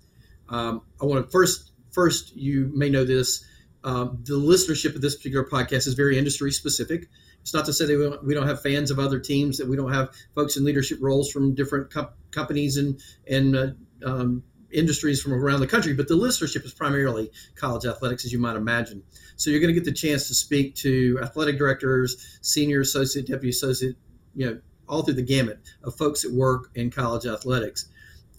Um, 0.50 0.82
I 1.02 1.06
want 1.06 1.26
to 1.26 1.32
first 1.32 1.72
first 1.92 2.36
you 2.36 2.72
may 2.74 2.90
know 2.90 3.04
this 3.04 3.46
um, 3.84 4.20
the 4.24 4.34
listenership 4.34 4.96
of 4.96 5.02
this 5.02 5.16
particular 5.16 5.46
podcast 5.46 5.88
is 5.88 5.94
very 5.94 6.18
industry 6.18 6.52
specific. 6.52 7.08
It's 7.42 7.54
not 7.54 7.66
to 7.66 7.74
say 7.74 7.86
that 7.86 7.98
we 7.98 8.04
don't, 8.04 8.24
we 8.26 8.34
don't 8.34 8.48
have 8.48 8.62
fans 8.62 8.92
of 8.92 9.00
other 9.00 9.20
teams, 9.20 9.58
that 9.60 9.68
we 9.68 9.78
don't 9.78 9.94
have 9.94 10.10
folks 10.36 10.58
in 10.58 10.66
leadership 10.66 10.98
roles 11.02 11.32
from 11.32 11.56
different 11.56 11.92
com- 11.92 12.10
companies 12.32 12.78
and 12.78 13.00
and 13.28 13.56
uh, 13.56 13.68
um, 14.06 14.44
industries 14.72 15.22
from 15.22 15.34
around 15.34 15.60
the 15.60 15.68
country, 15.68 15.94
but 15.94 16.08
the 16.08 16.16
listenership 16.16 16.64
is 16.66 16.74
primarily 16.74 17.32
college 17.56 17.86
athletics, 17.86 18.26
as 18.26 18.32
you 18.32 18.40
might 18.40 18.56
imagine. 18.56 19.04
So 19.36 19.50
you're 19.50 19.60
going 19.60 19.74
to 19.74 19.80
get 19.80 19.86
the 19.86 19.94
chance 19.94 20.28
to 20.28 20.36
speak 20.36 20.76
to 20.76 21.20
athletic 21.22 21.58
directors, 21.58 22.40
senior 22.42 22.82
associate, 22.82 23.28
deputy 23.28 23.50
associate, 23.50 23.96
you 24.36 24.46
know, 24.46 24.60
all 24.88 25.04
through 25.04 25.16
the 25.16 25.22
gamut 25.22 25.60
of 25.84 25.96
folks 25.96 26.24
that 26.24 26.34
work 26.34 26.70
in 26.76 26.90
college 26.90 27.26
athletics. 27.26 27.86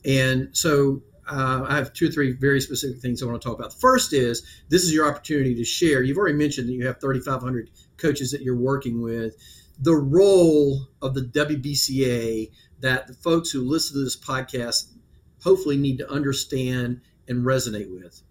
And 0.05 0.49
so 0.53 1.03
uh, 1.31 1.65
I 1.69 1.77
have 1.77 1.93
two 1.93 2.09
or 2.09 2.11
three 2.11 2.33
very 2.33 2.61
specific 2.61 2.99
things 2.99 3.23
I 3.23 3.27
want 3.27 3.41
to 3.41 3.49
talk 3.49 3.59
about. 3.59 3.73
First 3.81 4.13
is 4.13 4.43
this 4.69 4.83
is 4.83 4.93
your 4.93 5.09
opportunity 5.09 5.55
to 5.55 5.65
share. 5.65 6.03
You've 6.03 6.19
already 6.19 6.37
mentioned 6.37 6.69
that 6.69 6.73
you 6.73 6.87
have 6.87 7.01
3,500 7.01 7.71
coaches 7.97 8.33
that 8.33 8.43
you're 8.43 8.57
working 8.57 9.01
with. 9.01 9.37
The 9.79 9.95
role 9.95 10.89
of 11.01 11.15
the 11.15 11.23
WBCA 11.23 12.51
that 12.81 13.07
the 13.07 13.15
folks 13.15 13.51
who 13.51 13.63
listen 13.63 13.97
to 13.97 14.05
this 14.05 14.17
podcast 14.17 14.93
hopefully 15.43 15.77
need 15.77 15.99
to 15.99 16.11
understand 16.11 17.01
and 17.29 17.45
resonate 17.45 17.91
with. 17.91 18.23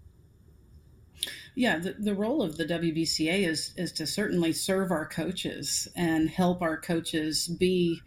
Yeah, 1.56 1.78
the, 1.80 1.96
the 2.00 2.16
role 2.16 2.42
of 2.42 2.58
the 2.58 2.66
WBCA 2.66 3.48
is 3.48 3.74
is 3.76 3.92
to 3.94 4.08
certainly 4.08 4.54
serve 4.54 4.92
our 4.92 5.06
coaches 5.06 5.88
and 5.96 6.30
help 6.30 6.62
our 6.62 6.78
coaches 6.80 7.48
be 7.48 8.02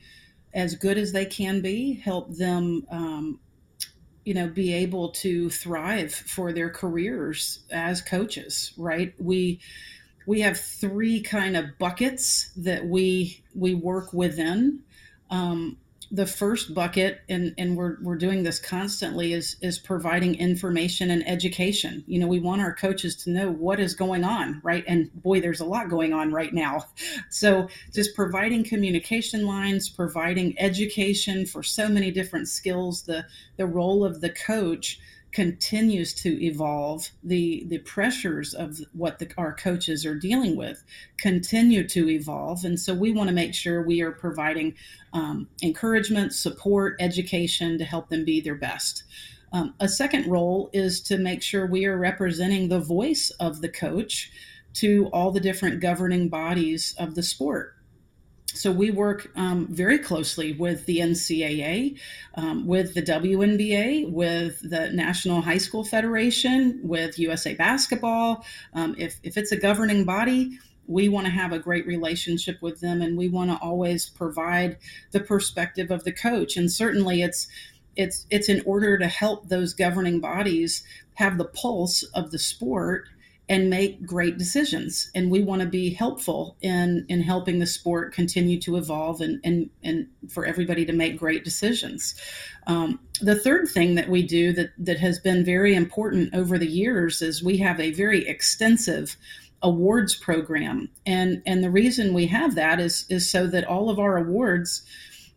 as 0.55 0.75
good 0.75 0.99
as 0.99 1.13
they 1.13 1.27
can 1.27 1.61
be, 1.61 1.95
help 1.95 2.35
them 2.37 2.87
um, 2.91 3.41
you 4.25 4.35
know 4.35 4.49
be 4.49 4.73
able 4.73 5.11
to 5.11 5.51
thrive 5.51 6.15
for 6.15 6.53
their 6.53 6.71
careers 6.71 7.61
as 7.71 8.01
coaches 8.01 8.73
right 8.77 9.15
we 9.19 9.61
we 10.27 10.41
have 10.41 10.59
three 10.59 11.21
kind 11.21 11.57
of 11.57 11.67
buckets 11.79 12.53
that 12.57 12.87
we 12.87 13.43
we 13.55 13.75
work 13.75 14.13
within 14.13 14.81
um, 15.31 15.77
the 16.15 16.27
first 16.27 16.75
bucket 16.75 17.23
and 17.31 17.55
and 17.57 17.75
we're 17.75 17.97
we're 18.03 18.19
doing 18.19 18.43
this 18.43 18.59
constantly 18.59 19.33
is 19.33 19.57
is 19.63 19.79
providing 19.79 20.35
information 20.35 21.11
and 21.11 21.27
education. 21.27 22.05
You 22.07 22.21
know 22.21 22.27
we 22.27 22.39
want 22.39 22.61
our 22.61 22.75
coaches 22.75 23.17
to 23.25 23.31
know 23.31 23.51
what 23.51 23.81
is 23.81 23.95
going 23.95 24.23
on 24.23 24.61
right? 24.63 24.85
And 24.87 25.11
boy 25.23 25.41
there's 25.41 25.61
a 25.61 25.65
lot 25.65 25.89
going 25.89 26.13
on 26.13 26.31
right 26.31 26.53
now. 26.53 26.87
So 27.31 27.69
just 27.93 28.15
providing 28.15 28.63
communication 28.63 29.47
lines 29.47 29.89
providing 29.89 30.59
education 30.59 31.47
for 31.47 31.63
so 31.63 31.89
many 31.89 32.11
different 32.11 32.49
skills 32.49 33.03
the 33.03 33.25
the 33.57 33.67
role 33.67 34.05
of 34.05 34.21
the 34.21 34.31
coach 34.31 35.01
continues 35.33 36.13
to 36.13 36.45
evolve 36.45 37.11
the 37.25 37.65
the 37.69 37.79
pressures 37.79 38.55
of 38.55 38.79
what 38.93 39.19
the, 39.19 39.31
our 39.39 39.55
coaches 39.55 40.05
are 40.05 40.15
dealing 40.15 40.57
with 40.57 40.85
continue 41.19 41.87
to 41.89 42.09
evolve. 42.09 42.65
And 42.65 42.79
so 42.79 42.95
we 42.95 43.13
want 43.13 43.29
to 43.29 43.35
make 43.35 43.55
sure 43.55 43.83
we 43.83 44.03
are 44.03 44.13
providing 44.13 44.75
um, 45.13 45.49
encouragement 45.63 46.35
support 46.35 46.97
education 47.01 47.79
to 47.79 47.85
help 47.85 48.11
them 48.11 48.25
be 48.25 48.41
their 48.41 48.55
best. 48.55 49.05
Um, 49.53 49.75
a 49.81 49.89
second 49.89 50.27
role 50.27 50.71
is 50.73 51.01
to 51.03 51.19
make 51.19 51.43
sure 51.43 51.67
we 51.67 51.85
are 51.85 51.99
representing 51.99 52.69
the 52.69 52.81
voice 52.81 53.31
of 53.39 53.61
the 53.61 53.69
coach 53.69 54.31
to 54.75 55.09
all 55.13 55.31
the 55.31 55.41
different 55.41 55.81
governing 55.81 56.29
bodies 56.29 56.95
of 56.99 57.15
the 57.15 57.23
sport 57.23 57.77
so 58.55 58.71
we 58.71 58.91
work 58.91 59.31
um, 59.37 59.67
very 59.71 59.99
closely 59.99 60.53
with 60.53 60.85
the 60.87 60.99
NCAA, 60.99 61.99
um, 62.35 62.67
with 62.67 62.95
the 62.95 63.03
WNBA, 63.03 64.11
with 64.11 64.61
the 64.69 64.91
National 64.91 65.41
High 65.41 65.59
School 65.59 65.85
Federation, 65.85 66.81
with 66.83 67.19
USA 67.19 67.55
Basketball. 67.55 68.45
Um, 68.75 68.95
if, 68.99 69.19
if 69.23 69.37
it's 69.37 69.53
a 69.53 69.57
governing 69.57 70.05
body, 70.05 70.59
we 70.87 71.09
want 71.09 71.27
to 71.27 71.33
have 71.33 71.53
a 71.53 71.59
great 71.59 71.87
relationship 71.87 72.61
with 72.61 72.81
them 72.81 73.03
and 73.03 73.17
we 73.17 73.29
want 73.29 73.51
to 73.51 73.57
always 73.57 74.09
provide 74.09 74.77
the 75.13 75.21
perspective 75.21 75.91
of 75.91 76.05
the 76.05 76.13
coach. 76.13 76.57
And 76.57 76.71
certainly 76.71 77.23
it's 77.23 77.49
it's 77.95 78.27
it's 78.31 78.49
in 78.49 78.63
order 78.65 78.97
to 78.99 79.07
help 79.07 79.49
those 79.49 79.75
governing 79.75 80.21
bodies 80.21 80.83
have 81.15 81.37
the 81.37 81.45
pulse 81.45 82.03
of 82.15 82.31
the 82.31 82.39
sport 82.39 83.09
and 83.53 83.69
make 83.69 84.07
great 84.07 84.39
decisions. 84.39 85.11
And 85.15 85.31
we 85.31 85.43
want 85.43 85.61
to 85.61 85.69
be 85.69 85.91
helpful 85.93 86.57
in 86.63 87.05
in 87.11 87.21
helping 87.21 87.59
the 87.59 87.67
sport 87.67 88.15
continue 88.15 88.59
to 88.63 88.79
evolve 88.79 89.21
and 89.21 89.41
and 89.45 89.69
and 89.85 90.09
for 90.31 90.47
everybody 90.47 90.87
to 90.87 90.93
make 90.95 91.19
great 91.19 91.45
decisions. 91.45 92.15
Um, 92.67 92.99
the 93.21 93.39
third 93.39 93.69
thing 93.69 93.95
that 93.97 94.09
we 94.09 94.23
do 94.23 94.55
that 94.55 94.71
that 94.79 94.99
has 95.01 95.19
been 95.19 95.45
very 95.45 95.75
important 95.75 96.35
over 96.35 96.57
the 96.57 96.67
years 96.67 97.21
is 97.21 97.45
we 97.45 97.59
have 97.59 97.79
a 97.79 97.93
very 97.93 98.27
extensive 98.27 99.17
awards 99.63 100.17
program 100.17 100.89
and 101.07 101.43
and 101.47 101.63
the 101.63 101.71
reason 101.71 102.15
we 102.15 102.27
have 102.27 102.55
that 102.55 102.81
is 102.81 103.05
is 103.11 103.31
so 103.31 103.47
that 103.47 103.65
all 103.65 103.91
of 103.91 103.99
our 103.99 104.17
awards 104.17 104.83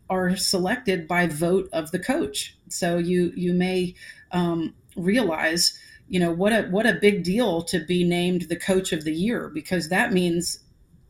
are 0.08 0.34
selected 0.36 1.06
by 1.06 1.26
vote 1.26 1.68
of 1.72 1.92
the 1.92 1.98
coach 1.98 2.56
so 2.68 2.96
you 2.96 3.32
you 3.36 3.52
may 3.52 3.94
um, 4.32 4.74
realize 4.96 5.78
you 6.08 6.20
know 6.20 6.30
what 6.30 6.52
a 6.52 6.62
what 6.68 6.86
a 6.86 6.94
big 6.94 7.24
deal 7.24 7.62
to 7.62 7.80
be 7.80 8.04
named 8.04 8.42
the 8.42 8.56
coach 8.56 8.92
of 8.92 9.04
the 9.04 9.12
year 9.12 9.50
because 9.52 9.88
that 9.88 10.12
means 10.12 10.60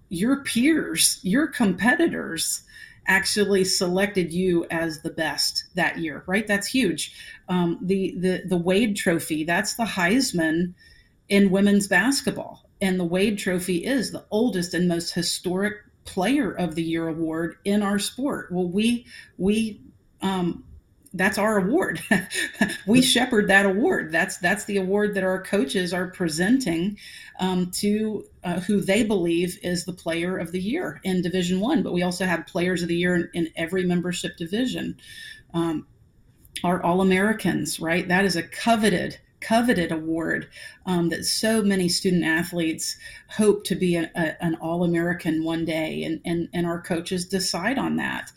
your 0.08 0.42
peers 0.44 1.20
your 1.22 1.46
competitors 1.46 2.62
actually 3.08 3.64
selected 3.64 4.32
you 4.32 4.66
as 4.70 5.02
the 5.02 5.10
best 5.10 5.64
that 5.74 5.98
year 5.98 6.24
right? 6.26 6.46
That's 6.46 6.66
huge. 6.66 7.12
Um, 7.48 7.78
the 7.82 8.14
the 8.18 8.42
the 8.46 8.56
wade 8.56 8.96
trophy 8.96 9.44
that's 9.44 9.74
the 9.74 9.84
heisman 9.84 10.74
in 11.28 11.50
women's 11.50 11.86
basketball. 11.86 12.62
And 12.80 13.00
the 13.00 13.04
wade 13.04 13.38
trophy 13.38 13.84
is 13.84 14.12
the 14.12 14.24
oldest 14.30 14.74
and 14.74 14.86
most 14.86 15.14
historic 15.14 15.76
player 16.04 16.52
of 16.52 16.74
the 16.74 16.82
year 16.82 17.08
award 17.08 17.56
in 17.64 17.82
our 17.82 17.98
sport. 17.98 18.50
Well 18.52 18.68
we 18.68 19.06
we 19.38 19.80
um, 20.22 20.64
that's 21.16 21.38
our 21.38 21.58
award. 21.58 22.00
we 22.86 23.02
shepherd 23.02 23.48
that 23.48 23.66
award. 23.66 24.12
That's 24.12 24.38
that's 24.38 24.64
the 24.64 24.76
award 24.76 25.14
that 25.14 25.24
our 25.24 25.42
coaches 25.42 25.92
are 25.92 26.08
presenting 26.08 26.98
um, 27.40 27.70
to 27.72 28.24
uh, 28.44 28.60
who 28.60 28.80
they 28.80 29.02
believe 29.02 29.58
is 29.62 29.84
the 29.84 29.92
player 29.92 30.36
of 30.36 30.52
the 30.52 30.60
year 30.60 31.00
in 31.04 31.22
Division 31.22 31.60
One. 31.60 31.82
But 31.82 31.92
we 31.92 32.02
also 32.02 32.24
have 32.24 32.46
players 32.46 32.82
of 32.82 32.88
the 32.88 32.96
year 32.96 33.16
in, 33.16 33.30
in 33.34 33.52
every 33.56 33.84
membership 33.84 34.36
division. 34.36 34.96
Um, 35.54 35.86
our 36.64 36.82
All 36.82 37.00
Americans, 37.00 37.80
right? 37.80 38.06
That 38.08 38.24
is 38.24 38.36
a 38.36 38.42
coveted 38.42 39.18
coveted 39.40 39.92
award 39.92 40.48
um, 40.86 41.10
that 41.10 41.24
so 41.24 41.62
many 41.62 41.88
student 41.88 42.24
athletes 42.24 42.96
hope 43.28 43.64
to 43.64 43.74
be 43.74 43.94
a, 43.96 44.10
a, 44.16 44.42
an 44.42 44.56
All 44.56 44.82
American 44.82 45.44
one 45.44 45.64
day, 45.64 46.02
and, 46.04 46.20
and 46.24 46.48
and 46.52 46.66
our 46.66 46.80
coaches 46.80 47.26
decide 47.26 47.78
on 47.78 47.96
that. 47.96 48.32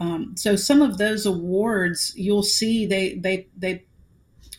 Um, 0.00 0.34
so 0.34 0.56
some 0.56 0.80
of 0.80 0.96
those 0.98 1.26
awards, 1.26 2.12
you'll 2.16 2.42
see 2.42 2.86
they 2.86 3.14
they 3.14 3.46
they 3.56 3.84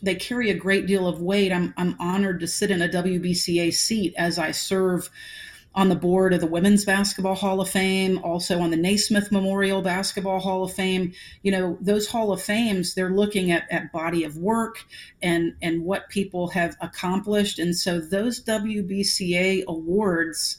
they 0.03 0.15
carry 0.15 0.51
a 0.51 0.55
great 0.55 0.85
deal 0.85 1.07
of 1.07 1.21
weight. 1.21 1.51
I'm 1.51 1.73
I'm 1.77 1.95
honored 1.99 2.39
to 2.41 2.47
sit 2.47 2.71
in 2.71 2.81
a 2.81 2.87
WBCA 2.87 3.73
seat 3.73 4.13
as 4.17 4.37
I 4.37 4.51
serve 4.51 5.09
on 5.73 5.89
the 5.89 5.95
board 5.95 6.33
of 6.33 6.41
the 6.41 6.47
Women's 6.47 6.83
Basketball 6.83 7.33
Hall 7.33 7.61
of 7.61 7.69
Fame, 7.69 8.19
also 8.23 8.59
on 8.59 8.71
the 8.71 8.77
Naismith 8.77 9.31
Memorial 9.31 9.81
Basketball 9.81 10.39
Hall 10.39 10.65
of 10.65 10.73
Fame. 10.73 11.13
You 11.43 11.51
know, 11.51 11.77
those 11.79 12.07
Hall 12.07 12.33
of 12.33 12.41
Fames, 12.41 12.93
they're 12.93 13.11
looking 13.11 13.51
at, 13.51 13.71
at 13.71 13.91
body 13.91 14.23
of 14.23 14.37
work 14.37 14.85
and 15.23 15.55
and 15.61 15.83
what 15.83 16.09
people 16.09 16.49
have 16.49 16.75
accomplished. 16.81 17.57
And 17.57 17.75
so 17.75 17.99
those 17.99 18.43
WBCA 18.43 19.65
awards 19.65 20.57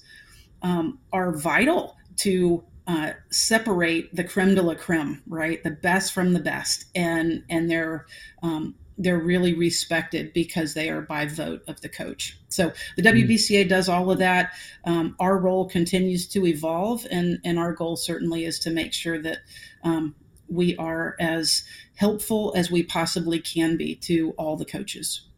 um, 0.62 0.98
are 1.12 1.36
vital 1.36 1.96
to 2.16 2.64
uh, 2.86 3.12
separate 3.30 4.14
the 4.14 4.24
creme 4.24 4.54
de 4.54 4.62
la 4.62 4.74
creme, 4.74 5.22
right? 5.26 5.62
The 5.62 5.70
best 5.70 6.12
from 6.12 6.32
the 6.32 6.40
best, 6.40 6.86
and 6.94 7.44
and 7.48 7.70
they're 7.70 8.06
um, 8.42 8.74
they're 8.98 9.18
really 9.18 9.54
respected 9.54 10.32
because 10.32 10.74
they 10.74 10.88
are 10.88 11.02
by 11.02 11.26
vote 11.26 11.62
of 11.66 11.80
the 11.80 11.88
coach. 11.88 12.38
So 12.48 12.72
the 12.96 13.02
hmm. 13.02 13.18
WBCA 13.18 13.68
does 13.68 13.88
all 13.88 14.10
of 14.10 14.18
that. 14.18 14.52
Um, 14.84 15.16
our 15.20 15.38
role 15.38 15.68
continues 15.68 16.26
to 16.28 16.46
evolve, 16.46 17.06
and 17.10 17.38
and 17.44 17.58
our 17.58 17.72
goal 17.72 17.96
certainly 17.96 18.44
is 18.44 18.58
to 18.60 18.70
make 18.70 18.92
sure 18.92 19.20
that 19.22 19.38
um, 19.84 20.14
we 20.48 20.76
are 20.76 21.16
as 21.20 21.64
helpful 21.94 22.52
as 22.56 22.70
we 22.70 22.82
possibly 22.82 23.38
can 23.38 23.76
be 23.76 23.94
to 23.94 24.32
all 24.32 24.56
the 24.56 24.64
coaches. 24.64 25.28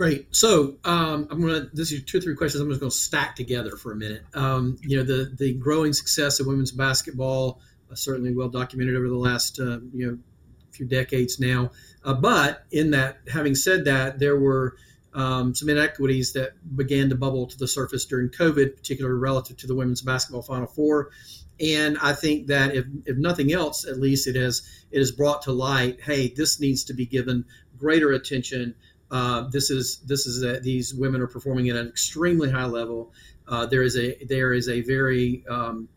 Great. 0.00 0.34
So 0.34 0.78
um, 0.86 1.28
I'm 1.30 1.42
gonna. 1.42 1.68
This 1.74 1.92
is 1.92 2.02
two 2.04 2.16
or 2.16 2.20
three 2.22 2.34
questions. 2.34 2.62
I'm 2.62 2.70
just 2.70 2.80
gonna 2.80 2.90
stack 2.90 3.36
together 3.36 3.76
for 3.76 3.92
a 3.92 3.96
minute. 3.96 4.22
Um, 4.32 4.78
you 4.80 4.96
know, 4.96 5.02
the 5.02 5.30
the 5.36 5.52
growing 5.52 5.92
success 5.92 6.40
of 6.40 6.46
women's 6.46 6.70
basketball 6.70 7.60
uh, 7.92 7.94
certainly 7.94 8.34
well 8.34 8.48
documented 8.48 8.96
over 8.96 9.10
the 9.10 9.18
last 9.18 9.60
uh, 9.60 9.80
you 9.92 10.06
know 10.06 10.18
few 10.70 10.86
decades 10.86 11.38
now. 11.38 11.72
Uh, 12.02 12.14
but 12.14 12.64
in 12.70 12.92
that, 12.92 13.18
having 13.30 13.54
said 13.54 13.84
that, 13.84 14.18
there 14.18 14.38
were 14.38 14.74
um, 15.12 15.54
some 15.54 15.68
inequities 15.68 16.32
that 16.32 16.52
began 16.74 17.10
to 17.10 17.14
bubble 17.14 17.46
to 17.46 17.58
the 17.58 17.68
surface 17.68 18.06
during 18.06 18.30
COVID, 18.30 18.76
particularly 18.76 19.18
relative 19.18 19.58
to 19.58 19.66
the 19.66 19.74
women's 19.74 20.00
basketball 20.00 20.40
Final 20.40 20.66
Four. 20.66 21.10
And 21.60 21.98
I 21.98 22.14
think 22.14 22.46
that 22.46 22.74
if, 22.74 22.86
if 23.04 23.18
nothing 23.18 23.52
else, 23.52 23.84
at 23.84 24.00
least 24.00 24.26
it 24.26 24.36
has 24.36 24.62
it 24.90 24.96
has 24.96 25.12
brought 25.12 25.42
to 25.42 25.52
light, 25.52 26.00
hey, 26.00 26.32
this 26.34 26.58
needs 26.58 26.84
to 26.84 26.94
be 26.94 27.04
given 27.04 27.44
greater 27.76 28.12
attention 28.12 28.74
uh, 29.10 29.48
this 29.50 29.70
is 29.70 29.98
this 30.06 30.26
is 30.26 30.42
a, 30.42 30.60
these 30.60 30.94
women 30.94 31.20
are 31.20 31.26
performing 31.26 31.68
at 31.68 31.76
an 31.76 31.88
extremely 31.88 32.50
high 32.50 32.66
level. 32.66 33.12
Uh, 33.48 33.66
there 33.66 33.82
is 33.82 33.96
a 33.96 34.16
there 34.24 34.52
is 34.52 34.68
a 34.68 34.82
very 34.82 35.44
um, 35.48 35.88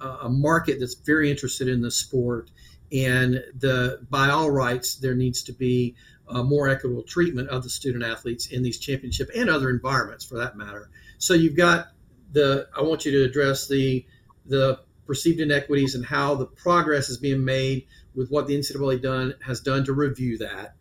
a 0.00 0.28
market 0.28 0.78
that's 0.78 0.94
very 0.94 1.30
interested 1.30 1.68
in 1.68 1.80
the 1.80 1.90
sport, 1.90 2.50
and 2.92 3.42
the 3.58 4.06
by 4.10 4.28
all 4.28 4.50
rights 4.50 4.96
there 4.96 5.14
needs 5.14 5.42
to 5.44 5.52
be 5.52 5.94
more 6.30 6.68
equitable 6.68 7.02
treatment 7.02 7.48
of 7.48 7.62
the 7.62 7.70
student 7.70 8.04
athletes 8.04 8.48
in 8.48 8.62
these 8.62 8.78
championship 8.78 9.30
and 9.34 9.48
other 9.48 9.70
environments 9.70 10.24
for 10.24 10.36
that 10.36 10.58
matter. 10.58 10.90
So 11.16 11.32
you've 11.32 11.56
got 11.56 11.88
the 12.32 12.68
I 12.76 12.82
want 12.82 13.06
you 13.06 13.12
to 13.12 13.24
address 13.24 13.66
the 13.66 14.04
the 14.44 14.80
perceived 15.06 15.40
inequities 15.40 15.94
and 15.94 16.04
how 16.04 16.34
the 16.34 16.44
progress 16.44 17.08
is 17.08 17.16
being 17.16 17.42
made 17.42 17.86
with 18.14 18.28
what 18.28 18.46
the 18.46 18.54
NCAA 18.54 19.00
done 19.00 19.34
has 19.42 19.60
done 19.60 19.84
to 19.86 19.94
review 19.94 20.36
that 20.36 20.74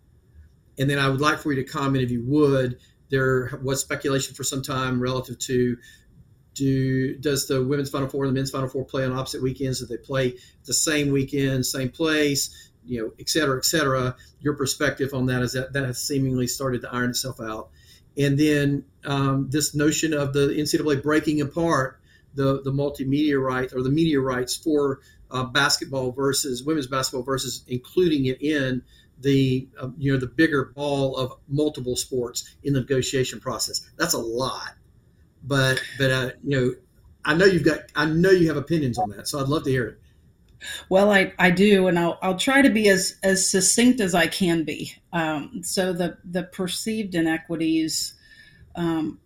and 0.79 0.89
then 0.89 0.99
I 0.99 1.09
would 1.09 1.21
like 1.21 1.39
for 1.39 1.51
you 1.51 1.63
to 1.63 1.69
comment, 1.69 2.03
if 2.03 2.11
you 2.11 2.23
would, 2.25 2.79
there 3.09 3.59
was 3.63 3.81
speculation 3.81 4.35
for 4.35 4.43
some 4.43 4.61
time 4.61 5.01
relative 5.01 5.39
to 5.39 5.77
do 6.53 7.15
does 7.17 7.47
the 7.47 7.63
women's 7.63 7.89
final 7.89 8.09
four 8.09 8.25
and 8.25 8.35
the 8.35 8.39
men's 8.39 8.49
final 8.49 8.67
four 8.67 8.83
play 8.83 9.05
on 9.05 9.13
opposite 9.13 9.41
weekends? 9.41 9.79
Do 9.79 9.85
they 9.85 9.97
play 9.97 10.35
the 10.65 10.73
same 10.73 11.11
weekend, 11.11 11.65
same 11.65 11.89
place? 11.89 12.71
You 12.83 13.01
know, 13.01 13.11
et 13.19 13.29
cetera, 13.29 13.57
et 13.57 13.65
cetera. 13.65 14.15
Your 14.39 14.55
perspective 14.55 15.13
on 15.13 15.27
that 15.27 15.43
is 15.43 15.53
that 15.53 15.73
that 15.73 15.85
has 15.85 16.01
seemingly 16.01 16.47
started 16.47 16.81
to 16.81 16.93
iron 16.93 17.11
itself 17.11 17.39
out. 17.39 17.69
And 18.17 18.37
then 18.39 18.85
um, 19.05 19.47
this 19.49 19.75
notion 19.75 20.13
of 20.13 20.33
the 20.33 20.47
NCAA 20.47 21.03
breaking 21.03 21.41
apart 21.41 21.99
the 22.33 22.61
the 22.63 22.71
multimedia 22.71 23.41
rights 23.41 23.73
or 23.73 23.83
the 23.83 23.89
media 23.89 24.19
rights 24.19 24.55
for 24.55 25.01
uh, 25.29 25.43
basketball 25.43 26.11
versus 26.11 26.63
women's 26.63 26.87
basketball 26.87 27.23
versus 27.23 27.63
including 27.67 28.25
it 28.25 28.41
in 28.41 28.81
the 29.21 29.67
uh, 29.79 29.89
you 29.97 30.11
know 30.11 30.19
the 30.19 30.27
bigger 30.27 30.65
ball 30.75 31.15
of 31.17 31.33
multiple 31.47 31.95
sports 31.95 32.55
in 32.63 32.73
the 32.73 32.81
negotiation 32.81 33.39
process. 33.39 33.89
That's 33.97 34.13
a 34.13 34.19
lot, 34.19 34.73
but 35.43 35.81
but 35.97 36.11
uh, 36.11 36.29
you 36.43 36.59
know 36.59 36.73
I 37.25 37.33
know 37.33 37.45
you've 37.45 37.65
got 37.65 37.79
I 37.95 38.05
know 38.05 38.31
you 38.31 38.47
have 38.47 38.57
opinions 38.57 38.97
on 38.97 39.09
that, 39.11 39.27
so 39.27 39.39
I'd 39.39 39.47
love 39.47 39.63
to 39.63 39.69
hear 39.69 39.87
it. 39.87 39.99
Well, 40.89 41.11
I, 41.11 41.33
I 41.37 41.51
do, 41.51 41.87
and 41.87 41.99
I'll, 41.99 42.17
I'll 42.23 42.37
try 42.37 42.63
to 42.63 42.69
be 42.69 42.89
as, 42.89 43.17
as 43.21 43.47
succinct 43.47 43.99
as 44.01 44.15
I 44.15 44.25
can 44.25 44.63
be. 44.63 44.91
Um, 45.13 45.61
so 45.63 45.93
the 45.93 46.17
the 46.25 46.43
perceived 46.43 47.13
inequities 47.15 48.15
um, 48.75 49.19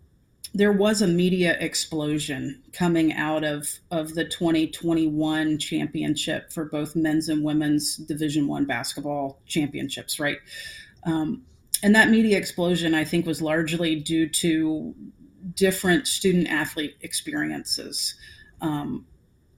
there 0.54 0.72
was 0.72 1.02
a 1.02 1.08
media 1.08 1.58
explosion 1.60 2.62
coming 2.74 3.14
out 3.14 3.44
of 3.44 3.80
of 3.90 4.16
the 4.16 4.26
2021 4.26 5.58
championship 5.58 6.52
for 6.52 6.66
both 6.66 6.96
men's 6.96 7.30
and 7.30 7.44
women's 7.44 7.96
division 7.96 8.48
one 8.48 8.66
basketball 8.66 9.40
championships 9.46 10.20
right? 10.20 10.38
Um, 11.06 11.44
and 11.84 11.96
that 11.96 12.10
media 12.10 12.38
explosion 12.38 12.94
i 12.94 13.04
think 13.04 13.26
was 13.26 13.42
largely 13.42 13.96
due 13.96 14.28
to 14.28 14.94
different 15.56 16.08
student 16.08 16.48
athlete 16.48 16.96
experiences. 17.02 18.16
Um, 18.62 19.06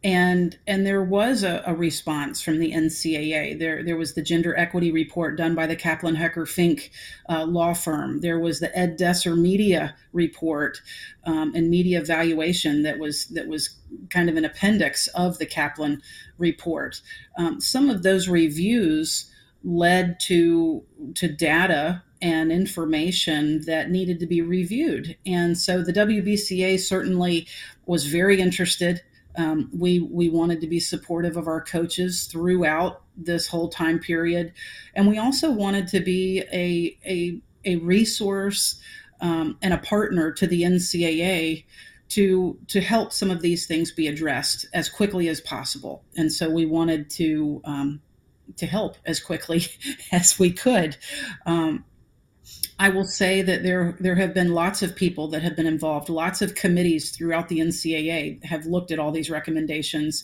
and 0.03 0.57
and 0.67 0.85
there 0.85 1.03
was 1.03 1.43
a, 1.43 1.63
a, 1.65 1.73
response 1.73 2.41
from 2.41 2.59
the 2.59 2.73
NCAA. 2.73 3.57
There 3.57 3.83
there 3.83 3.95
was 3.95 4.13
the 4.13 4.21
gender 4.21 4.55
equity 4.57 4.91
report 4.91 5.37
done 5.37 5.55
by 5.55 5.65
the 5.65 5.77
Kaplan 5.77 6.15
Hecker 6.15 6.45
Fink 6.45 6.91
uh, 7.29 7.45
law 7.45 7.73
firm. 7.73 8.19
There 8.19 8.39
was 8.39 8.59
the 8.59 8.77
Ed 8.77 8.97
Desser 8.97 9.37
media 9.37 9.95
report 10.11 10.81
um, 11.23 11.53
and 11.55 11.69
media 11.69 12.01
evaluation 12.01 12.83
that 12.83 12.99
was 12.99 13.27
that 13.27 13.47
was 13.47 13.77
kind 14.09 14.29
of 14.29 14.35
an 14.35 14.43
appendix 14.43 15.07
of 15.07 15.37
the 15.37 15.45
Kaplan 15.45 16.01
report. 16.37 17.01
Um, 17.37 17.61
some 17.61 17.89
of 17.89 18.03
those 18.03 18.27
reviews 18.27 19.31
led 19.63 20.19
to 20.21 20.83
to 21.15 21.29
data 21.29 22.03
and 22.21 22.51
information 22.51 23.61
that 23.65 23.89
needed 23.89 24.19
to 24.19 24.25
be 24.25 24.41
reviewed. 24.41 25.17
And 25.25 25.57
so 25.57 25.81
the 25.81 25.91
WBCA 25.91 26.79
certainly 26.79 27.47
was 27.85 28.05
very 28.05 28.39
interested 28.39 29.01
um, 29.35 29.69
we 29.73 29.99
we 29.99 30.29
wanted 30.29 30.61
to 30.61 30.67
be 30.67 30.79
supportive 30.79 31.37
of 31.37 31.47
our 31.47 31.61
coaches 31.61 32.25
throughout 32.25 33.01
this 33.17 33.47
whole 33.47 33.69
time 33.69 33.99
period, 33.99 34.53
and 34.95 35.07
we 35.07 35.17
also 35.17 35.51
wanted 35.51 35.87
to 35.89 35.99
be 35.99 36.43
a 36.51 36.97
a, 37.05 37.41
a 37.65 37.77
resource 37.77 38.79
um, 39.21 39.57
and 39.61 39.73
a 39.73 39.77
partner 39.79 40.31
to 40.31 40.47
the 40.47 40.63
NCAA 40.63 41.65
to 42.09 42.59
to 42.67 42.81
help 42.81 43.11
some 43.11 43.31
of 43.31 43.41
these 43.41 43.65
things 43.65 43.91
be 43.91 44.07
addressed 44.07 44.67
as 44.73 44.89
quickly 44.89 45.27
as 45.29 45.41
possible. 45.41 46.03
And 46.15 46.31
so 46.31 46.49
we 46.49 46.65
wanted 46.65 47.09
to 47.11 47.61
um, 47.65 48.01
to 48.57 48.65
help 48.67 48.97
as 49.05 49.19
quickly 49.19 49.65
as 50.11 50.37
we 50.37 50.51
could. 50.51 50.97
Um, 51.45 51.85
I 52.79 52.89
will 52.89 53.05
say 53.05 53.41
that 53.41 53.63
there 53.63 53.95
there 53.99 54.15
have 54.15 54.33
been 54.33 54.53
lots 54.53 54.81
of 54.81 54.95
people 54.95 55.27
that 55.29 55.41
have 55.41 55.55
been 55.55 55.67
involved. 55.67 56.09
Lots 56.09 56.41
of 56.41 56.55
committees 56.55 57.11
throughout 57.11 57.47
the 57.47 57.59
NCAA 57.59 58.43
have 58.43 58.65
looked 58.65 58.91
at 58.91 58.99
all 58.99 59.11
these 59.11 59.29
recommendations, 59.29 60.23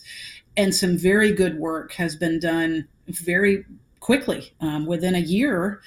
and 0.56 0.74
some 0.74 0.96
very 0.96 1.32
good 1.32 1.58
work 1.58 1.92
has 1.92 2.16
been 2.16 2.40
done 2.40 2.88
very 3.06 3.64
quickly. 4.00 4.52
Um, 4.60 4.86
within 4.86 5.14
a 5.14 5.20
year, 5.20 5.80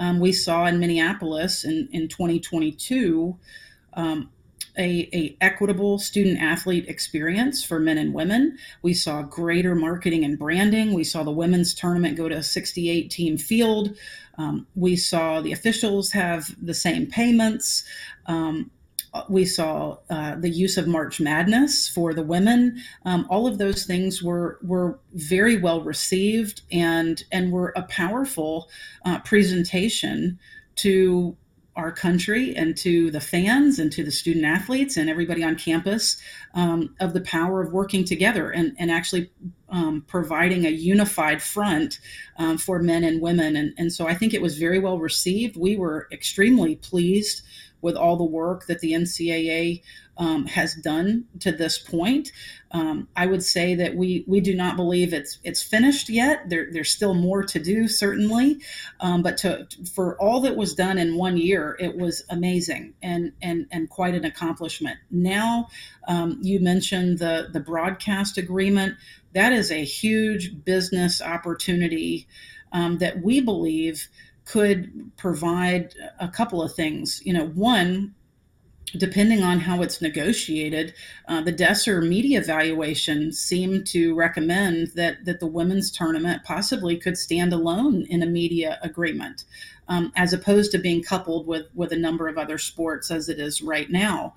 um, 0.00 0.18
we 0.20 0.32
saw 0.32 0.66
in 0.66 0.78
Minneapolis 0.78 1.64
in 1.64 1.88
in 1.92 2.08
2022. 2.08 3.36
Um, 3.94 4.30
a, 4.78 5.08
a, 5.12 5.36
equitable 5.40 5.98
student 5.98 6.40
athlete 6.40 6.88
experience 6.88 7.64
for 7.64 7.80
men 7.80 7.98
and 7.98 8.14
women. 8.14 8.56
We 8.82 8.94
saw 8.94 9.22
greater 9.22 9.74
marketing 9.74 10.24
and 10.24 10.38
branding. 10.38 10.94
We 10.94 11.04
saw 11.04 11.24
the 11.24 11.32
women's 11.32 11.74
tournament 11.74 12.16
go 12.16 12.28
to 12.28 12.36
a 12.36 12.42
68 12.42 13.10
team 13.10 13.36
field. 13.36 13.96
Um, 14.38 14.66
we 14.76 14.96
saw 14.96 15.40
the 15.40 15.52
officials 15.52 16.12
have 16.12 16.54
the 16.64 16.74
same 16.74 17.06
payments. 17.06 17.84
Um, 18.26 18.70
we 19.28 19.44
saw 19.44 19.98
uh, 20.10 20.36
the 20.36 20.50
use 20.50 20.76
of 20.76 20.86
March 20.86 21.20
Madness 21.20 21.88
for 21.88 22.14
the 22.14 22.22
women. 22.22 22.82
Um, 23.04 23.26
all 23.30 23.46
of 23.46 23.58
those 23.58 23.84
things 23.84 24.22
were 24.22 24.58
were 24.62 24.98
very 25.14 25.56
well 25.56 25.80
received 25.82 26.62
and 26.70 27.24
and 27.32 27.50
were 27.50 27.72
a 27.74 27.82
powerful 27.82 28.68
uh, 29.04 29.18
presentation 29.20 30.38
to 30.76 31.36
our 31.78 31.92
country 31.92 32.54
and 32.56 32.76
to 32.76 33.08
the 33.12 33.20
fans 33.20 33.78
and 33.78 33.92
to 33.92 34.02
the 34.02 34.10
student 34.10 34.44
athletes 34.44 34.96
and 34.96 35.08
everybody 35.08 35.44
on 35.44 35.54
campus 35.54 36.20
um, 36.54 36.94
of 36.98 37.12
the 37.12 37.20
power 37.20 37.62
of 37.62 37.72
working 37.72 38.04
together 38.04 38.50
and, 38.50 38.74
and 38.80 38.90
actually 38.90 39.30
um, 39.68 40.04
providing 40.08 40.66
a 40.66 40.70
unified 40.70 41.40
front 41.40 42.00
um, 42.36 42.58
for 42.58 42.80
men 42.80 43.04
and 43.04 43.22
women. 43.22 43.54
And, 43.54 43.72
and 43.78 43.92
so 43.92 44.08
I 44.08 44.14
think 44.14 44.34
it 44.34 44.42
was 44.42 44.58
very 44.58 44.80
well 44.80 44.98
received. 44.98 45.56
We 45.56 45.76
were 45.76 46.08
extremely 46.10 46.74
pleased 46.76 47.42
with 47.80 47.96
all 47.96 48.16
the 48.16 48.24
work 48.24 48.66
that 48.66 48.80
the 48.80 48.92
NCAA 48.92 49.82
um, 50.18 50.46
has 50.46 50.74
done 50.74 51.24
to 51.40 51.52
this 51.52 51.78
point. 51.78 52.32
Um, 52.72 53.08
I 53.16 53.26
would 53.26 53.42
say 53.42 53.74
that 53.76 53.94
we 53.94 54.24
we 54.26 54.40
do 54.40 54.54
not 54.54 54.76
believe 54.76 55.14
it's 55.14 55.38
it's 55.44 55.62
finished 55.62 56.10
yet. 56.10 56.48
There, 56.48 56.66
there's 56.70 56.90
still 56.90 57.14
more 57.14 57.42
to 57.44 57.58
do, 57.58 57.88
certainly, 57.88 58.60
um, 59.00 59.22
but 59.22 59.38
to 59.38 59.66
for 59.94 60.20
all 60.20 60.40
that 60.40 60.56
was 60.56 60.74
done 60.74 60.98
in 60.98 61.16
one 61.16 61.36
year, 61.36 61.76
it 61.78 61.96
was 61.96 62.24
amazing 62.30 62.94
and 63.02 63.32
and 63.40 63.66
and 63.70 63.88
quite 63.88 64.14
an 64.14 64.24
accomplishment. 64.24 64.98
Now, 65.10 65.68
um, 66.08 66.38
you 66.42 66.60
mentioned 66.60 67.18
the 67.20 67.48
the 67.52 67.60
broadcast 67.60 68.36
agreement. 68.36 68.96
That 69.34 69.52
is 69.52 69.70
a 69.70 69.84
huge 69.84 70.64
business 70.64 71.22
opportunity 71.22 72.26
um, 72.72 72.98
that 72.98 73.22
we 73.22 73.40
believe 73.40 74.08
could 74.48 75.10
provide 75.18 75.94
a 76.20 76.28
couple 76.28 76.62
of 76.62 76.74
things. 76.74 77.20
You 77.24 77.34
know, 77.34 77.48
one, 77.48 78.14
depending 78.96 79.42
on 79.42 79.60
how 79.60 79.82
it's 79.82 80.00
negotiated, 80.00 80.94
uh, 81.28 81.42
the 81.42 81.52
Desser 81.52 82.00
media 82.02 82.40
evaluation 82.40 83.30
seemed 83.30 83.86
to 83.88 84.14
recommend 84.14 84.88
that 84.94 85.26
that 85.26 85.40
the 85.40 85.46
women's 85.46 85.90
tournament 85.90 86.44
possibly 86.44 86.96
could 86.96 87.18
stand 87.18 87.52
alone 87.52 88.06
in 88.08 88.22
a 88.22 88.26
media 88.26 88.78
agreement, 88.82 89.44
um, 89.88 90.12
as 90.16 90.32
opposed 90.32 90.72
to 90.72 90.78
being 90.78 91.02
coupled 91.02 91.46
with 91.46 91.66
with 91.74 91.92
a 91.92 91.96
number 91.96 92.26
of 92.26 92.38
other 92.38 92.56
sports 92.56 93.10
as 93.10 93.28
it 93.28 93.38
is 93.38 93.60
right 93.60 93.90
now. 93.90 94.34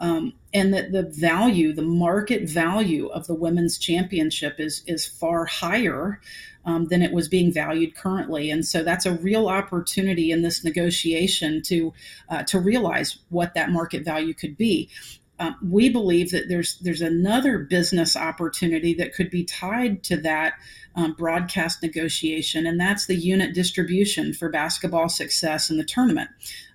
Um, 0.00 0.34
and 0.52 0.74
that 0.74 0.92
the 0.92 1.04
value, 1.04 1.72
the 1.72 1.82
market 1.82 2.48
value 2.48 3.06
of 3.08 3.26
the 3.26 3.34
women's 3.34 3.78
championship 3.78 4.58
is 4.58 4.82
is 4.86 5.06
far 5.06 5.44
higher 5.44 6.20
um, 6.64 6.86
than 6.88 7.02
it 7.02 7.12
was 7.12 7.28
being 7.28 7.52
valued 7.52 7.94
currently. 7.94 8.50
And 8.50 8.66
so 8.66 8.82
that's 8.82 9.06
a 9.06 9.14
real 9.14 9.48
opportunity 9.48 10.30
in 10.30 10.42
this 10.42 10.64
negotiation 10.64 11.62
to 11.62 11.92
uh, 12.28 12.42
to 12.44 12.60
realize 12.60 13.18
what 13.30 13.54
that 13.54 13.70
market 13.70 14.04
value 14.04 14.34
could 14.34 14.56
be. 14.56 14.88
Um, 15.42 15.56
we 15.60 15.88
believe 15.88 16.30
that 16.30 16.48
there's 16.48 16.76
there's 16.78 17.00
another 17.00 17.58
business 17.58 18.16
opportunity 18.16 18.94
that 18.94 19.12
could 19.12 19.28
be 19.28 19.42
tied 19.42 20.04
to 20.04 20.16
that 20.18 20.54
um, 20.94 21.14
broadcast 21.14 21.82
negotiation, 21.82 22.64
and 22.64 22.78
that's 22.78 23.06
the 23.06 23.16
unit 23.16 23.52
distribution 23.52 24.34
for 24.34 24.48
basketball 24.48 25.08
success 25.08 25.68
in 25.68 25.78
the 25.78 25.84
tournament. 25.84 26.30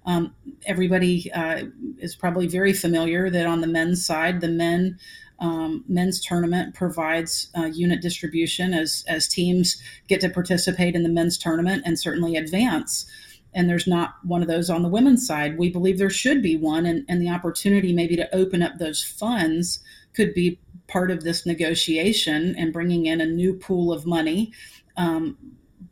Um, 0.05 0.35
everybody 0.65 1.31
uh, 1.31 1.63
is 1.99 2.13
probably 2.13 2.47
very 2.47 2.73
familiar 2.73 3.29
that 3.29 3.45
on 3.45 3.61
the 3.61 3.67
men's 3.67 4.05
side, 4.05 4.41
the 4.41 4.49
men 4.49 4.99
um, 5.39 5.85
men's 5.87 6.19
tournament 6.19 6.75
provides 6.75 7.49
uh, 7.57 7.65
unit 7.67 8.01
distribution 8.01 8.73
as 8.73 9.05
as 9.07 9.29
teams 9.29 9.81
get 10.09 10.19
to 10.19 10.29
participate 10.29 10.93
in 10.93 11.03
the 11.03 11.09
men's 11.09 11.37
tournament 11.37 11.83
and 11.85 11.97
certainly 11.97 12.35
advance 12.35 13.09
and 13.57 13.67
there's 13.67 13.87
not 13.87 14.13
one 14.23 14.43
of 14.43 14.47
those 14.47 14.69
on 14.69 14.83
the 14.83 14.87
women's 14.87 15.25
side. 15.25 15.57
We 15.57 15.71
believe 15.71 15.97
there 15.97 16.11
should 16.11 16.43
be 16.43 16.55
one, 16.55 16.85
and, 16.85 17.03
and 17.09 17.19
the 17.19 17.29
opportunity 17.29 17.91
maybe 17.91 18.15
to 18.15 18.33
open 18.33 18.61
up 18.61 18.77
those 18.77 19.03
funds 19.03 19.79
could 20.13 20.35
be 20.35 20.59
part 20.85 21.09
of 21.09 21.23
this 21.23 21.43
negotiation 21.43 22.55
and 22.55 22.71
bringing 22.71 23.07
in 23.07 23.19
a 23.19 23.25
new 23.25 23.55
pool 23.55 23.91
of 23.91 24.05
money 24.05 24.53
um, 24.95 25.35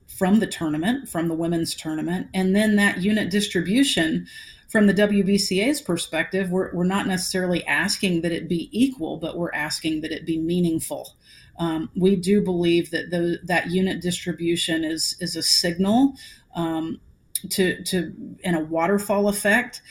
from 0.08 0.40
the 0.40 0.46
tournament, 0.46 1.10
from 1.10 1.28
the 1.28 1.34
women's 1.34 1.74
tournament, 1.74 2.28
and 2.36 2.56
then 2.56 2.76
that 2.76 3.02
unit 3.02 3.32
distribution. 3.32 4.28
From 4.70 4.88
the 4.88 4.94
WBCA's 4.94 5.82
perspective, 5.82 6.52
we're, 6.52 6.74
we're 6.74 6.84
not 6.84 7.08
necessarily 7.08 7.66
asking 7.66 8.22
that 8.22 8.32
it 8.32 8.50
be 8.50 8.70
equal, 8.72 9.18
but 9.18 9.38
we're 9.38 9.54
asking 9.54 10.02
that 10.02 10.12
it 10.12 10.26
be 10.26 10.38
meaningful. 10.38 11.16
Um, 11.58 11.90
we 11.96 12.16
do 12.16 12.42
believe 12.42 12.92
that 12.92 13.10
the, 13.10 13.40
that 13.44 13.72
unit 13.72 14.02
distribution 14.02 14.84
is 14.84 15.16
is 15.22 15.36
a 15.36 15.44
signal 15.44 16.16
um, 16.56 17.00
to 17.50 17.84
to 17.84 18.14
in 18.44 18.56
a 18.56 18.62
waterfall 18.62 19.28
effect 19.28 19.82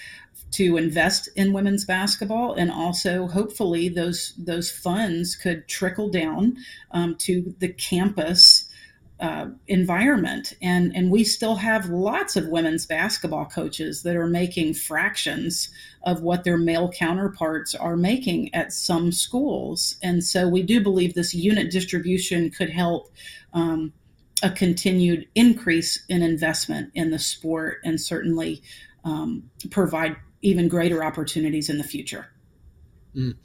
to 0.52 0.76
invest 0.76 1.28
in 1.34 1.52
women's 1.52 1.84
basketball 1.84 2.55
and 2.55 2.70
also 2.70 3.26
hopefully 3.26 3.88
those 3.88 4.34
those 4.38 4.70
funds 4.70 5.34
could 5.34 5.66
trickle 5.66 6.09
down 6.09 6.57
um, 6.92 7.16
to 7.16 7.55
the 7.59 7.68
campus 7.68 8.68
uh, 9.20 9.46
environment. 9.68 10.55
And 10.61 10.94
and 10.94 11.11
we 11.11 11.24
still 11.24 11.57
have 11.57 11.88
lots 11.88 12.36
of 12.36 12.48
women's 12.48 12.84
basketball 12.84 13.46
coaches 13.46 14.02
that 14.02 14.16
are 14.16 14.26
making 14.26 14.74
fractions 14.74 15.70
of 16.02 16.22
what 16.22 16.44
their 16.44 16.59
male 16.59 16.90
counterparts 16.90 17.74
are 17.74 17.96
making 17.96 18.55
at 18.55 18.72
some 18.72 19.12
schools. 19.12 19.96
And 20.02 20.22
so 20.22 20.48
we 20.48 20.62
do 20.62 20.82
believe 20.82 21.14
this 21.14 21.32
unit 21.32 21.70
distribution 21.70 22.50
could 22.50 22.70
help 22.70 23.11
um, 23.52 23.92
a 24.43 24.51
continued 24.51 25.28
increase 25.35 26.05
in 26.09 26.22
investment 26.22 26.91
in 26.95 27.11
the 27.11 27.18
sport 27.18 27.78
and 27.85 28.01
certainly 28.01 28.62
um, 29.05 29.51
provide 29.70 30.16
even 30.43 30.68
greater 30.68 31.03
opportunities 31.05 31.68
in 31.68 31.78
the 31.78 31.85
future. 31.85 32.26
Mm. 33.14 33.37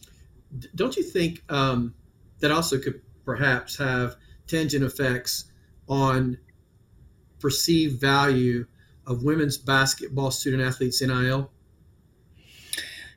Don't 0.75 0.95
you 0.97 1.03
think 1.03 1.43
um, 1.49 1.93
that 2.39 2.51
also 2.51 2.79
could 2.79 3.01
perhaps 3.23 3.77
have 3.77 4.15
tangent 4.47 4.83
effects 4.83 5.45
on 5.87 6.37
perceived 7.39 8.01
value 8.01 8.65
of 9.05 9.23
women's 9.23 9.57
basketball 9.57 10.31
student 10.31 10.63
athletes 10.63 11.01
NIL? 11.01 11.51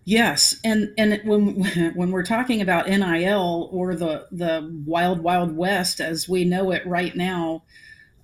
Yes, 0.04 0.56
and 0.64 0.92
and 0.98 1.20
when 1.24 1.64
when 1.94 2.10
we're 2.10 2.24
talking 2.24 2.60
about 2.60 2.88
NIL 2.88 3.68
or 3.72 3.94
the 3.94 4.26
the 4.32 4.68
wild 4.84 5.20
wild 5.20 5.56
west 5.56 6.00
as 6.00 6.28
we 6.28 6.44
know 6.44 6.72
it 6.72 6.86
right 6.86 7.14
now, 7.14 7.62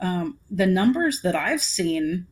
um, 0.01 0.39
the 0.51 0.67
numbers 0.67 1.23
that 1.23 1.37
I've 1.37 1.63
seen, 1.63 2.27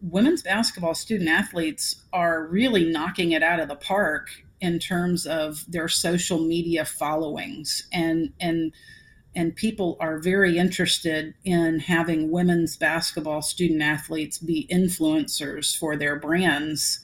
women's 0.00 0.42
basketball 0.42 0.94
student 0.94 1.28
athletes 1.28 2.02
are 2.12 2.46
really 2.46 2.84
knocking 2.90 3.32
it 3.32 3.42
out 3.42 3.60
of 3.60 3.68
the 3.68 3.76
park 3.76 4.28
in 4.60 4.78
terms 4.78 5.26
of 5.26 5.64
their 5.68 5.88
social 5.88 6.38
media 6.38 6.84
followings. 6.84 7.88
And 7.92 8.32
and 8.38 8.72
and 9.34 9.56
people 9.56 9.96
are 9.98 10.20
very 10.20 10.56
interested 10.56 11.34
in 11.44 11.80
having 11.80 12.30
women's 12.30 12.76
basketball 12.76 13.42
student 13.42 13.82
athletes 13.82 14.38
be 14.38 14.68
influencers 14.70 15.76
for 15.76 15.96
their 15.96 16.14
brands 16.14 17.00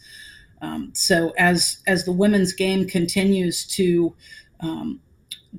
um, 0.62 0.90
so 0.94 1.32
as 1.38 1.78
as 1.86 2.04
the 2.04 2.12
women's 2.12 2.52
game 2.52 2.86
continues 2.86 3.66
to 3.66 4.14
um, 4.60 5.00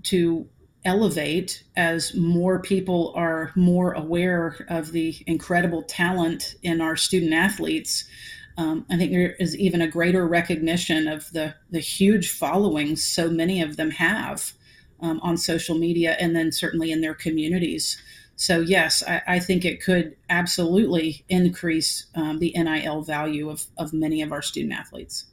to 0.03 0.47
elevate 0.83 1.63
as 1.75 2.15
more 2.15 2.59
people 2.59 3.13
are 3.15 3.51
more 3.55 3.93
aware 3.93 4.65
of 4.69 4.91
the 4.91 5.15
incredible 5.27 5.83
talent 5.83 6.55
in 6.63 6.81
our 6.81 6.95
student 6.95 7.33
athletes. 7.33 8.05
Um, 8.57 8.85
I 8.89 8.97
think 8.97 9.11
there 9.11 9.33
is 9.33 9.55
even 9.57 9.81
a 9.81 9.87
greater 9.87 10.27
recognition 10.27 11.07
of 11.07 11.31
the 11.31 11.55
the 11.69 11.79
huge 11.79 12.29
followings 12.29 13.03
so 13.03 13.29
many 13.29 13.61
of 13.61 13.77
them 13.77 13.91
have 13.91 14.53
um, 15.01 15.19
on 15.23 15.37
social 15.37 15.77
media 15.77 16.15
and 16.19 16.35
then 16.35 16.51
certainly 16.51 16.91
in 16.91 17.01
their 17.01 17.15
communities. 17.15 18.01
So 18.41 18.59
yes, 18.59 19.03
I, 19.07 19.21
I 19.27 19.39
think 19.39 19.65
it 19.65 19.83
could 19.83 20.15
absolutely 20.27 21.23
increase 21.29 22.07
um, 22.15 22.39
the 22.39 22.51
NIL 22.55 23.03
value 23.03 23.51
of, 23.51 23.63
of 23.77 23.93
many 23.93 24.23
of 24.23 24.31
our 24.31 24.41
student 24.41 24.73
athletes. 24.73 25.25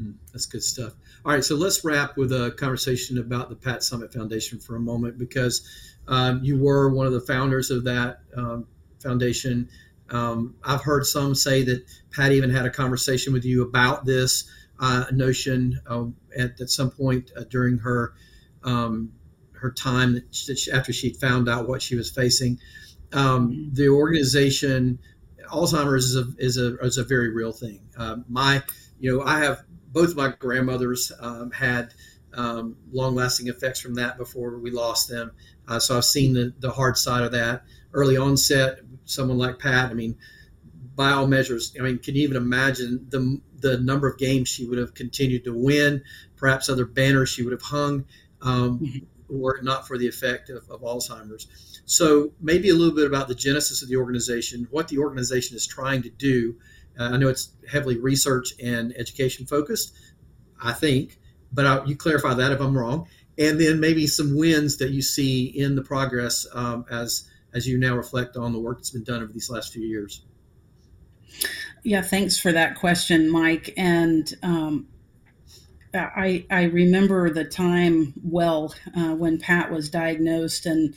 Mm, 0.00 0.14
that's 0.32 0.46
good 0.46 0.62
stuff. 0.62 0.94
All 1.26 1.32
right, 1.32 1.44
so 1.44 1.54
let's 1.54 1.84
wrap 1.84 2.16
with 2.16 2.32
a 2.32 2.54
conversation 2.56 3.18
about 3.18 3.50
the 3.50 3.56
Pat 3.56 3.80
Summitt 3.80 4.10
Foundation 4.10 4.58
for 4.58 4.76
a 4.76 4.80
moment 4.80 5.18
because 5.18 5.68
um, 6.08 6.42
you 6.42 6.58
were 6.58 6.88
one 6.88 7.04
of 7.04 7.12
the 7.12 7.20
founders 7.20 7.70
of 7.70 7.84
that 7.84 8.20
um, 8.34 8.66
foundation. 9.02 9.68
Um, 10.08 10.54
I've 10.64 10.82
heard 10.82 11.04
some 11.04 11.34
say 11.34 11.62
that 11.64 11.84
Pat 12.10 12.32
even 12.32 12.48
had 12.48 12.64
a 12.64 12.70
conversation 12.70 13.34
with 13.34 13.44
you 13.44 13.64
about 13.64 14.06
this 14.06 14.50
uh, 14.80 15.04
notion 15.12 15.78
uh, 15.86 16.06
at, 16.34 16.58
at 16.58 16.70
some 16.70 16.90
point 16.90 17.32
uh, 17.36 17.44
during 17.50 17.76
her 17.76 18.14
um, 18.64 19.12
her 19.60 19.70
time 19.70 20.14
that 20.14 20.34
she, 20.34 20.70
after 20.72 20.92
she 20.92 21.12
found 21.14 21.48
out 21.48 21.68
what 21.68 21.82
she 21.82 21.96
was 21.96 22.10
facing. 22.10 22.58
Um, 23.12 23.70
the 23.72 23.88
organization, 23.88 24.98
Alzheimer's 25.48 26.06
is 26.06 26.16
a, 26.16 26.26
is 26.38 26.58
a, 26.58 26.76
is 26.78 26.98
a 26.98 27.04
very 27.04 27.30
real 27.30 27.52
thing. 27.52 27.80
Uh, 27.96 28.16
my, 28.28 28.62
you 28.98 29.16
know, 29.16 29.24
I 29.24 29.40
have 29.40 29.62
both 29.92 30.14
my 30.16 30.32
grandmothers 30.38 31.12
um, 31.20 31.50
had 31.50 31.94
um, 32.34 32.76
long-lasting 32.92 33.48
effects 33.48 33.80
from 33.80 33.94
that 33.94 34.18
before 34.18 34.58
we 34.58 34.70
lost 34.70 35.08
them. 35.08 35.32
Uh, 35.68 35.78
so 35.78 35.96
I've 35.96 36.04
seen 36.04 36.34
the, 36.34 36.52
the 36.58 36.70
hard 36.70 36.98
side 36.98 37.24
of 37.24 37.32
that. 37.32 37.62
Early 37.92 38.16
onset, 38.16 38.80
someone 39.04 39.38
like 39.38 39.58
Pat, 39.58 39.90
I 39.90 39.94
mean, 39.94 40.16
by 40.94 41.12
all 41.12 41.26
measures, 41.26 41.74
I 41.78 41.82
mean, 41.82 41.98
can 41.98 42.14
you 42.14 42.22
even 42.22 42.36
imagine 42.36 43.06
the 43.10 43.40
the 43.58 43.78
number 43.78 44.06
of 44.06 44.18
games 44.18 44.48
she 44.48 44.66
would 44.66 44.78
have 44.78 44.94
continued 44.94 45.44
to 45.44 45.54
win? 45.56 46.02
Perhaps 46.36 46.68
other 46.68 46.84
banners 46.84 47.28
she 47.28 47.42
would 47.42 47.52
have 47.52 47.62
hung. 47.62 48.04
Um, 48.42 48.78
mm-hmm 48.80 49.04
were 49.28 49.56
it 49.56 49.64
not 49.64 49.86
for 49.86 49.98
the 49.98 50.06
effect 50.06 50.50
of, 50.50 50.68
of 50.70 50.82
Alzheimer's. 50.82 51.48
So, 51.84 52.32
maybe 52.40 52.70
a 52.70 52.74
little 52.74 52.94
bit 52.94 53.06
about 53.06 53.28
the 53.28 53.34
genesis 53.34 53.82
of 53.82 53.88
the 53.88 53.96
organization, 53.96 54.66
what 54.70 54.88
the 54.88 54.98
organization 54.98 55.56
is 55.56 55.66
trying 55.66 56.02
to 56.02 56.10
do. 56.10 56.56
Uh, 56.98 57.10
I 57.12 57.16
know 57.16 57.28
it's 57.28 57.50
heavily 57.70 57.98
research 57.98 58.52
and 58.62 58.94
education 58.96 59.46
focused, 59.46 59.94
I 60.62 60.72
think, 60.72 61.18
but 61.52 61.66
I, 61.66 61.84
you 61.84 61.96
clarify 61.96 62.34
that 62.34 62.52
if 62.52 62.60
I'm 62.60 62.76
wrong. 62.76 63.08
And 63.38 63.60
then 63.60 63.80
maybe 63.80 64.06
some 64.06 64.36
wins 64.36 64.78
that 64.78 64.90
you 64.90 65.02
see 65.02 65.44
in 65.46 65.74
the 65.74 65.82
progress 65.82 66.46
um, 66.54 66.86
as 66.90 67.28
as 67.52 67.66
you 67.66 67.78
now 67.78 67.94
reflect 67.96 68.36
on 68.36 68.52
the 68.52 68.58
work 68.58 68.78
that's 68.78 68.90
been 68.90 69.04
done 69.04 69.22
over 69.22 69.32
these 69.32 69.48
last 69.48 69.72
few 69.72 69.82
years. 69.82 70.22
Yeah, 71.84 72.02
thanks 72.02 72.38
for 72.38 72.52
that 72.52 72.74
question, 72.74 73.30
Mike. 73.30 73.72
And 73.76 74.34
um, 74.42 74.88
I, 75.96 76.46
I 76.50 76.64
remember 76.64 77.30
the 77.30 77.44
time 77.44 78.14
well 78.22 78.74
uh, 78.96 79.14
when 79.14 79.38
Pat 79.38 79.70
was 79.70 79.88
diagnosed 79.88 80.66
and 80.66 80.94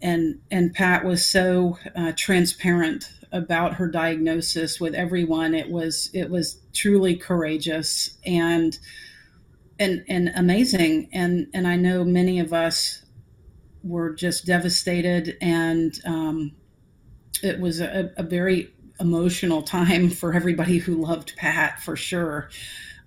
and 0.00 0.40
and 0.50 0.74
Pat 0.74 1.04
was 1.04 1.24
so 1.24 1.78
uh, 1.94 2.12
transparent 2.16 3.10
about 3.30 3.74
her 3.74 3.88
diagnosis 3.88 4.80
with 4.80 4.94
everyone. 4.94 5.54
It 5.54 5.70
was 5.70 6.10
it 6.12 6.28
was 6.28 6.60
truly 6.72 7.16
courageous 7.16 8.18
and 8.26 8.78
and 9.78 10.04
and 10.08 10.32
amazing. 10.34 11.08
And 11.12 11.46
and 11.54 11.66
I 11.66 11.76
know 11.76 12.04
many 12.04 12.40
of 12.40 12.52
us 12.52 13.04
were 13.82 14.14
just 14.14 14.44
devastated, 14.46 15.36
and 15.40 15.98
um, 16.04 16.52
it 17.42 17.60
was 17.60 17.80
a, 17.80 18.12
a 18.16 18.22
very 18.22 18.72
emotional 19.00 19.62
time 19.62 20.10
for 20.10 20.34
everybody 20.34 20.78
who 20.78 20.94
loved 20.96 21.36
Pat 21.36 21.80
for 21.80 21.96
sure. 21.96 22.50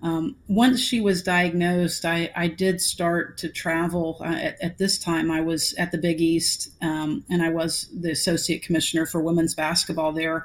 Um, 0.02 0.36
once 0.46 0.80
she 0.80 1.00
was 1.00 1.22
diagnosed, 1.22 2.04
I, 2.04 2.30
I 2.36 2.48
did 2.48 2.80
start 2.80 3.38
to 3.38 3.48
travel. 3.48 4.18
Uh, 4.20 4.34
at, 4.34 4.62
at, 4.62 4.78
this 4.78 4.98
time, 4.98 5.30
I 5.30 5.40
was 5.40 5.74
at 5.74 5.90
the 5.90 5.98
Big 5.98 6.20
East, 6.20 6.70
um, 6.82 7.24
and 7.30 7.42
I 7.42 7.48
was 7.48 7.88
the 7.98 8.10
associate 8.10 8.62
commissioner 8.62 9.06
for 9.06 9.20
women's 9.20 9.54
basketball 9.54 10.12
there 10.12 10.44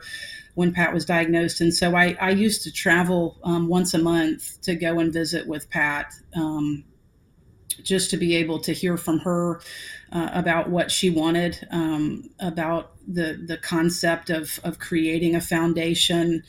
when 0.55 0.73
Pat 0.73 0.93
was 0.93 1.05
diagnosed. 1.05 1.61
And 1.61 1.73
so 1.73 1.95
I, 1.95 2.17
I 2.19 2.31
used 2.31 2.63
to 2.63 2.71
travel 2.71 3.37
um, 3.43 3.67
once 3.67 3.93
a 3.93 3.99
month 3.99 4.61
to 4.61 4.75
go 4.75 4.99
and 4.99 5.11
visit 5.11 5.47
with 5.47 5.69
Pat, 5.69 6.13
um, 6.35 6.83
just 7.83 8.09
to 8.11 8.17
be 8.17 8.35
able 8.35 8.59
to 8.59 8.73
hear 8.73 8.97
from 8.97 9.19
her 9.19 9.61
uh, 10.11 10.29
about 10.33 10.69
what 10.69 10.91
she 10.91 11.09
wanted, 11.09 11.67
um, 11.71 12.29
about 12.39 12.91
the 13.07 13.41
the 13.47 13.57
concept 13.57 14.29
of 14.29 14.59
of 14.63 14.79
creating 14.79 15.35
a 15.35 15.41
foundation. 15.41 16.43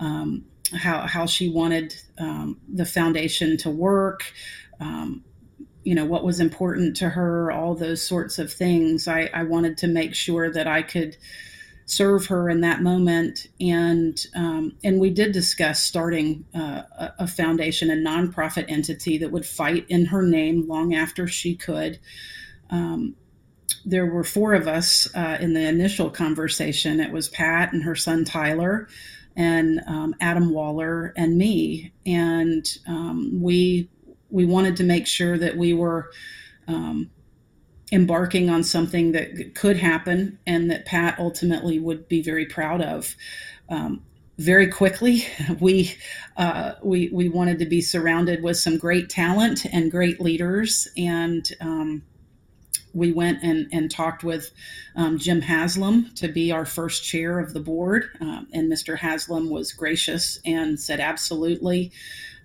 Um, 0.00 0.44
how, 0.74 1.06
how 1.06 1.26
she 1.26 1.48
wanted 1.48 1.94
um, 2.18 2.60
the 2.72 2.84
foundation 2.84 3.56
to 3.58 3.70
work, 3.70 4.32
um, 4.80 5.24
you 5.84 5.94
know, 5.94 6.04
what 6.04 6.24
was 6.24 6.40
important 6.40 6.96
to 6.96 7.10
her, 7.10 7.52
all 7.52 7.74
those 7.74 8.06
sorts 8.06 8.38
of 8.38 8.52
things. 8.52 9.06
I, 9.06 9.30
I 9.34 9.42
wanted 9.44 9.76
to 9.78 9.86
make 9.86 10.14
sure 10.14 10.50
that 10.50 10.66
I 10.66 10.82
could 10.82 11.16
serve 11.86 12.26
her 12.26 12.48
in 12.48 12.60
that 12.62 12.82
moment. 12.82 13.46
And 13.60 14.24
um, 14.34 14.76
and 14.82 14.98
we 14.98 15.10
did 15.10 15.32
discuss 15.32 15.82
starting 15.82 16.44
uh, 16.54 16.82
a, 17.18 17.26
foundation, 17.26 17.90
a 17.90 17.94
nonprofit 17.94 18.64
entity 18.68 19.18
that 19.18 19.30
would 19.30 19.46
fight 19.46 19.84
in 19.88 20.06
her 20.06 20.22
name 20.22 20.66
long 20.66 20.94
after 20.94 21.26
she 21.26 21.54
could. 21.54 21.98
Um, 22.70 23.16
there 23.84 24.06
were 24.06 24.24
four 24.24 24.54
of 24.54 24.66
us 24.66 25.08
uh, 25.14 25.36
in 25.40 25.52
the 25.52 25.66
initial 25.66 26.10
conversation. 26.10 27.00
It 27.00 27.12
was 27.12 27.28
Pat 27.28 27.72
and 27.72 27.82
her 27.82 27.94
son 27.94 28.24
Tyler, 28.24 28.88
and 29.36 29.80
um, 29.86 30.14
Adam 30.20 30.50
Waller 30.50 31.12
and 31.16 31.36
me, 31.36 31.92
and 32.06 32.66
um, 32.86 33.40
we 33.42 33.88
we 34.30 34.44
wanted 34.44 34.76
to 34.76 34.84
make 34.84 35.06
sure 35.06 35.38
that 35.38 35.56
we 35.56 35.72
were 35.72 36.10
um, 36.66 37.10
embarking 37.92 38.50
on 38.50 38.64
something 38.64 39.12
that 39.12 39.54
could 39.54 39.76
happen 39.76 40.38
and 40.46 40.70
that 40.70 40.84
Pat 40.84 41.18
ultimately 41.18 41.78
would 41.78 42.08
be 42.08 42.22
very 42.22 42.46
proud 42.46 42.82
of. 42.82 43.14
Um, 43.68 44.02
very 44.38 44.66
quickly, 44.66 45.24
we 45.60 45.94
uh, 46.36 46.72
we 46.82 47.08
we 47.12 47.28
wanted 47.28 47.58
to 47.60 47.66
be 47.66 47.80
surrounded 47.80 48.42
with 48.42 48.56
some 48.56 48.78
great 48.78 49.08
talent 49.08 49.64
and 49.72 49.90
great 49.90 50.20
leaders, 50.20 50.88
and 50.96 51.48
um, 51.60 52.02
we 52.94 53.12
went 53.12 53.42
and, 53.42 53.68
and 53.72 53.90
talked 53.90 54.24
with 54.24 54.52
um, 54.96 55.18
Jim 55.18 55.40
Haslam 55.40 56.10
to 56.14 56.28
be 56.28 56.52
our 56.52 56.64
first 56.64 57.04
chair 57.04 57.38
of 57.38 57.52
the 57.52 57.60
board. 57.60 58.10
Um, 58.20 58.46
and 58.52 58.72
Mr. 58.72 58.96
Haslam 58.96 59.50
was 59.50 59.72
gracious 59.72 60.38
and 60.44 60.78
said, 60.78 61.00
absolutely. 61.00 61.92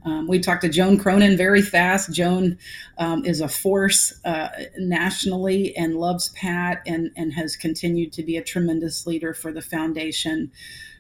Um, 0.06 0.28
we 0.28 0.40
talked 0.40 0.62
to 0.62 0.70
Joan 0.70 0.98
Cronan 0.98 1.36
very 1.36 1.62
fast. 1.62 2.14
Joan 2.14 2.58
um, 2.98 3.26
is 3.26 3.42
a 3.42 3.50
force 3.50 4.20
uh, 4.24 4.50
nationally 4.78 5.76
and 5.76 5.96
loves 5.96 6.30
Pat 6.30 6.82
and, 6.86 7.12
and 7.18 7.34
has 7.34 7.56
continued 7.56 8.14
to 8.14 8.24
be 8.24 8.38
a 8.38 8.44
tremendous 8.44 9.06
leader 9.06 9.34
for 9.34 9.52
the 9.52 9.62
foundation. 9.62 10.52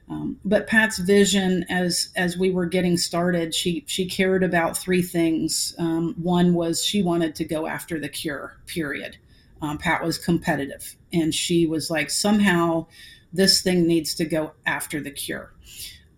Um, 0.10 0.40
but 0.44 0.68
Pat's 0.68 0.98
vision, 0.98 1.66
as 1.70 2.10
as 2.16 2.36
we 2.36 2.50
were 2.50 2.66
getting 2.66 2.98
started, 2.98 3.54
she 3.54 3.84
she 3.86 4.08
cared 4.08 4.44
about 4.44 4.76
three 4.76 5.04
things. 5.04 5.76
Um, 5.78 6.16
one 6.18 6.56
was 6.56 6.84
she 6.84 7.04
wanted 7.04 7.36
to 7.36 7.46
go 7.46 7.68
after 7.68 8.00
the 8.00 8.10
cure. 8.10 8.58
Period. 8.66 9.18
Um, 9.62 9.78
Pat 9.78 10.04
was 10.04 10.18
competitive, 10.18 10.96
and 11.12 11.34
she 11.34 11.66
was 11.66 11.90
like, 11.90 12.10
somehow 12.10 12.88
this 13.34 13.62
thing 13.62 13.86
needs 13.86 14.16
to 14.16 14.26
go 14.26 14.54
after 14.66 15.02
the 15.02 15.12
cure. 15.12 15.54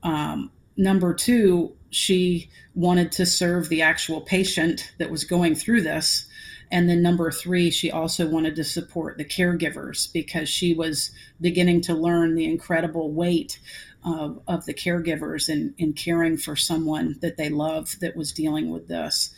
Um, 0.04 0.52
number 0.78 1.14
two, 1.14 1.76
she 1.89 2.50
wanted 2.74 3.12
to 3.14 3.26
serve 3.26 3.70
the 3.70 3.82
actual 3.82 4.22
patient 4.22 4.94
that 4.98 5.12
was 5.12 5.24
going 5.24 5.56
through 5.56 5.82
this. 5.82 6.26
And 6.72 6.89
then 6.89 7.02
number 7.02 7.32
three, 7.32 7.70
she 7.70 7.92
also 7.92 8.30
wanted 8.30 8.56
to 8.56 8.64
support 8.64 9.18
the 9.18 9.26
caregivers 9.26 10.12
because 10.12 10.48
she 10.48 10.74
was 10.74 11.12
beginning 11.42 11.82
to 11.82 11.94
learn 11.94 12.36
the 12.36 12.46
incredible 12.46 13.12
weight 13.12 13.60
of, 14.06 14.42
of 14.48 14.66
the 14.66 14.74
caregivers 14.74 15.50
in, 15.50 15.74
in 15.78 15.92
caring 15.94 16.38
for 16.38 16.56
someone 16.56 17.18
that 17.22 17.36
they 17.36 17.50
love 17.50 17.98
that 18.00 18.16
was 18.16 18.32
dealing 18.32 18.72
with 18.72 18.88
this. 18.88 19.34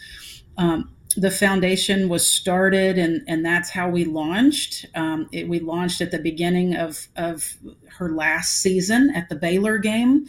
Um, 0.57 0.91
the 1.15 1.31
foundation 1.31 2.09
was 2.09 2.27
started 2.27 2.97
and, 2.97 3.21
and 3.27 3.45
that's 3.45 3.69
how 3.69 3.89
we 3.89 4.05
launched. 4.05 4.85
Um, 4.95 5.29
it, 5.31 5.47
we 5.47 5.59
launched 5.59 6.01
at 6.01 6.11
the 6.11 6.19
beginning 6.19 6.75
of, 6.75 7.07
of 7.15 7.55
her 7.87 8.09
last 8.09 8.61
season 8.61 9.11
at 9.15 9.29
the 9.29 9.35
Baylor 9.35 9.77
game. 9.77 10.25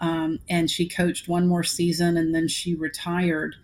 Um, 0.00 0.38
and 0.48 0.70
she 0.70 0.88
coached 0.88 1.28
one 1.28 1.48
more 1.48 1.64
season 1.64 2.16
and 2.16 2.34
then 2.34 2.46
she 2.46 2.74
retired. 2.74 3.56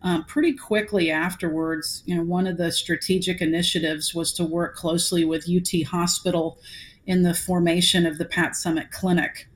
Um, 0.00 0.24
pretty 0.24 0.54
quickly 0.54 1.10
afterwards, 1.10 2.02
you 2.06 2.16
know, 2.16 2.24
one 2.24 2.46
of 2.46 2.56
the 2.56 2.72
strategic 2.72 3.40
initiatives 3.40 4.14
was 4.14 4.32
to 4.34 4.44
work 4.44 4.74
closely 4.74 5.24
with 5.24 5.48
UT 5.48 5.86
Hospital 5.86 6.58
in 7.06 7.22
the 7.22 7.34
formation 7.34 8.06
of 8.06 8.18
the 8.18 8.24
Pat 8.24 8.52
Summitt 8.52 8.90
Clinic. 8.90 9.48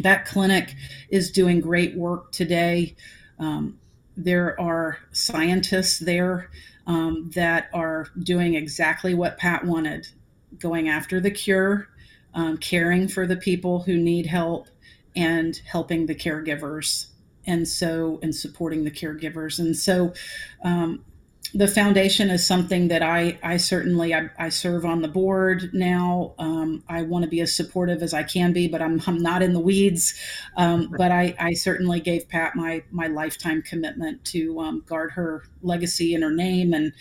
That 0.00 0.26
clinic 0.26 0.74
is 1.08 1.30
doing 1.30 1.60
great 1.60 1.96
work 1.96 2.32
today. 2.32 2.94
Um, 3.38 3.78
there 4.16 4.58
are 4.60 4.98
scientists 5.12 5.98
there 5.98 6.50
um, 6.86 7.30
that 7.34 7.68
are 7.74 8.08
doing 8.18 8.54
exactly 8.54 9.14
what 9.14 9.38
Pat 9.38 9.64
wanted 9.64 10.08
going 10.58 10.88
after 10.88 11.20
the 11.20 11.30
cure, 11.30 11.88
um, 12.34 12.56
caring 12.56 13.08
for 13.08 13.26
the 13.26 13.36
people 13.36 13.82
who 13.82 13.96
need 13.96 14.26
help, 14.26 14.68
and 15.14 15.60
helping 15.66 16.06
the 16.06 16.14
caregivers. 16.14 17.06
And 17.46 17.66
so, 17.68 18.18
and 18.22 18.34
supporting 18.34 18.84
the 18.84 18.90
caregivers. 18.90 19.58
And 19.58 19.76
so, 19.76 20.12
um, 20.64 21.04
the 21.54 21.68
foundation 21.68 22.30
is 22.30 22.46
something 22.46 22.88
that 22.88 23.02
I, 23.02 23.38
I 23.42 23.56
certainly 23.56 24.14
I, 24.14 24.28
I 24.38 24.48
serve 24.48 24.84
on 24.84 25.02
the 25.02 25.08
board 25.08 25.70
now. 25.72 26.34
Um, 26.38 26.82
I 26.88 27.02
want 27.02 27.24
to 27.24 27.28
be 27.28 27.40
as 27.40 27.54
supportive 27.54 28.02
as 28.02 28.12
I 28.12 28.22
can 28.22 28.52
be, 28.52 28.68
but 28.68 28.82
I'm, 28.82 29.02
I'm 29.06 29.18
not 29.18 29.42
in 29.42 29.52
the 29.52 29.60
weeds. 29.60 30.14
Um, 30.56 30.92
but 30.96 31.12
I, 31.12 31.34
I 31.38 31.54
certainly 31.54 32.00
gave 32.00 32.28
Pat 32.28 32.56
my 32.56 32.82
my 32.90 33.06
lifetime 33.06 33.62
commitment 33.62 34.24
to 34.26 34.60
um, 34.60 34.82
guard 34.86 35.12
her 35.12 35.44
legacy 35.62 36.14
and 36.14 36.22
her 36.24 36.32
name. 36.32 36.72
And 36.72 36.92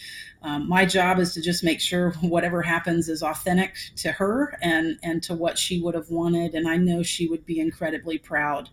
um, 0.46 0.70
my 0.70 0.86
job 0.86 1.18
is 1.18 1.34
to 1.34 1.42
just 1.42 1.64
make 1.64 1.82
sure 1.82 2.12
whatever 2.22 2.62
happens 2.62 3.10
is 3.10 3.24
authentic 3.24 3.76
to 3.98 4.12
her 4.12 4.58
and 4.62 4.98
and 5.02 5.24
to 5.24 5.34
what 5.34 5.58
she 5.58 5.82
would 5.82 5.96
have 5.96 6.10
wanted. 6.10 6.54
And 6.54 6.70
I 6.70 6.78
know 6.78 7.02
she 7.02 7.28
would 7.28 7.46
be 7.46 7.60
incredibly 7.60 8.20
proud 8.20 8.70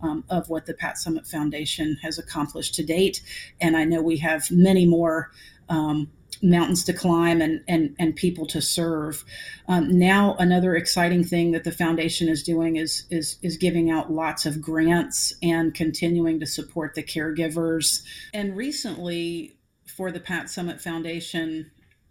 um, 0.00 0.24
of 0.30 0.48
what 0.48 0.66
the 0.66 0.74
Pat 0.74 0.94
Summitt 0.94 1.26
Foundation 1.26 1.98
has 2.02 2.18
accomplished 2.18 2.76
to 2.76 2.84
date. 2.84 3.22
And 3.60 3.76
I 3.76 3.84
know 3.84 4.00
we 4.00 4.18
have 4.18 4.50
many 4.50 4.86
more. 4.86 5.32
Um, 5.68 6.12
mountains 6.42 6.84
to 6.84 6.92
climb 6.92 7.40
and 7.40 7.62
and 7.66 7.96
and 7.98 8.14
people 8.14 8.44
to 8.46 8.60
serve. 8.60 9.24
Um, 9.68 9.98
now, 9.98 10.36
another 10.38 10.76
exciting 10.76 11.24
thing 11.24 11.52
that 11.52 11.64
the 11.64 11.72
foundation 11.72 12.28
is 12.28 12.42
doing 12.42 12.76
is 12.76 13.04
is 13.10 13.38
is 13.40 13.56
giving 13.56 13.90
out 13.90 14.12
lots 14.12 14.44
of 14.44 14.60
grants 14.60 15.32
and 15.42 15.74
continuing 15.74 16.38
to 16.40 16.46
support 16.46 16.94
the 16.94 17.02
caregivers. 17.02 18.02
And 18.34 18.54
recently, 18.54 19.55
for 19.96 20.12
the 20.12 20.20
Pat 20.20 20.46
Summitt 20.46 20.80
Foundation, 20.80 21.70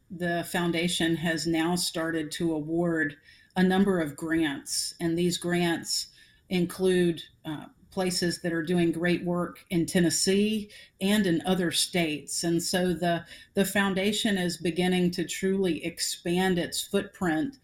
the 0.09 0.45
foundation 0.51 1.15
has 1.17 1.45
now 1.45 1.75
started 1.75 2.31
to 2.31 2.53
award 2.53 3.15
a 3.55 3.63
number 3.63 3.99
of 3.99 4.15
grants, 4.15 4.95
and 4.99 5.17
these 5.17 5.37
grants 5.37 6.07
include 6.49 7.21
uh, 7.45 7.65
places 7.91 8.41
that 8.41 8.51
are 8.51 8.63
doing 8.63 8.91
great 8.91 9.23
work 9.23 9.63
in 9.69 9.85
Tennessee 9.85 10.69
and 10.99 11.25
in 11.25 11.41
other 11.45 11.71
states. 11.71 12.43
And 12.43 12.61
so 12.61 12.93
the, 12.93 13.23
the 13.53 13.63
foundation 13.63 14.37
is 14.37 14.57
beginning 14.57 15.11
to 15.11 15.23
truly 15.23 15.83
expand 15.85 16.59
its 16.59 16.81
footprint 16.81 17.55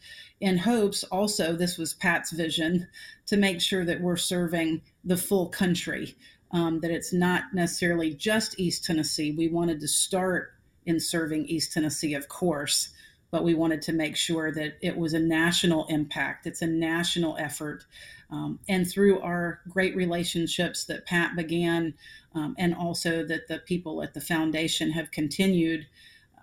in 0.41 0.57
hopes 0.57 1.03
also, 1.03 1.53
this 1.53 1.78
was 1.78 1.93
Pat's 1.93 2.32
vision, 2.32 2.88
to 3.28 3.38
make 3.38 3.61
sure 3.61 3.86
that 3.86 4.01
we're 4.01 4.17
serving 4.17 4.82
the 5.03 5.17
full 5.17 5.49
country, 5.49 6.15
um, 6.52 6.80
that 6.82 6.91
it's 6.91 7.14
not 7.14 7.54
necessarily 7.54 8.14
just 8.14 8.60
East 8.60 8.84
Tennessee. 8.84 9.32
We 9.32 9.47
wanted 9.47 9.80
to 9.82 9.88
start 9.88 10.54
in 10.86 10.99
serving 10.99 11.45
East 11.45 11.74
Tennessee, 11.74 12.14
of 12.14 12.28
course, 12.28 12.89
but 13.30 13.43
we 13.43 13.54
wanted 13.54 13.82
to 13.84 13.93
make 13.93 14.16
sure 14.18 14.52
that 14.52 14.74
it 14.82 14.97
was 14.97 15.14
a 15.14 15.20
national 15.20 15.86
impact. 15.88 16.45
It's 16.45 16.62
a 16.62 16.68
national 16.68 17.38
effort. 17.38 17.86
Um, 18.30 18.60
and 18.68 18.89
through 18.89 19.20
our 19.22 19.62
great 19.70 19.95
relationships 19.95 20.86
that 20.86 21.06
Pat 21.06 21.36
began, 21.36 21.93
um, 22.34 22.56
and 22.58 22.76
also 22.76 23.26
that 23.26 23.47
the 23.47 23.60
people 23.60 24.04
at 24.04 24.14
the 24.14 24.22
foundation 24.22 24.91
have 24.91 25.12
continued, 25.12 25.86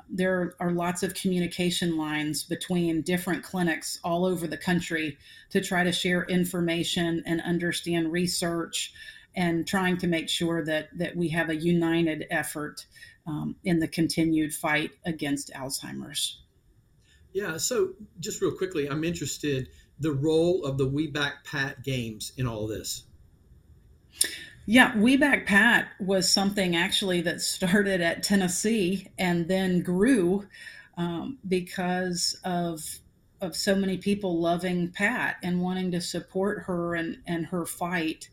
there 0.09 0.55
are 0.61 0.71
lots 0.71 1.03
of 1.03 1.15
communication 1.15 1.99
lines 1.99 2.43
between 2.43 3.03
different 3.03 3.43
clinics 3.43 3.99
all 4.03 4.25
over 4.25 4.47
the 4.47 4.57
country 4.57 5.19
to 5.51 5.61
try 5.61 5.85
to 5.85 5.93
share 5.93 6.25
information 6.25 7.23
and 7.27 7.43
understand 7.43 8.11
research 8.11 8.93
and 9.39 9.68
trying 9.68 9.97
to 9.97 10.09
make 10.09 10.28
sure 10.28 10.64
that 10.64 10.89
that 10.99 11.16
we 11.16 11.28
have 11.28 11.49
a 11.49 11.55
united 11.55 12.26
effort 12.30 12.84
um, 13.26 13.55
in 13.64 13.78
the 13.78 13.89
continued 13.89 14.53
fight 14.53 14.91
against 15.07 15.53
Alzheimer's. 15.55 16.41
Yeah, 17.32 17.57
so 17.57 17.91
just 18.18 18.43
real 18.43 18.51
quickly, 18.51 18.91
I'm 18.91 19.05
interested 19.05 19.68
the 20.01 20.12
role 20.12 20.64
of 20.64 20.76
the 20.76 20.86
We 20.86 21.07
Back 21.07 21.45
Pat 21.45 21.84
games 21.84 22.32
in 22.36 22.47
all 22.47 22.66
this? 22.66 23.05
Yeah, 24.66 24.97
We 24.97 25.16
Back 25.16 25.47
Pat 25.47 25.89
was 26.01 26.30
something 26.30 26.74
actually 26.74 27.20
that 27.22 27.41
started 27.41 28.01
at 28.01 28.22
Tennessee 28.22 29.09
and 29.18 29.47
then 29.49 29.82
grew 29.82 30.47
um, 30.97 31.39
because 31.47 32.39
of 32.45 32.99
of 33.41 33.55
so 33.55 33.76
many 33.76 33.97
people 33.97 34.41
loving 34.41 34.91
Pat 34.91 35.36
and 35.45 35.62
wanting 35.62 35.93
to 35.93 36.01
support 36.01 36.64
her 36.64 36.97
and, 36.97 37.18
and 37.24 37.47
her 37.47 37.64
fight. 37.64 38.28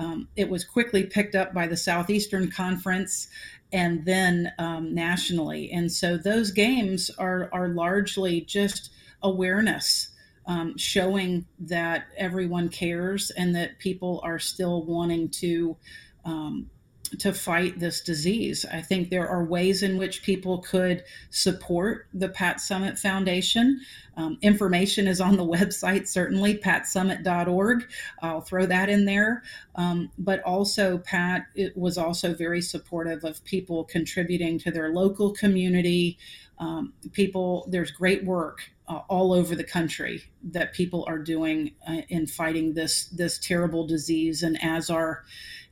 Um, 0.00 0.28
it 0.34 0.48
was 0.48 0.64
quickly 0.64 1.04
picked 1.04 1.34
up 1.34 1.52
by 1.52 1.66
the 1.66 1.76
Southeastern 1.76 2.50
Conference 2.50 3.28
and 3.70 4.02
then 4.06 4.50
um, 4.58 4.94
nationally. 4.94 5.70
And 5.70 5.92
so 5.92 6.16
those 6.16 6.50
games 6.52 7.10
are, 7.18 7.50
are 7.52 7.68
largely 7.68 8.40
just 8.40 8.90
awareness, 9.22 10.08
um, 10.46 10.76
showing 10.78 11.44
that 11.58 12.06
everyone 12.16 12.70
cares 12.70 13.30
and 13.30 13.54
that 13.54 13.78
people 13.78 14.22
are 14.24 14.38
still 14.38 14.84
wanting 14.86 15.28
to 15.28 15.76
um, 16.24 16.70
to 17.18 17.32
fight 17.32 17.78
this 17.78 18.00
disease. 18.00 18.64
I 18.70 18.80
think 18.80 19.10
there 19.10 19.28
are 19.28 19.44
ways 19.44 19.82
in 19.82 19.98
which 19.98 20.22
people 20.22 20.58
could 20.58 21.04
support 21.30 22.06
the 22.14 22.28
Pat 22.28 22.58
Summitt 22.58 22.98
Foundation. 22.98 23.80
Um, 24.16 24.38
information 24.42 25.06
is 25.06 25.20
on 25.20 25.36
the 25.36 25.44
website, 25.56 26.06
certainly, 26.06 26.56
patsummitt.org. 26.56 27.90
I'll 28.22 28.40
throw 28.40 28.66
that 28.66 28.88
in 28.88 29.04
there. 29.04 29.42
Um, 29.74 30.10
but 30.18 30.42
also, 30.42 30.98
Pat 30.98 31.46
was 31.74 31.98
also 31.98 32.34
very 32.34 32.60
supportive 32.60 33.24
of 33.24 33.44
people 33.44 33.84
contributing 33.84 34.58
to 34.60 34.70
their 34.70 34.90
local 34.90 35.32
community. 35.32 36.18
Um, 36.58 36.92
people, 37.12 37.66
there's 37.70 37.90
great 37.90 38.24
work 38.24 38.60
uh, 38.90 39.00
all 39.08 39.32
over 39.32 39.54
the 39.54 39.64
country 39.64 40.24
that 40.42 40.74
people 40.74 41.04
are 41.08 41.18
doing 41.18 41.72
uh, 41.88 42.02
in 42.08 42.26
fighting 42.26 42.74
this 42.74 43.04
this 43.04 43.38
terrible 43.38 43.86
disease. 43.86 44.42
And 44.42 44.62
as 44.62 44.90
our 44.90 45.22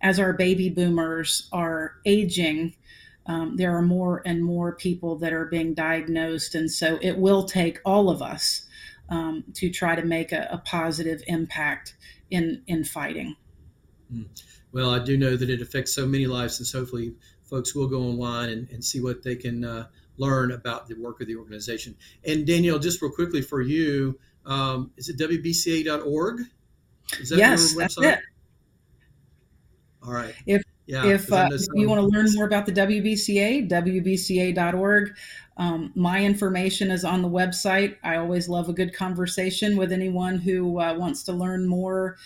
as 0.00 0.18
our 0.18 0.32
baby 0.32 0.68
boomers 0.68 1.48
are 1.52 1.96
aging, 2.06 2.74
um, 3.26 3.56
there 3.56 3.76
are 3.76 3.82
more 3.82 4.22
and 4.24 4.42
more 4.42 4.74
people 4.74 5.16
that 5.18 5.32
are 5.32 5.46
being 5.46 5.74
diagnosed, 5.74 6.54
and 6.54 6.70
so 6.70 6.98
it 7.02 7.18
will 7.18 7.44
take 7.44 7.78
all 7.84 8.08
of 8.08 8.22
us 8.22 8.64
um, 9.10 9.44
to 9.54 9.70
try 9.70 9.94
to 9.94 10.04
make 10.04 10.32
a, 10.32 10.48
a, 10.50 10.58
positive 10.58 11.22
impact 11.26 11.94
in 12.30 12.62
in 12.66 12.84
fighting. 12.84 13.36
Hmm. 14.10 14.22
Well, 14.72 14.90
I 14.90 14.98
do 14.98 15.16
know 15.16 15.36
that 15.36 15.50
it 15.50 15.60
affects 15.60 15.94
so 15.94 16.06
many 16.06 16.26
lives, 16.26 16.58
and 16.58 16.66
so 16.66 16.80
hopefully, 16.80 17.14
folks 17.42 17.74
will 17.74 17.88
go 17.88 18.00
online 18.00 18.50
and, 18.50 18.70
and 18.70 18.84
see 18.84 19.00
what 19.00 19.22
they 19.22 19.36
can 19.36 19.64
uh, 19.64 19.86
learn 20.18 20.52
about 20.52 20.88
the 20.88 20.94
work 20.94 21.20
of 21.20 21.26
the 21.26 21.36
organization. 21.36 21.96
And 22.26 22.46
Danielle, 22.46 22.78
just 22.78 23.00
real 23.00 23.10
quickly 23.10 23.40
for 23.40 23.62
you, 23.62 24.18
um, 24.44 24.90
is 24.96 25.08
it 25.08 25.18
WBCA.org? 25.18 26.40
Is 27.20 27.30
that 27.30 27.38
yes, 27.38 27.72
your 27.72 27.82
website? 27.82 28.02
That's 28.02 28.18
it. 28.18 28.24
All 30.02 30.12
right. 30.12 30.34
If 30.46 30.62
yeah, 30.86 31.04
if, 31.06 31.30
uh, 31.30 31.50
if 31.52 31.66
you 31.74 31.86
want 31.86 32.00
to 32.00 32.06
learn 32.06 32.26
more 32.32 32.46
about 32.46 32.64
the 32.64 32.72
WBCA, 32.72 33.68
WBCA.org. 33.68 35.14
Um, 35.58 35.92
my 35.94 36.24
information 36.24 36.90
is 36.90 37.04
on 37.04 37.20
the 37.20 37.28
website. 37.28 37.96
I 38.02 38.16
always 38.16 38.48
love 38.48 38.70
a 38.70 38.72
good 38.72 38.94
conversation 38.94 39.76
with 39.76 39.92
anyone 39.92 40.38
who 40.38 40.80
uh, 40.80 40.94
wants 40.94 41.24
to 41.24 41.32
learn 41.32 41.66
more. 41.66 42.16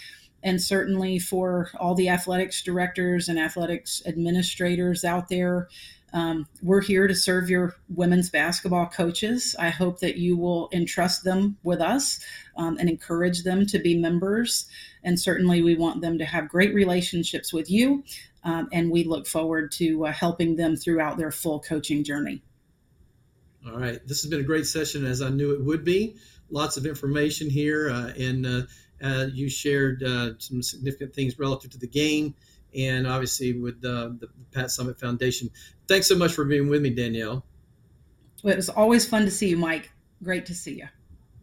And 0.44 0.62
certainly 0.62 1.18
for 1.18 1.70
all 1.80 1.96
the 1.96 2.08
athletics 2.08 2.62
directors 2.62 3.28
and 3.28 3.36
athletics 3.36 4.00
administrators 4.06 5.04
out 5.04 5.28
there, 5.28 5.68
um, 6.12 6.46
we're 6.62 6.82
here 6.82 7.08
to 7.08 7.14
serve 7.14 7.50
your 7.50 7.74
women's 7.88 8.30
basketball 8.30 8.86
coaches. 8.86 9.56
I 9.58 9.70
hope 9.70 9.98
that 10.00 10.18
you 10.18 10.36
will 10.36 10.68
entrust 10.72 11.24
them 11.24 11.56
with 11.64 11.80
us 11.80 12.20
um, 12.56 12.76
and 12.78 12.88
encourage 12.88 13.42
them 13.42 13.66
to 13.66 13.78
be 13.78 13.96
members. 13.96 14.66
And 15.02 15.18
certainly, 15.18 15.62
we 15.62 15.74
want 15.74 16.00
them 16.00 16.18
to 16.18 16.24
have 16.24 16.48
great 16.48 16.74
relationships 16.74 17.52
with 17.52 17.70
you. 17.70 18.04
Um, 18.44 18.68
and 18.72 18.90
we 18.90 19.04
look 19.04 19.26
forward 19.26 19.70
to 19.72 20.06
uh, 20.06 20.12
helping 20.12 20.56
them 20.56 20.76
throughout 20.76 21.16
their 21.16 21.30
full 21.30 21.60
coaching 21.60 22.02
journey. 22.02 22.42
All 23.66 23.78
right. 23.78 24.00
This 24.06 24.22
has 24.22 24.30
been 24.30 24.40
a 24.40 24.44
great 24.44 24.66
session, 24.66 25.06
as 25.06 25.22
I 25.22 25.28
knew 25.28 25.54
it 25.54 25.64
would 25.64 25.84
be. 25.84 26.16
Lots 26.50 26.76
of 26.76 26.84
information 26.84 27.48
here, 27.48 27.90
uh, 27.90 28.12
and 28.18 28.46
uh, 28.46 28.62
uh 29.02 29.26
you 29.32 29.48
shared 29.48 30.02
uh, 30.02 30.32
some 30.38 30.62
significant 30.62 31.14
things 31.14 31.38
relative 31.38 31.70
to 31.70 31.78
the 31.78 31.86
game 31.86 32.34
and 32.74 33.06
obviously 33.06 33.52
with 33.52 33.80
the, 33.80 34.16
the 34.20 34.28
Pat 34.52 34.66
Summitt 34.66 34.98
Foundation. 34.98 35.50
Thanks 35.88 36.06
so 36.06 36.16
much 36.16 36.32
for 36.32 36.44
being 36.44 36.68
with 36.68 36.82
me, 36.82 36.90
Danielle. 36.90 37.44
Well, 38.42 38.52
it 38.52 38.56
was 38.56 38.68
always 38.68 39.06
fun 39.06 39.24
to 39.24 39.30
see 39.30 39.48
you, 39.48 39.56
Mike. 39.56 39.90
Great 40.22 40.46
to 40.46 40.54
see 40.54 40.78
you. 40.78 40.88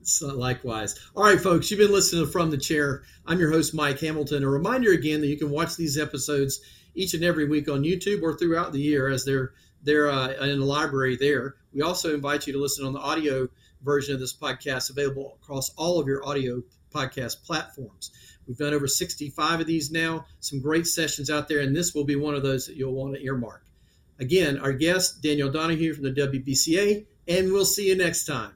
So 0.10 0.28
likewise. 0.36 0.96
All 1.16 1.24
right, 1.24 1.40
folks, 1.40 1.70
you've 1.70 1.80
been 1.80 1.92
listening 1.92 2.26
From 2.26 2.50
the 2.50 2.58
Chair. 2.58 3.04
I'm 3.28 3.40
your 3.40 3.52
host, 3.52 3.76
Mike 3.76 4.00
Hamilton. 4.00 4.44
A 4.44 4.50
reminder 4.50 4.92
again 4.92 5.22
that 5.22 5.28
you 5.28 5.38
can 5.38 5.52
watch 5.52 5.76
these 5.76 6.00
episodes 6.00 6.62
each 6.96 7.14
and 7.14 7.24
every 7.24 7.48
week 7.48 7.70
on 7.70 7.84
YouTube 7.84 8.24
or 8.24 8.36
throughout 8.36 8.74
the 8.74 8.82
year 8.82 9.08
as 9.08 9.24
they're 9.24 9.54
they're 9.84 10.10
uh, 10.10 10.30
in 10.30 10.60
the 10.60 10.66
library 10.66 11.16
there. 11.16 11.56
We 11.72 11.84
also 11.84 12.14
invite 12.14 12.48
you 12.48 12.54
to 12.54 12.60
listen 12.60 12.86
on 12.86 12.94
the 12.94 13.00
audio 13.00 13.48
version 13.84 14.16
of 14.16 14.20
this 14.20 14.36
podcast 14.36 14.90
available 14.90 15.38
across 15.42 15.70
all 15.78 16.00
of 16.00 16.08
your 16.08 16.26
audio 16.28 16.64
podcast 16.94 17.44
platforms. 17.44 18.12
We've 18.48 18.58
done 18.58 18.74
over 18.74 18.88
65 18.88 19.60
of 19.62 19.68
these 19.68 19.92
now, 19.92 20.26
some 20.40 20.60
great 20.60 20.88
sessions 20.88 21.30
out 21.30 21.48
there, 21.48 21.60
and 21.60 21.76
this 21.76 21.94
will 21.94 22.04
be 22.04 22.16
one 22.16 22.34
of 22.34 22.42
those 22.42 22.66
that 22.66 22.76
you'll 22.76 22.94
want 22.94 23.14
to 23.14 23.24
earmark. 23.24 23.64
Again, 24.20 24.58
our 24.58 24.74
guest, 24.74 25.22
Danielle 25.22 25.52
Donehew 25.52 25.94
from 25.94 26.04
the 26.04 26.12
WBCA, 26.12 27.06
and 27.28 27.54
we'll 27.54 27.64
see 27.64 27.88
you 27.88 27.96
next 27.96 28.26
time. 28.26 28.54